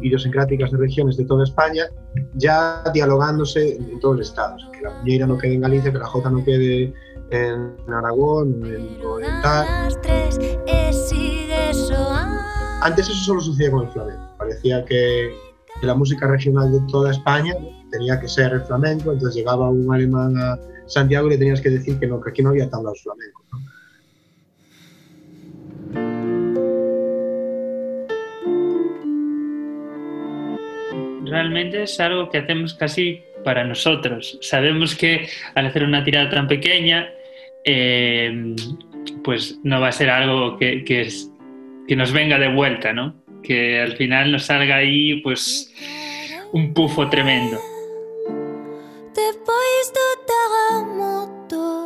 idiosincráticas 0.02 0.72
de 0.72 0.78
regiones 0.78 1.18
de 1.18 1.26
toda 1.26 1.44
España, 1.44 1.86
ya 2.34 2.84
dialogándose 2.94 3.76
en 3.76 4.00
todo 4.00 4.14
el 4.14 4.22
Estado. 4.22 4.56
O 4.56 4.60
sea, 4.60 4.72
que 4.72 4.82
la 4.82 4.92
muñeira 4.92 5.28
no 5.28 5.38
quede 5.38 5.54
en 5.54 5.62
Galicia, 5.62 5.92
que 5.92 6.00
la 6.00 6.08
jota 6.08 6.30
no 6.30 6.44
quede 6.44 6.94
en 7.32 7.94
Aragón 7.94 8.66
en, 8.66 9.06
o 9.06 9.20
en 9.20 9.42
tal. 9.42 9.68
Antes 12.82 13.10
eso 13.10 13.24
solo 13.24 13.42
sucedía 13.42 13.72
con 13.72 13.86
el 13.86 13.92
flamenco. 13.92 14.22
Parecía 14.38 14.86
que, 14.86 15.34
que 15.80 15.88
la 15.88 15.96
música 15.96 16.28
regional 16.28 16.72
de 16.72 16.80
toda 16.92 17.12
España 17.12 17.56
tenía 17.92 18.20
que 18.20 18.28
ser 18.28 18.54
el 18.54 18.62
flamenco, 18.62 19.12
entonces 19.12 19.36
llegaba 19.36 19.70
un 19.70 19.94
alemán 19.94 20.38
a 20.38 20.60
Santiago 20.88 21.28
y 21.28 21.32
le 21.32 21.38
tenías 21.38 21.62
que 21.62 21.70
decir 21.70 22.00
que 22.00 22.08
no, 22.08 22.22
que 22.22 22.30
aquí 22.30 22.44
no 22.44 22.50
había 22.50 22.70
tablaos 22.70 23.02
flamencos. 23.02 23.46
¿no? 23.52 23.60
Realmente 31.26 31.84
es 31.84 32.00
algo 32.00 32.30
que 32.30 32.40
hacemos 32.40 32.74
casi 32.74 33.22
para 33.44 33.64
nosotros. 33.64 34.38
Sabemos 34.42 34.96
que 34.96 35.28
al 35.54 35.66
hacer 35.68 35.84
una 35.84 36.04
tirada 36.04 36.30
tan 36.30 36.48
pequeña, 36.48 37.10
eh, 37.64 38.56
pues 39.24 39.60
no 39.64 39.80
va 39.82 39.90
a 39.90 39.92
ser 39.92 40.10
algo 40.10 40.58
que, 40.58 40.84
que 40.84 41.02
es- 41.02 41.30
que 41.88 41.96
nos 41.96 42.12
venga 42.12 42.40
de 42.40 42.48
vuelta, 42.48 42.94
¿no? 42.94 43.16
Que 43.44 43.80
al 43.80 43.96
final 43.96 44.32
nos 44.32 44.46
salga 44.46 44.78
ahí, 44.78 45.22
pues, 45.22 45.72
un 46.52 46.74
pufo 46.74 47.10
tremendo. 47.10 47.60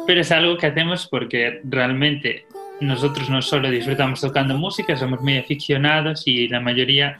Pero 0.08 0.22
es 0.22 0.32
algo 0.32 0.58
que 0.58 0.68
hacemos 0.68 1.08
porque 1.08 1.62
realmente 1.66 2.46
nosotros 2.82 3.30
no 3.30 3.42
solo 3.42 3.70
disfrutamos 3.70 4.22
tocando 4.22 4.58
música, 4.58 4.96
somos 4.96 5.20
muy 5.22 5.38
aficionados 5.38 6.24
y 6.26 6.48
la 6.48 6.62
mayoría 6.62 7.20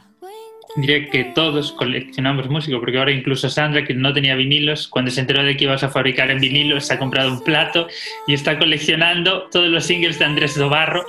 diría 0.76 1.08
que 1.10 1.24
todos 1.24 1.72
coleccionamos 1.72 2.48
música, 2.48 2.78
porque 2.78 2.98
ahora 2.98 3.12
incluso 3.12 3.48
Sandra, 3.48 3.84
que 3.84 3.94
no 3.94 4.12
tenía 4.12 4.34
vinilos, 4.34 4.88
cuando 4.88 5.10
se 5.10 5.20
enteró 5.20 5.42
de 5.42 5.56
que 5.56 5.64
ibas 5.64 5.82
a 5.82 5.88
fabricar 5.88 6.30
en 6.30 6.40
vinilos, 6.40 6.86
se 6.86 6.94
ha 6.94 6.98
comprado 6.98 7.32
un 7.32 7.42
plato 7.42 7.88
y 8.26 8.34
está 8.34 8.58
coleccionando 8.58 9.48
todos 9.50 9.68
los 9.68 9.84
singles 9.84 10.18
de 10.18 10.24
Andrés 10.24 10.56
Dobarro, 10.56 11.04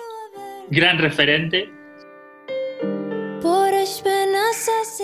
gran 0.69 0.97
referente. 0.97 1.69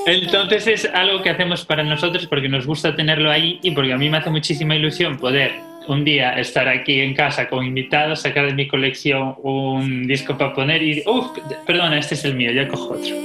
Entonces 0.05 0.67
es 0.67 0.85
algo 0.93 1.21
que 1.21 1.29
hacemos 1.29 1.65
para 1.65 1.83
nosotros 1.83 2.27
porque 2.27 2.49
nos 2.49 2.65
gusta 2.65 2.95
tenerlo 2.95 3.31
ahí 3.31 3.59
y 3.61 3.71
porque 3.71 3.93
a 3.93 3.97
mí 3.97 4.09
me 4.09 4.17
hace 4.17 4.29
muchísima 4.29 4.75
ilusión 4.75 5.17
poder 5.17 5.53
un 5.87 6.03
día 6.03 6.33
estar 6.33 6.67
aquí 6.67 6.99
en 6.99 7.13
casa 7.13 7.47
con 7.49 7.65
invitados, 7.65 8.21
sacar 8.21 8.47
de 8.47 8.53
mi 8.53 8.67
colección 8.67 9.35
un 9.43 10.07
disco 10.07 10.37
para 10.37 10.53
poner 10.53 10.83
y, 10.83 11.03
uff, 11.05 11.37
perdona, 11.65 11.99
este 11.99 12.15
es 12.15 12.25
el 12.25 12.35
mío, 12.35 12.51
ya 12.51 12.67
cojo 12.67 12.95
otro. 12.95 13.15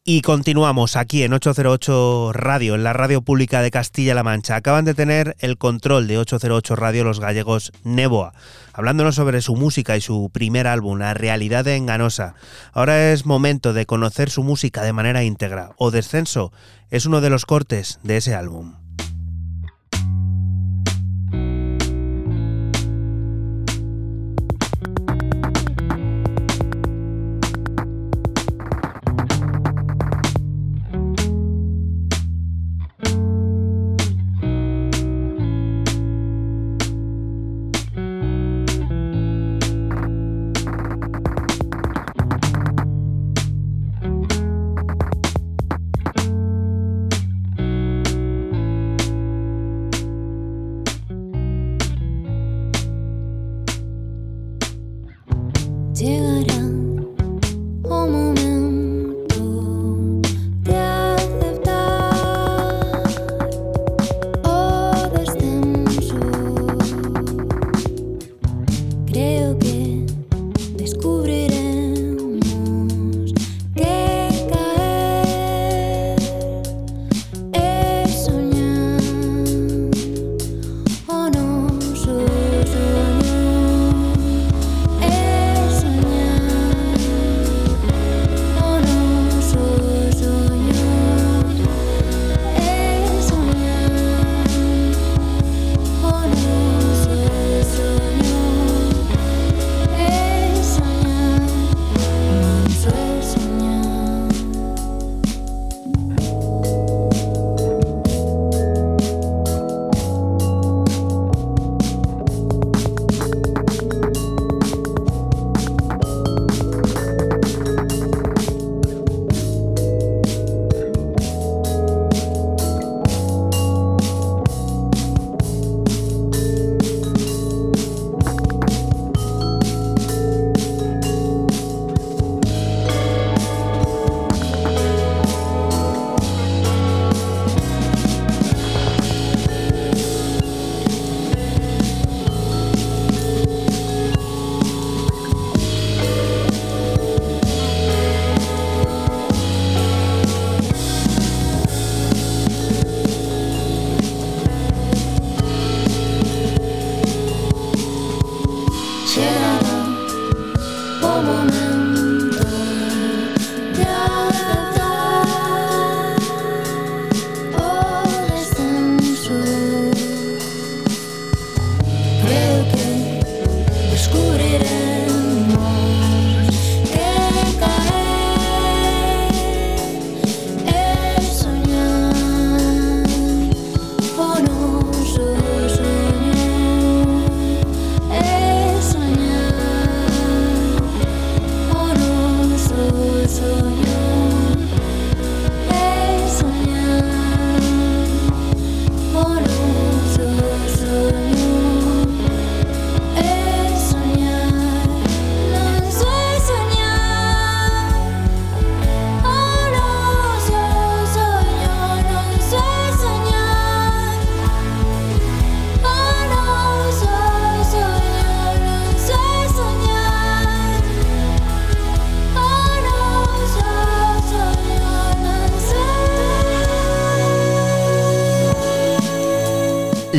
Y 0.03 0.23
continuamos 0.23 0.97
aquí 0.97 1.25
en 1.25 1.35
808 1.35 2.33
Radio, 2.33 2.75
en 2.75 2.83
la 2.83 2.95
radio 2.95 3.21
pública 3.21 3.61
de 3.61 3.71
Castilla-La 3.71 4.23
Mancha. 4.23 4.57
Acaban 4.57 4.87
de 4.87 4.95
tener 4.95 5.37
el 5.41 5.59
control 5.59 6.07
de 6.07 6.17
808 6.17 6.75
Radio 6.75 7.05
los 7.05 7.21
gallegos 7.21 7.71
Neboa, 7.85 8.33
hablándonos 8.73 9.17
sobre 9.17 9.43
su 9.43 9.57
música 9.57 9.99
y 9.99 10.01
su 10.01 10.31
primer 10.33 10.67
álbum, 10.67 10.99
La 10.99 11.13
Realidad 11.13 11.67
de 11.67 11.77
Enganosa. 11.77 12.35
Ahora 12.73 13.13
es 13.13 13.27
momento 13.27 13.75
de 13.75 13.85
conocer 13.85 14.31
su 14.31 14.43
música 14.43 14.85
de 14.85 14.95
manera 14.95 15.23
íntegra. 15.23 15.73
O 15.77 15.91
Descenso 15.91 16.51
es 16.89 17.05
uno 17.05 17.21
de 17.21 17.29
los 17.29 17.45
cortes 17.45 18.01
de 18.03 18.17
ese 18.17 18.35
álbum. 18.35 18.80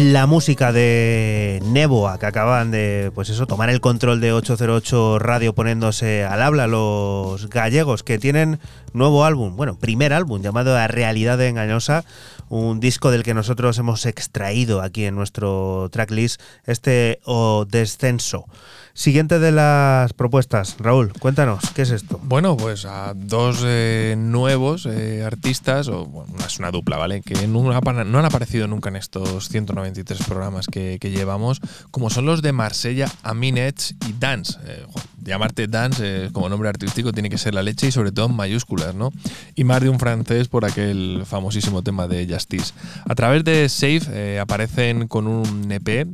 La 0.02 0.26
música 0.26 0.72
de 0.72 1.62
Neboa, 1.64 2.18
que 2.18 2.26
acaban 2.26 2.72
de, 2.72 3.12
pues 3.14 3.30
eso, 3.30 3.46
tomar 3.46 3.70
el 3.70 3.82
control 3.82 4.20
de 4.20 4.34
808 4.34 5.20
Radio 5.20 5.54
poniéndose 5.54 6.24
al 6.24 6.42
habla 6.42 6.66
los 6.66 7.48
gallegos, 7.50 8.02
que 8.02 8.18
tienen 8.18 8.60
nuevo 8.94 9.26
álbum, 9.26 9.56
bueno, 9.56 9.78
primer 9.78 10.12
álbum 10.14 10.42
llamado 10.42 10.74
La 10.74 10.88
Realidad 10.88 11.40
Engañosa, 11.42 12.04
un 12.50 12.80
disco 12.80 13.12
del 13.12 13.24
que 13.24 13.36
nosotros 13.36 13.78
hemos 13.78 14.06
extraído 14.06 14.82
aquí 14.82 15.06
en 15.06 15.16
nuestro 15.16 15.90
tracklist, 15.92 16.42
este 16.66 17.20
O 17.24 17.66
Descenso. 17.70 18.46
Siguiente 18.94 19.40
de 19.40 19.54
las 19.54 20.12
propuestas, 20.12 20.76
Raúl, 20.78 21.14
cuéntanos, 21.14 21.64
¿qué 21.74 21.84
es 21.84 21.92
esto? 21.92 22.20
Bueno, 22.24 22.58
pues 22.58 22.84
a 22.86 23.14
dos 23.16 23.62
eh, 23.64 24.16
nuevos 24.18 24.86
eh, 24.86 25.24
artistas, 25.26 25.88
o 25.88 26.06
bueno, 26.06 26.34
es 26.46 26.60
una 26.60 26.72
dupla, 26.72 26.98
¿vale? 26.98 27.22
Que 27.22 27.48
no, 27.48 27.72
han 27.72 28.26
aparecido 28.26 28.68
nunca 28.68 28.90
en 28.90 28.98
estos 28.98 29.48
193 29.48 30.24
programas 30.24 30.68
que, 30.68 31.00
llevamos, 31.02 31.62
como 31.90 32.10
son 32.10 32.26
los 32.26 32.42
de 32.42 32.52
Marsella, 32.52 33.10
Aminets 33.24 33.96
y 34.10 34.14
Dance. 34.20 34.58
Eh, 34.66 34.86
llamarte 35.24 35.68
Dance 35.68 36.30
como 36.34 36.50
nombre 36.50 36.68
artístico 36.68 37.14
tiene 37.14 37.30
que 37.30 37.38
ser 37.38 37.54
la 37.54 37.64
leche 37.64 37.88
y 37.88 37.92
sobre 37.92 38.12
todo 38.12 38.26
en 38.26 38.36
mayúsculas, 38.36 38.94
¿no? 38.94 39.12
Y 39.56 39.64
más 39.64 39.82
de 39.82 39.90
un 39.90 40.00
francés 40.00 40.50
por 40.50 40.66
aquel 40.66 41.24
famosísimo 41.26 41.82
tema 41.82 42.08
de 42.08 42.28
Justice. 42.28 42.74
A 43.08 43.16
través 43.16 43.44
de 43.46 43.70
Safe 43.70 44.40
aparecen 44.40 45.08
con 45.08 45.28
un 45.28 45.72
EP, 45.72 46.08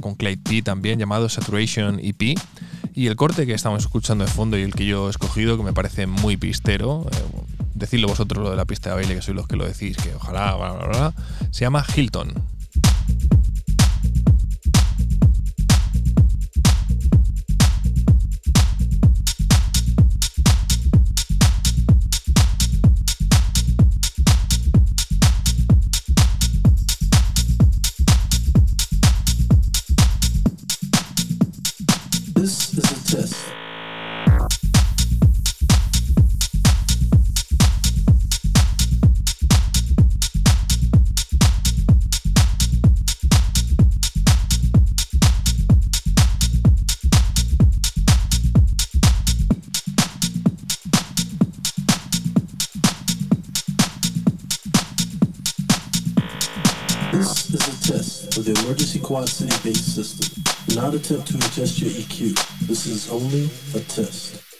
con 0.00 0.14
Clay 0.16 0.36
P 0.36 0.62
también, 0.62 0.98
llamado 0.98 1.28
Saturation 1.28 1.91
EP. 2.00 2.38
Y 2.94 3.06
el 3.06 3.16
corte 3.16 3.46
que 3.46 3.54
estamos 3.54 3.82
escuchando 3.82 4.24
de 4.24 4.30
fondo 4.30 4.58
y 4.58 4.62
el 4.62 4.74
que 4.74 4.86
yo 4.86 5.06
he 5.06 5.10
escogido, 5.10 5.56
que 5.56 5.62
me 5.62 5.72
parece 5.72 6.06
muy 6.06 6.36
pistero, 6.36 7.06
eh, 7.10 7.16
decidlo 7.74 8.08
vosotros 8.08 8.42
lo 8.42 8.50
de 8.50 8.56
la 8.56 8.64
pista 8.64 8.90
de 8.90 8.96
baile, 8.96 9.14
que 9.14 9.22
sois 9.22 9.34
los 9.34 9.46
que 9.46 9.56
lo 9.56 9.66
decís, 9.66 9.96
que 9.96 10.14
ojalá, 10.14 10.54
bla, 10.54 10.72
bla, 10.72 10.86
bla, 10.86 11.14
se 11.50 11.64
llama 11.64 11.84
Hilton. 11.94 12.32
Quad 59.12 59.28
City 59.28 59.54
based 59.62 59.94
system. 59.94 60.42
Do 60.68 60.80
not 60.80 60.94
attempt 60.94 61.26
to 61.28 61.36
adjust 61.36 61.80
your 61.80 61.90
EQ. 61.90 62.66
This 62.66 62.86
is 62.86 63.10
only 63.10 63.44
a 63.74 63.80
test. 63.84 64.51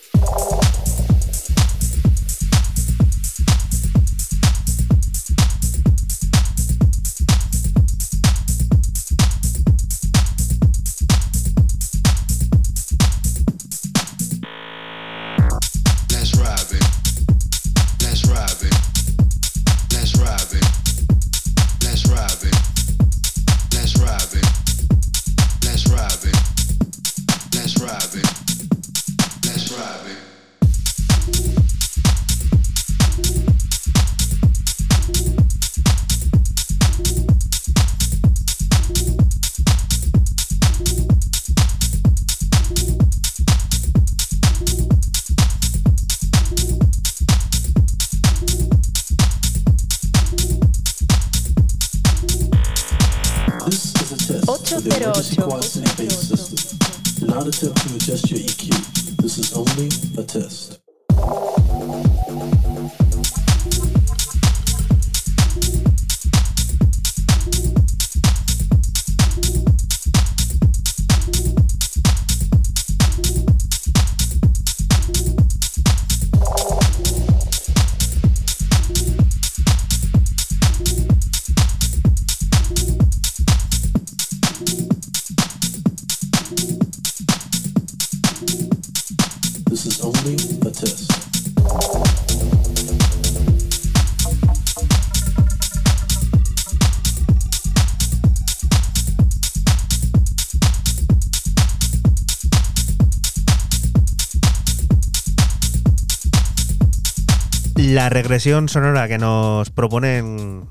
La 107.83 108.09
regresión 108.09 108.69
sonora 108.69 109.09
que 109.09 109.19
nos 109.19 109.71
proponen 109.71 110.65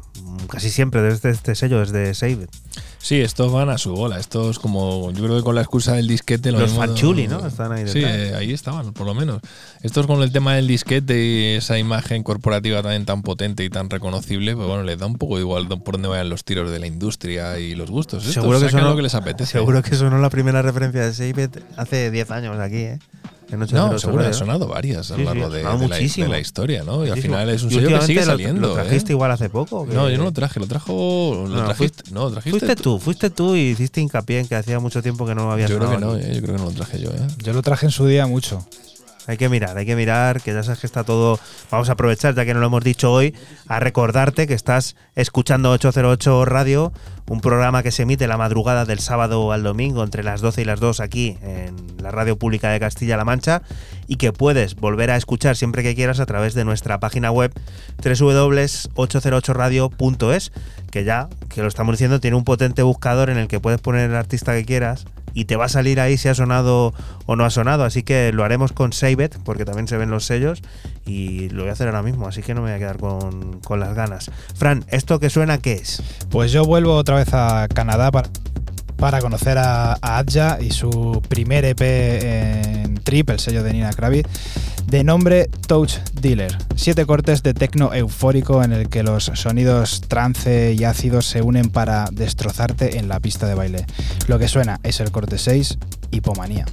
casi 0.50 0.70
siempre 0.70 1.02
desde 1.02 1.30
este 1.30 1.56
sello, 1.56 1.80
desde 1.80 2.14
Save 2.14 2.32
It. 2.44 2.50
Sí, 3.00 3.20
estos 3.20 3.52
van 3.52 3.70
a 3.70 3.78
su 3.78 3.94
bola. 3.94 4.20
Estos 4.20 4.60
como, 4.60 5.12
yo 5.12 5.24
creo 5.26 5.38
que 5.38 5.44
con 5.44 5.56
la 5.56 5.62
excusa 5.62 5.94
del 5.96 6.08
disquete... 6.08 6.52
Lo 6.52 6.60
Los 6.60 6.72
Fanchuli, 6.74 7.28
¿no? 7.28 7.46
Están 7.46 7.72
ahí 7.72 7.88
Sí, 7.88 8.00
detrás. 8.00 8.16
eh, 8.16 8.36
ahí 8.36 8.54
estaban, 8.54 8.94
por 8.94 9.08
lo 9.08 9.14
menos. 9.14 9.42
Estos 9.82 10.06
con 10.08 10.22
el 10.22 10.32
tema 10.32 10.54
del 10.56 10.68
disquete 10.68 11.18
y 11.22 11.56
esa 11.58 11.78
imagen 11.80 12.24
corporativa 12.24 12.82
también 12.82 13.06
tan 13.06 13.24
potente 13.24 13.64
y 13.64 13.70
tan 13.70 13.90
reconocible, 13.90 14.56
pues 14.56 14.68
bueno, 14.68 14.84
les 14.84 15.00
da 15.00 15.08
un 15.08 15.18
poco 15.18 15.40
igual 15.40 15.68
por 15.68 15.94
dónde 15.96 16.08
vayan 16.10 16.30
los 16.30 16.44
tiros 16.46 16.70
de 16.72 16.80
la 16.80 16.88
industria 16.88 17.58
y 17.60 17.76
los 17.76 17.90
gustos. 17.90 18.20
Estos 18.20 18.36
Seguro 18.36 18.60
que, 18.60 18.70
sonó, 18.70 18.90
lo 18.90 18.96
que 18.96 19.02
les 19.02 19.16
apetece. 19.16 19.52
seguro 19.52 19.82
que 19.82 19.96
sonó 19.96 20.18
la 20.20 20.30
primera 20.30 20.62
referencia 20.62 21.04
de 21.06 21.14
Save 21.14 21.44
It 21.44 21.58
hace 21.78 22.12
10 22.12 22.32
años 22.32 22.60
aquí, 22.60 22.78
¿eh? 22.78 23.00
En 23.52 23.60
No, 23.60 23.65
808 23.65 23.99
seguro, 23.99 24.26
han 24.26 24.34
sonado 24.34 24.68
varias 24.68 25.11
a 25.11 25.14
lo 25.15 25.19
sí, 25.19 25.26
largo 25.26 25.49
de, 25.49 25.61
la, 25.64 25.76
muchísimo. 25.76 26.26
de 26.28 26.32
la 26.32 26.40
historia, 26.40 26.84
¿no? 26.84 27.06
Y 27.06 27.10
al 27.10 27.22
final 27.22 27.49
es 27.49 27.64
un 27.64 27.69
sello 27.72 27.99
que 27.99 28.06
sigue 28.06 28.23
saliendo. 28.23 28.61
¿Lo 28.68 28.80
¿eh? 28.80 28.84
trajiste 28.84 29.11
igual 29.11 29.32
hace 29.32 29.49
poco? 29.49 29.86
No, 29.91 30.10
yo 30.10 30.18
no 30.18 30.23
lo 30.23 30.32
traje, 30.32 30.60
lo 30.60 30.68
trajo. 30.68 31.45
Lo 31.48 31.48
No, 31.49 31.65
trajiste. 31.65 32.03
fuiste- 32.03 32.11
no, 32.14 32.23
lo 32.26 32.32
trajiste 32.32 32.60
Fuiste 32.60 32.76
tú, 32.82 32.99
fuiste 32.99 33.30
tú 33.30 33.56
y 33.56 33.60
hiciste 33.72 33.99
hincapié 34.02 34.40
en 34.40 34.48
que 34.48 34.56
hacía 34.56 34.80
mucho 34.80 35.02
tiempo 35.03 35.26
que 35.26 35.36
no 35.36 35.45
lo 35.45 35.52
había 35.52 35.68
Yo 35.68 35.78
creo 35.78 35.91
que 35.91 35.98
no, 35.98 36.15
eh, 36.15 36.32
yo 36.36 36.41
creo 36.41 36.56
que 36.56 36.61
no 36.61 36.69
lo 36.69 36.72
traje 36.72 36.99
yo, 37.02 37.10
¿eh? 37.10 37.28
Yo 37.44 37.52
lo 37.53 37.61
traje 37.61 37.86
en 37.88 37.91
su 37.91 38.06
día 38.06 38.26
mucho. 38.26 38.65
Hay 39.27 39.38
que 39.38 39.49
mirar, 39.49 39.77
hay 39.77 39.85
que 39.85 39.95
mirar, 39.95 40.41
que 40.41 40.52
ya 40.53 40.64
sabes 40.64 40.80
que 40.80 40.88
está 40.88 41.03
todo. 41.03 41.39
Vamos 41.69 41.89
a 41.89 41.91
aprovechar, 41.93 42.34
ya 42.35 42.45
que 42.45 42.53
no 42.53 42.60
lo 42.60 42.65
hemos 42.68 42.84
dicho 42.84 43.10
hoy, 43.11 43.34
a 43.68 43.80
recordarte 43.80 44.45
que 44.48 44.53
estás 44.53 44.95
escuchando 45.15 45.72
808 45.72 46.45
Radio, 46.45 46.93
un 47.30 47.39
programa 47.39 47.84
que 47.84 47.91
se 47.91 48.02
emite 48.03 48.27
la 48.27 48.38
madrugada 48.38 48.85
del 48.85 48.99
sábado 48.99 49.52
al 49.52 49.64
domingo 49.64 50.03
entre 50.03 50.23
las 50.23 50.41
12 50.41 50.64
y 50.64 50.65
las 50.65 50.80
2 50.80 50.99
aquí 50.99 51.38
en 51.41 51.76
la 52.02 52.10
radio 52.11 52.38
pública 52.38 52.69
de 52.72 52.80
Castilla-La 52.80 53.23
Mancha 53.23 53.61
y 54.07 54.15
que 54.18 54.34
puedes 54.34 54.76
volver 54.76 55.11
a 55.11 55.18
escuchar 55.18 55.56
siempre 55.56 55.84
que 55.84 55.93
quieras 55.95 56.19
a 56.19 56.26
través 56.26 56.56
de 56.56 56.65
nuestra 56.65 56.99
página 56.99 57.31
web 57.31 57.53
www.808radio.es, 58.03 60.52
que 60.89 61.03
ya, 61.03 61.30
que 61.48 61.61
lo 61.61 61.68
estamos 61.68 61.93
diciendo, 61.93 62.19
tiene 62.19 62.38
un 62.38 62.43
potente 62.43 62.81
buscador 62.84 63.30
en 63.30 63.38
el 63.38 63.48
que 63.48 63.60
puedes 63.60 63.80
poner 63.80 64.10
el 64.10 64.15
artista 64.15 64.53
que 64.53 64.65
quieras 64.65 65.06
y 65.34 65.45
te 65.45 65.56
va 65.56 65.66
a 65.66 65.70
salir 65.70 65.99
ahí 65.99 66.18
si 66.18 66.30
ha 66.30 66.36
sonado 66.36 66.94
o 67.26 67.36
no 67.36 67.45
ha 67.45 67.49
sonado. 67.49 67.84
Así 67.84 68.03
que 68.03 68.32
lo 68.34 68.44
haremos 68.44 68.72
con 68.72 68.94
Save 68.94 69.26
It, 69.26 69.36
porque 69.44 69.66
también 69.66 69.88
se 69.88 69.98
ven 69.98 70.10
los 70.10 70.26
sellos 70.26 70.62
y 71.06 71.49
lo 71.49 71.64
voy 71.64 71.70
a 71.70 71.74
hacer 71.74 71.88
ahora 71.88 72.03
mismo, 72.03 72.28
así 72.28 72.41
que 72.41 72.53
no 72.53 72.62
me 72.62 72.70
voy 72.70 72.76
a 72.76 72.80
quedar 72.80 72.98
con, 72.98 73.60
con 73.62 73.80
las 73.80 73.94
ganas. 73.95 74.32
Fran, 74.56 74.86
¿esto 74.90 75.20
que 75.20 75.30
suena 75.30 75.58
qué 75.58 75.74
es? 75.74 76.02
Pues 76.30 76.52
yo 76.52 76.66
vuelvo 76.66 76.95
otra 76.95 77.16
vez 77.16 77.34
a 77.34 77.68
Canadá 77.74 78.12
para, 78.12 78.30
para 78.98 79.20
conocer 79.20 79.58
a, 79.58 79.94
a 79.94 80.18
Adja 80.18 80.60
y 80.62 80.72
su 80.72 81.22
primer 81.28 81.66
EP 81.66 81.82
en 81.82 82.95
Trip, 83.03 83.30
el 83.30 83.40
sello 83.40 83.64
de 83.64 83.74
Nina 83.74 83.91
Kravitz, 83.91 84.30
de 84.88 85.03
nombre 85.03 85.49
Touch 85.68 85.95
Dealer. 86.14 86.58
Siete 86.76 87.06
cortes 87.06 87.44
de 87.44 87.53
tecno 87.53 87.94
eufórico 87.94 88.64
en 88.64 88.74
el 88.74 88.90
que 88.90 89.03
los 89.03 89.32
sonidos 89.34 90.02
trance 90.02 90.74
y 90.74 90.84
ácidos 90.84 91.26
se 91.26 91.41
unen 91.41 91.70
para 91.70 92.06
destrozarte 92.12 92.98
en 92.98 93.08
la 93.08 93.20
pista 93.20 93.48
de 93.48 93.56
baile. 93.56 93.86
Lo 94.28 94.40
que 94.40 94.48
suena 94.48 94.80
es 94.84 94.99
el 94.99 95.12
corte 95.12 95.38
6, 95.38 95.78
Hipomanía. 96.12 96.66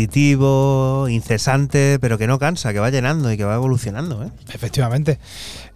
Repetitivo, 0.00 1.08
incesante, 1.08 1.98
pero 2.00 2.16
que 2.16 2.26
no 2.26 2.38
cansa, 2.38 2.72
que 2.72 2.78
va 2.78 2.90
llenando 2.90 3.30
y 3.32 3.36
que 3.36 3.44
va 3.44 3.54
evolucionando. 3.54 4.24
¿eh? 4.24 4.30
Efectivamente. 4.52 5.18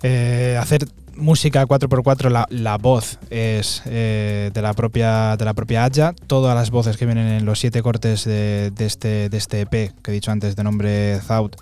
Eh, 0.02 0.59
hacer 0.60 0.86
música 1.16 1.66
4x4, 1.66 2.30
la, 2.30 2.46
la 2.51 2.78
voz 2.78 3.18
es 3.30 3.82
eh, 3.86 4.51
de, 4.52 4.62
la 4.62 4.72
propia, 4.72 5.36
de 5.36 5.44
la 5.44 5.55
propia 5.55 5.84
Aya. 5.84 6.14
Todas 6.26 6.55
las 6.55 6.70
voces 6.70 6.96
que 6.96 7.06
vienen 7.06 7.28
en 7.28 7.44
los 7.44 7.59
siete 7.59 7.82
cortes 7.82 8.24
de, 8.24 8.72
este, 8.78 9.28
de 9.28 9.36
este 9.36 9.62
EP, 9.62 9.92
que 10.02 10.10
he 10.10 10.12
dicho 10.12 10.30
antes 10.30 10.56
de 10.56 10.64
nombre 10.64 11.20
Thought 11.26 11.56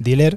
Dealer, 0.00 0.36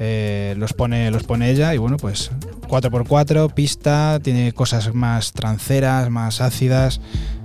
eh, 0.00 0.54
los, 0.56 0.72
pone, 0.72 1.10
los 1.12 1.22
pone 1.22 1.50
ella. 1.50 1.74
Y 1.74 1.78
bueno, 1.78 1.98
pues 1.98 2.32
4x4, 2.68 3.54
pista, 3.54 4.18
tiene 4.22 4.52
cosas 4.52 4.92
más 4.92 5.32
tranceras, 5.32 6.10
más 6.10 6.40
ácidas. 6.40 7.00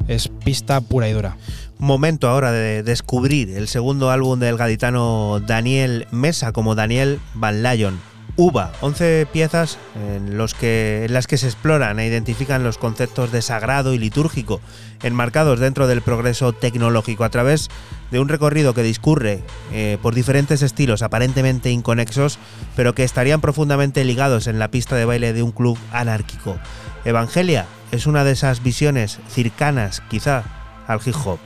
Es 0.08 0.30
pista 0.30 0.82
pura 0.82 1.08
y 1.10 1.14
dura. 1.14 1.38
Momento 1.80 2.28
ahora 2.28 2.52
de 2.52 2.82
descubrir 2.82 3.56
el 3.56 3.68
segundo 3.68 4.10
álbum 4.10 4.40
del 4.40 4.58
gaditano 4.58 5.40
Daniel 5.46 6.08
Mesa 6.10 6.52
como 6.52 6.74
Daniel 6.74 7.20
Van 7.36 7.62
Lyon. 7.62 8.00
Uva, 8.36 8.72
11 8.82 9.28
piezas 9.32 9.78
en, 9.96 10.38
las 10.38 10.56
que 10.56 11.38
se 11.38 11.46
exploran 11.46 12.00
e 12.00 12.08
identifican 12.08 12.64
los 12.64 12.80
conceptos 12.80 13.32
de 13.32 13.44
sagrado 13.44 13.94
y 13.94 14.00
litúrgico, 14.00 14.60
enmarcados 15.04 15.60
dentro 15.60 15.88
del 15.88 16.02
progreso 16.02 16.52
tecnológico 16.52 17.24
a 17.24 17.30
través 17.30 17.70
de 18.10 18.20
un 18.20 18.30
recorrido 18.30 18.74
que 18.74 18.84
discurre 18.84 19.44
eh, 19.72 20.00
por 20.02 20.16
diferentes 20.16 20.64
estilos 20.64 21.04
aparentemente 21.04 21.70
inconexos, 21.70 22.40
pero 22.76 22.96
que 22.96 23.04
estarían 23.04 23.42
profundamente 23.42 24.04
ligados 24.04 24.48
en 24.48 24.58
la 24.58 24.72
pista 24.72 24.96
de 24.96 25.06
baile 25.06 25.34
de 25.34 25.44
un 25.44 25.52
club 25.52 25.78
anárquico. 25.92 26.58
Evangelia 27.06 27.68
es 27.92 28.08
una 28.08 28.24
de 28.24 28.32
esas 28.32 28.64
visiones 28.64 29.20
cercanas, 29.30 30.02
quizá, 30.10 30.44
al 30.88 31.00
hip 31.06 31.16
hop. 31.26 31.40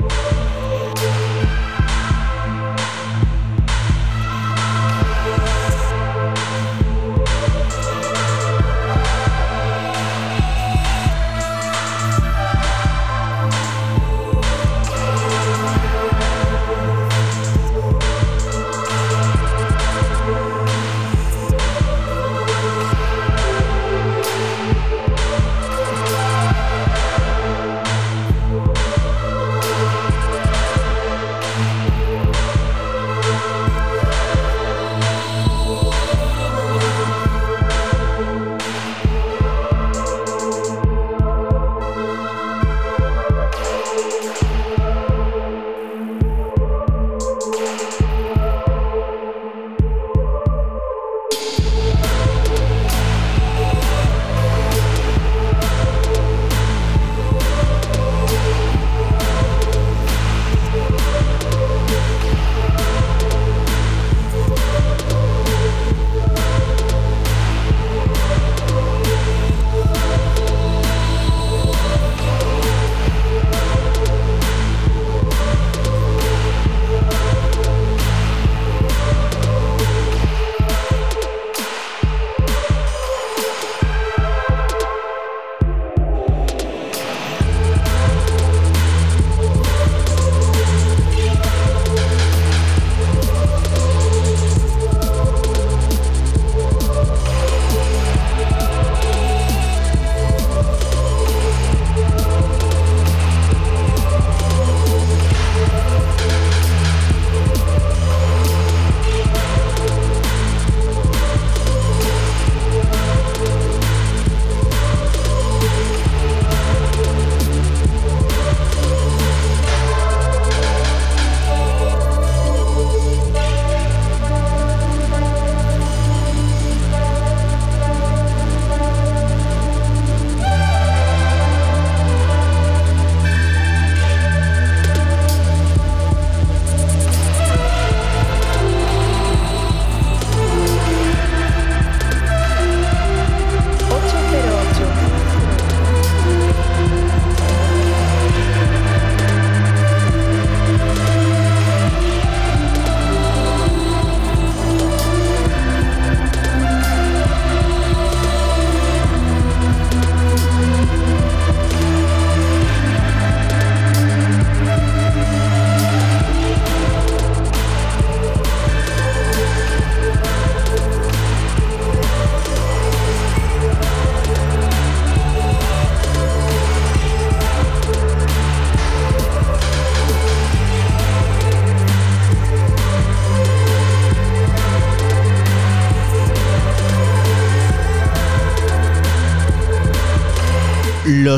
Los 0.00 0.23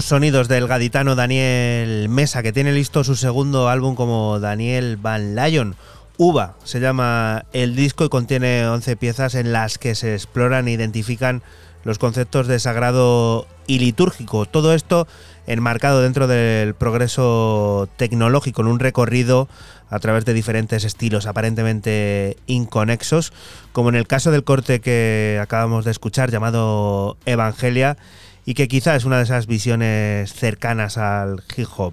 sonidos 0.06 0.46
del 0.46 0.68
gaditano 0.68 1.16
Daniel 1.16 2.08
Mesa, 2.08 2.40
que 2.40 2.52
tiene 2.52 2.70
listo 2.70 3.02
su 3.02 3.16
segundo 3.16 3.68
álbum 3.68 3.96
como 3.96 4.38
Daniel 4.38 4.98
Van 4.98 5.34
Lyon. 5.34 5.74
Uva 6.16 6.54
se 6.62 6.78
llama 6.78 7.44
el 7.52 7.74
disco 7.74 8.04
y 8.04 8.08
contiene 8.08 8.68
11 8.68 8.96
piezas 8.96 9.34
en 9.34 9.52
las 9.52 9.78
que 9.78 9.96
se 9.96 10.14
exploran 10.14 10.68
e 10.68 10.70
identifican 10.70 11.42
los 11.82 11.98
conceptos 11.98 12.46
de 12.46 12.60
sagrado 12.60 13.48
y 13.66 13.80
litúrgico. 13.80 14.46
Todo 14.46 14.74
esto 14.74 15.08
enmarcado 15.48 16.02
dentro 16.02 16.28
del 16.28 16.74
progreso 16.74 17.88
tecnológico, 17.96 18.62
en 18.62 18.68
un 18.68 18.78
recorrido 18.78 19.48
a 19.90 19.98
través 19.98 20.24
de 20.24 20.34
diferentes 20.34 20.84
estilos 20.84 21.26
aparentemente 21.26 22.36
inconexos, 22.46 23.32
como 23.72 23.88
en 23.88 23.96
el 23.96 24.06
caso 24.06 24.30
del 24.30 24.44
corte 24.44 24.80
que 24.80 25.40
acabamos 25.42 25.84
de 25.84 25.90
escuchar 25.90 26.30
llamado 26.30 27.16
Evangelia 27.26 27.96
y 28.46 28.54
que 28.54 28.68
quizá 28.68 28.94
es 28.94 29.04
una 29.04 29.18
de 29.18 29.24
esas 29.24 29.46
visiones 29.46 30.32
cercanas 30.32 30.96
al 30.96 31.42
hip 31.56 31.66
hop. 31.76 31.92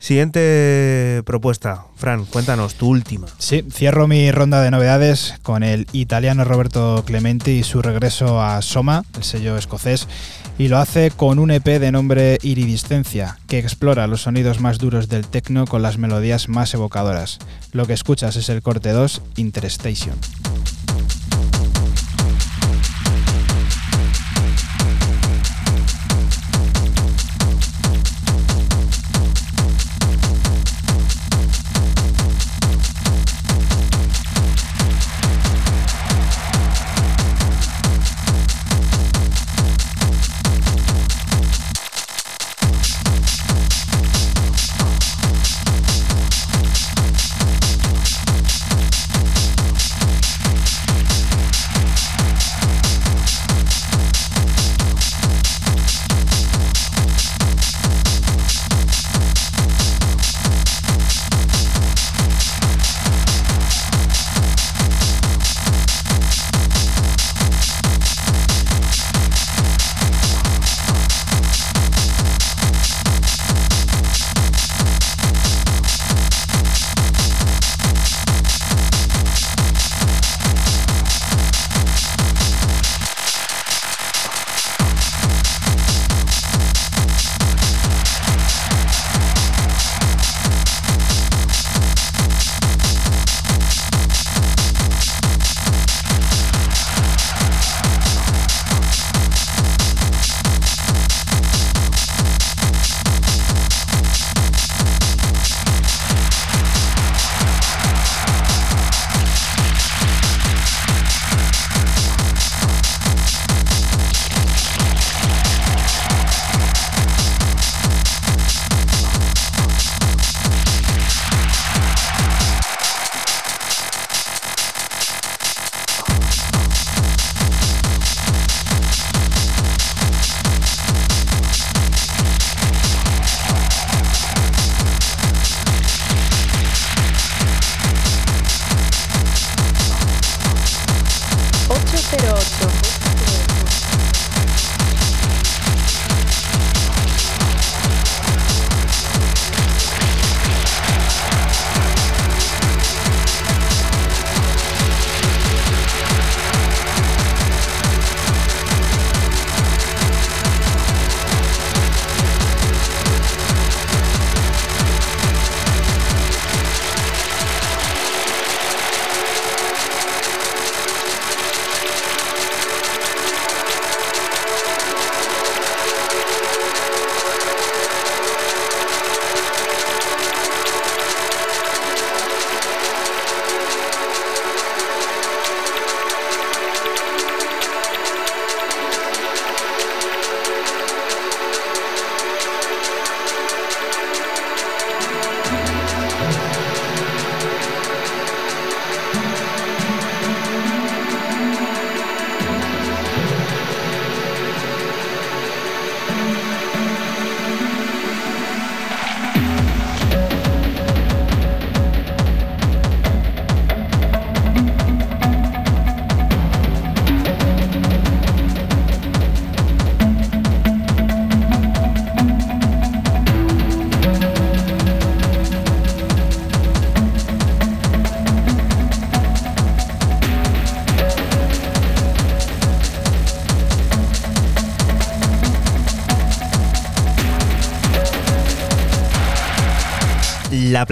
Siguiente 0.00 1.22
propuesta, 1.24 1.86
Fran, 1.96 2.26
cuéntanos 2.26 2.74
tu 2.74 2.88
última. 2.88 3.28
Sí, 3.38 3.64
cierro 3.70 4.06
mi 4.06 4.30
ronda 4.32 4.60
de 4.60 4.70
novedades 4.70 5.36
con 5.42 5.62
el 5.62 5.86
italiano 5.92 6.44
Roberto 6.44 7.04
Clementi 7.06 7.52
y 7.52 7.62
su 7.62 7.80
regreso 7.80 8.42
a 8.42 8.60
Soma, 8.60 9.04
el 9.16 9.22
sello 9.22 9.56
escocés. 9.56 10.06
y 10.58 10.68
lo 10.68 10.78
hace 10.78 11.10
con 11.10 11.38
un 11.38 11.50
EP 11.50 11.64
de 11.64 11.90
nombre 11.90 12.38
Iridiscencia, 12.42 13.38
que 13.48 13.58
explora 13.58 14.06
los 14.06 14.22
sonidos 14.22 14.60
más 14.60 14.78
duros 14.78 15.08
del 15.08 15.26
techno 15.26 15.66
con 15.66 15.82
las 15.82 15.98
melodías 15.98 16.48
más 16.48 16.74
evocadoras. 16.74 17.38
Lo 17.72 17.86
que 17.86 17.92
escuchas 17.92 18.36
es 18.36 18.48
el 18.50 18.62
corte 18.62 18.90
2, 18.90 19.22
Interstation. 19.36 20.16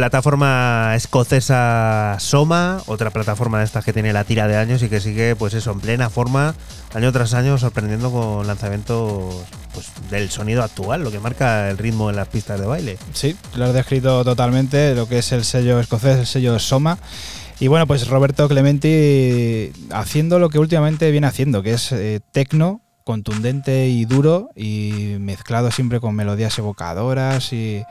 Plataforma 0.03 0.95
escocesa 0.97 2.17
Soma, 2.19 2.83
otra 2.87 3.11
plataforma 3.11 3.61
de 3.61 3.65
estas 3.67 3.85
que 3.85 3.93
tiene 3.93 4.13
la 4.13 4.25
tira 4.25 4.49
de 4.49 4.57
años 4.57 4.83
y 4.83 4.89
que 4.89 5.01
sigue, 5.01 5.37
pues 5.37 5.55
eso, 5.55 5.71
en 5.71 5.79
plena 5.79 6.11
forma, 6.11 6.57
año 6.93 7.13
tras 7.13 7.35
año, 7.35 7.57
sorprendiendo 7.57 8.11
con 8.11 8.45
lanzamientos 8.45 9.45
pues, 9.73 9.93
del 10.11 10.29
sonido 10.29 10.65
actual, 10.65 11.05
lo 11.05 11.13
que 11.13 11.21
marca 11.21 11.71
el 11.71 11.79
ritmo 11.79 12.11
en 12.11 12.17
las 12.17 12.27
pistas 12.27 12.59
de 12.59 12.67
baile. 12.67 12.99
Sí, 13.13 13.37
lo 13.55 13.67
has 13.67 13.75
descrito 13.75 14.25
totalmente, 14.25 14.97
lo 14.97 15.07
que 15.07 15.19
es 15.19 15.31
el 15.31 15.45
sello 15.45 15.79
escocés, 15.79 16.19
el 16.19 16.27
sello 16.27 16.59
Soma. 16.59 16.99
Y 17.61 17.69
bueno, 17.69 17.87
pues 17.87 18.09
Roberto 18.09 18.49
Clementi 18.49 19.71
haciendo 19.93 20.41
lo 20.41 20.49
que 20.49 20.59
últimamente 20.59 21.13
viene 21.13 21.29
haciendo, 21.29 21.63
que 21.63 21.75
es 21.75 21.93
eh, 21.93 22.19
tecno 22.33 22.81
contundente 23.05 23.89
y 23.89 24.05
duro 24.05 24.51
y 24.57 25.17
mezclado 25.21 25.71
siempre 25.71 26.01
con 26.01 26.17
melodías 26.17 26.59
evocadoras 26.59 27.53
y, 27.53 27.85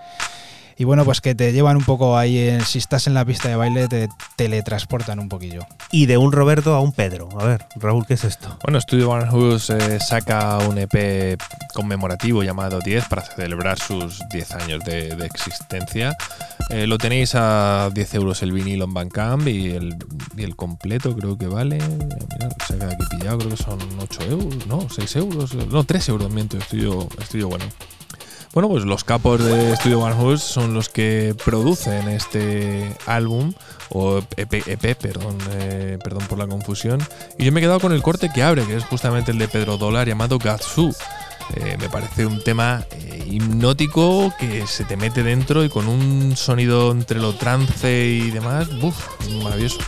y 0.82 0.84
bueno, 0.84 1.06
pues 1.06 1.22
que 1.22 1.36
te 1.36 1.54
llevan 1.54 1.78
un 1.78 1.84
poco 1.84 2.18
ahí, 2.18 2.40
en- 2.40 2.66
si 2.66 2.80
estás 2.80 3.06
en 3.06 3.14
la 3.14 3.24
pista 3.24 3.48
de 3.50 3.56
baile 3.56 3.88
te 3.88 4.10
teletransportan 4.36 5.20
un 5.20 5.30
poquillo. 5.30 5.68
Y 5.92 6.08
de 6.08 6.18
un 6.18 6.32
Roberto 6.32 6.74
a 6.74 6.80
un 6.82 6.92
Pedro. 6.92 7.30
A 7.40 7.46
ver, 7.46 7.66
Raúl, 7.76 8.08
¿qué 8.08 8.16
es 8.16 8.24
esto? 8.24 8.58
Bueno, 8.64 8.82
Studio 8.82 9.10
Barnhus 9.10 9.70
eh, 9.70 10.00
saca 10.00 10.58
un 10.68 10.80
EP 10.80 11.38
conmemorativo 11.76 12.42
llamado 12.42 12.80
10 12.80 13.06
para 13.10 13.22
celebrar 13.22 13.78
sus 13.78 14.22
10 14.32 14.52
años 14.54 14.84
de, 14.84 15.16
de 15.16 15.26
existencia. 15.28 16.18
Eh, 16.72 16.88
lo 16.88 16.98
tenéis 16.98 17.36
a 17.36 17.92
10 17.94 18.16
euros 18.16 18.42
el 18.42 18.52
vinilo 18.52 18.86
en 18.86 18.94
Bandcamp 18.96 19.48
y 19.48 19.70
el, 19.72 19.96
y 20.36 20.42
el 20.44 20.56
completo 20.56 21.16
creo 21.16 21.38
que 21.38 21.46
vale. 21.46 21.78
Mira, 21.78 22.50
se 22.68 22.74
ha 22.74 22.78
quedado 22.78 22.94
aquí 22.94 23.04
pillado, 23.18 23.38
creo 23.38 23.50
que 23.52 23.58
son 23.64 23.80
8 24.00 24.22
euros, 24.32 24.66
no, 24.66 24.88
6 24.90 25.16
euros, 25.18 25.54
no, 25.54 25.84
3 25.84 26.10
euros, 26.10 26.32
miento, 26.32 26.58
estudio, 26.58 27.08
estudio 27.22 27.50
bueno. 27.50 27.66
Bueno, 28.54 28.68
pues 28.68 28.84
los 28.84 29.06
capos 29.06 29.42
de 29.44 29.76
Studio 29.78 30.02
Barnhus 30.02 30.44
son 30.44 30.74
los 30.74 30.90
que 30.90 31.34
producen 31.46 32.10
este 32.10 32.94
álbum, 33.06 33.54
o 33.90 34.22
EP, 34.36 34.68
EP, 34.68 34.98
perdón, 34.98 35.38
eh, 35.52 35.98
perdón 36.04 36.26
por 36.28 36.38
la 36.38 36.48
confusión. 36.48 37.02
Y 37.38 37.46
yo 37.46 37.54
me 37.54 37.62
he 37.62 37.64
quedado 37.64 37.80
con 37.80 37.94
el 37.94 38.02
corte 38.02 38.30
que 38.34 38.44
abre, 38.44 38.66
que 38.66 38.76
es 38.76 38.84
justamente 38.84 39.32
el 39.32 39.38
de 39.38 39.48
Pedro 39.48 39.78
Dólar 39.78 40.08
llamado 40.08 40.38
Gatsu. 40.38 40.94
Eh, 41.56 41.78
me 41.80 41.90
parece 41.90 42.26
un 42.26 42.44
tema 42.44 42.86
eh, 42.92 43.24
hipnótico 43.26 44.34
que 44.38 44.68
se 44.68 44.84
te 44.84 44.98
mete 44.98 45.24
dentro 45.24 45.64
y 45.64 45.70
con 45.70 45.88
un 45.88 46.36
sonido 46.36 46.92
entre 46.92 47.20
lo 47.20 47.34
trance 47.34 48.06
y 48.06 48.32
demás, 48.32 48.68
¡buf! 48.80 48.98
maravilloso. 49.44 49.80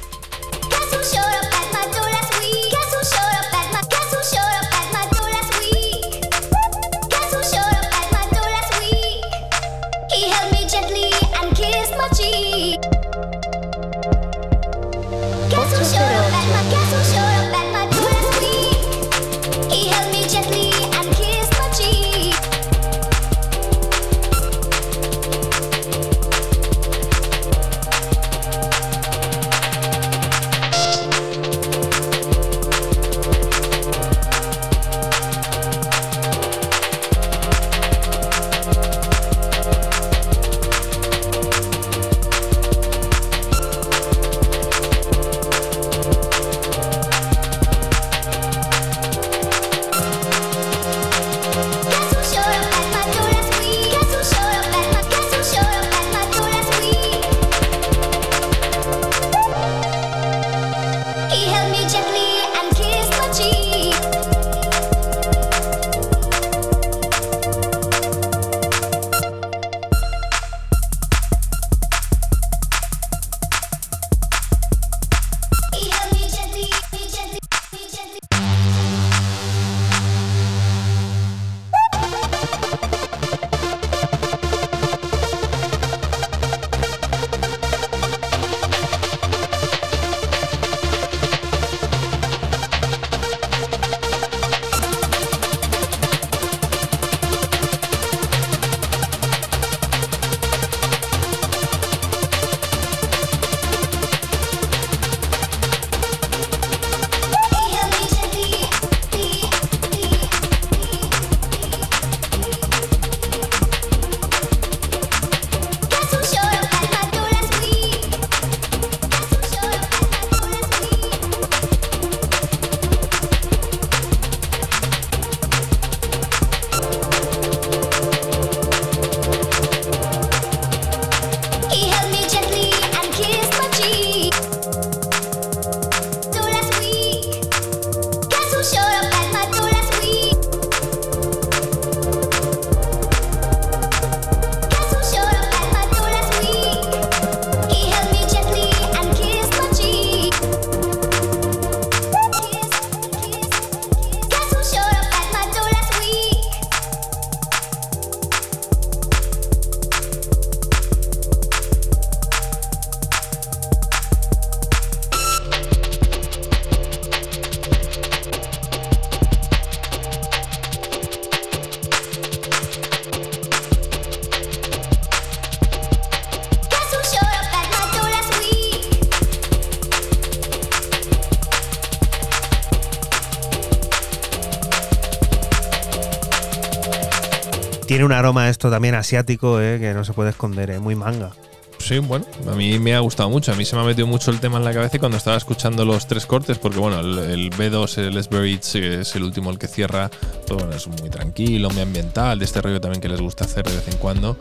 Tiene 188.04 188.16
un 188.16 188.20
aroma 188.20 188.50
esto 188.50 188.70
también 188.70 188.96
asiático, 188.96 189.62
eh, 189.62 189.80
que 189.80 189.94
no 189.94 190.04
se 190.04 190.12
puede 190.12 190.32
esconder, 190.32 190.70
eh, 190.72 190.80
muy 190.80 190.94
manga. 190.94 191.32
Sí, 191.78 192.00
bueno, 192.00 192.26
a 192.52 192.54
mí 192.54 192.78
me 192.78 192.94
ha 192.96 193.00
gustado 193.00 193.30
mucho. 193.30 193.54
A 193.54 193.56
mí 193.56 193.64
se 193.64 193.78
me 193.78 193.82
ha 193.82 193.86
metido 193.86 194.08
mucho 194.08 194.30
el 194.30 194.42
tema 194.42 194.58
en 194.58 194.66
la 194.66 194.74
cabeza 194.74 195.00
cuando 195.00 195.16
estaba 195.18 195.38
escuchando 195.38 195.86
los 195.86 196.06
tres 196.06 196.26
cortes, 196.26 196.58
porque 196.58 196.80
bueno, 196.80 197.00
el, 197.00 197.18
el 197.18 197.50
B2, 197.52 197.98
el 198.00 198.14
Les 198.16 198.28
Buried, 198.28 198.60
es 198.60 199.16
el 199.16 199.24
último 199.24 199.52
el 199.52 199.58
que 199.58 199.68
cierra. 199.68 200.10
Todo 200.46 200.58
bueno, 200.58 200.74
es 200.76 200.86
muy 200.86 201.10
tranquilo, 201.10 201.70
muy 201.70 201.82
ambiental, 201.82 202.40
de 202.40 202.44
este 202.44 202.62
rollo 202.62 202.82
también 202.82 203.00
que 203.00 203.08
les 203.08 203.22
gusta 203.22 203.46
hacer 203.46 203.64
de 203.64 203.74
vez 203.74 203.88
en 203.88 203.96
cuando. 203.98 204.36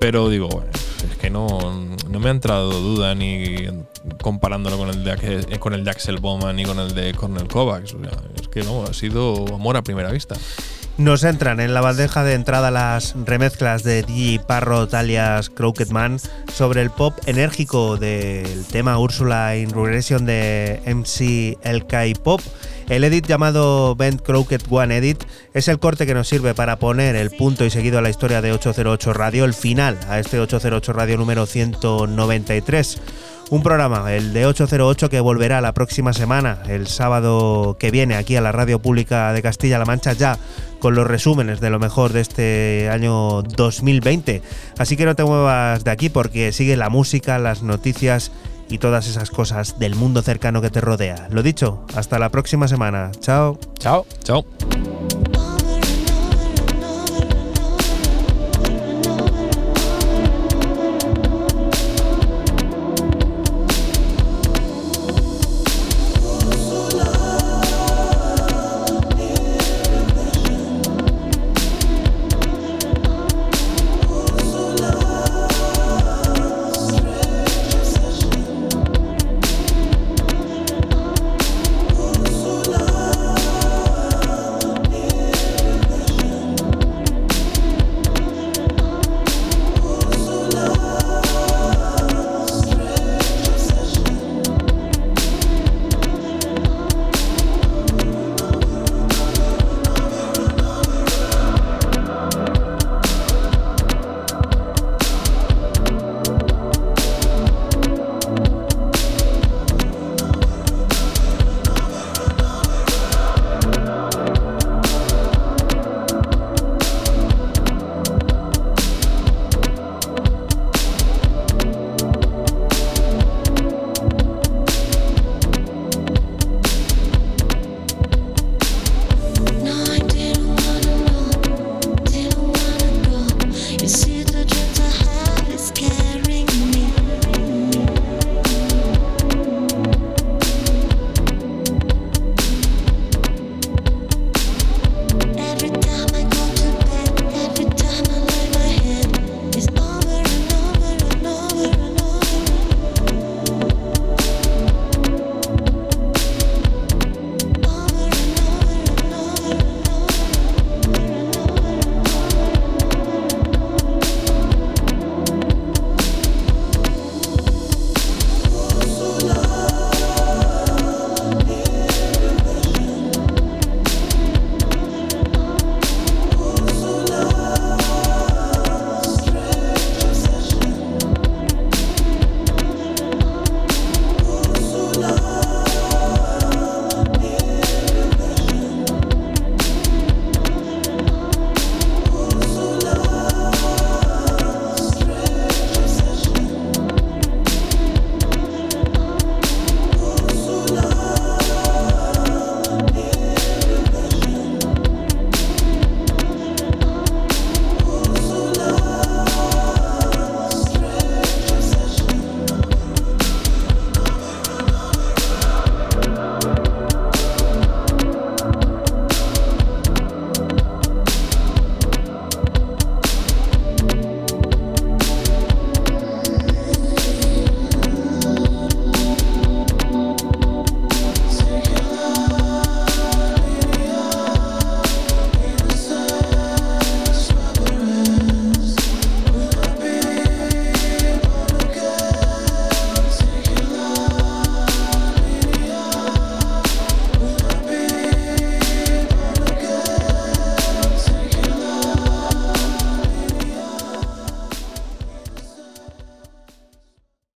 Pero 0.00 0.28
digo, 0.28 0.64
es 1.08 1.16
que 1.16 1.30
no, 1.30 1.56
no 2.10 2.18
me 2.18 2.28
ha 2.28 2.32
entrado 2.32 2.68
duda 2.80 3.14
ni 3.14 3.68
comparándolo 4.20 4.76
con 4.76 4.88
el 4.90 5.04
de, 5.04 5.12
Axe- 5.12 5.58
con 5.60 5.72
el 5.72 5.84
de 5.84 5.90
Axel 5.92 6.18
Bowman 6.18 6.56
ni 6.56 6.64
con 6.64 6.80
el 6.80 6.92
de 6.94 7.14
Cornel 7.14 7.46
Kovacs. 7.46 7.94
O 7.94 8.00
sea, 8.00 8.10
es 8.40 8.48
que 8.48 8.64
no, 8.64 8.82
ha 8.84 8.92
sido 8.92 9.46
amor 9.54 9.76
a 9.76 9.82
primera 9.82 10.10
vista. 10.10 10.34
Nos 10.96 11.24
entran 11.24 11.58
en 11.58 11.74
la 11.74 11.80
bandeja 11.80 12.22
de 12.22 12.34
entrada 12.34 12.70
las 12.70 13.16
remezclas 13.24 13.82
de 13.82 14.04
DJ 14.04 14.38
Parrot 14.46 14.94
alias 14.94 15.50
Crooked 15.50 15.88
Man 15.90 16.20
sobre 16.52 16.82
el 16.82 16.90
pop 16.90 17.18
enérgico 17.26 17.96
del 17.96 18.64
tema 18.66 18.96
Úrsula 18.96 19.56
in 19.56 19.70
Regression 19.70 20.24
de 20.24 20.80
MC 20.86 21.58
LK 21.64 22.22
Pop. 22.22 22.40
El 22.88 23.02
edit 23.02 23.26
llamado 23.26 23.96
Bent 23.96 24.22
Crooked 24.22 24.60
One 24.70 24.96
Edit 24.96 25.24
es 25.52 25.66
el 25.66 25.80
corte 25.80 26.06
que 26.06 26.14
nos 26.14 26.28
sirve 26.28 26.54
para 26.54 26.78
poner 26.78 27.16
el 27.16 27.30
punto 27.30 27.64
y 27.64 27.70
seguido 27.70 27.98
a 27.98 28.02
la 28.02 28.10
historia 28.10 28.40
de 28.40 28.52
808 28.52 29.14
Radio, 29.14 29.44
el 29.46 29.54
final 29.54 29.98
a 30.08 30.20
este 30.20 30.38
808 30.38 30.92
Radio 30.92 31.16
número 31.16 31.46
193. 31.46 33.00
Un 33.50 33.62
programa, 33.62 34.12
el 34.12 34.32
de 34.32 34.46
808, 34.46 35.10
que 35.10 35.20
volverá 35.20 35.60
la 35.60 35.72
próxima 35.74 36.12
semana, 36.12 36.62
el 36.66 36.86
sábado 36.86 37.76
que 37.78 37.90
viene, 37.90 38.16
aquí 38.16 38.36
a 38.36 38.40
la 38.40 38.52
Radio 38.52 38.78
Pública 38.80 39.32
de 39.32 39.42
Castilla-La 39.42 39.84
Mancha, 39.84 40.12
ya 40.12 40.38
con 40.80 40.94
los 40.94 41.06
resúmenes 41.06 41.60
de 41.60 41.70
lo 41.70 41.78
mejor 41.78 42.12
de 42.12 42.20
este 42.20 42.88
año 42.90 43.42
2020. 43.42 44.42
Así 44.78 44.96
que 44.96 45.04
no 45.04 45.14
te 45.14 45.24
muevas 45.24 45.84
de 45.84 45.90
aquí 45.90 46.08
porque 46.08 46.52
sigue 46.52 46.76
la 46.76 46.88
música, 46.88 47.38
las 47.38 47.62
noticias 47.62 48.32
y 48.68 48.78
todas 48.78 49.06
esas 49.06 49.30
cosas 49.30 49.78
del 49.78 49.94
mundo 49.94 50.22
cercano 50.22 50.60
que 50.60 50.70
te 50.70 50.80
rodea. 50.80 51.28
Lo 51.30 51.42
dicho, 51.42 51.84
hasta 51.94 52.18
la 52.18 52.30
próxima 52.30 52.66
semana. 52.66 53.12
Chao. 53.20 53.58
Chao. 53.78 54.06
Chao. 54.22 54.44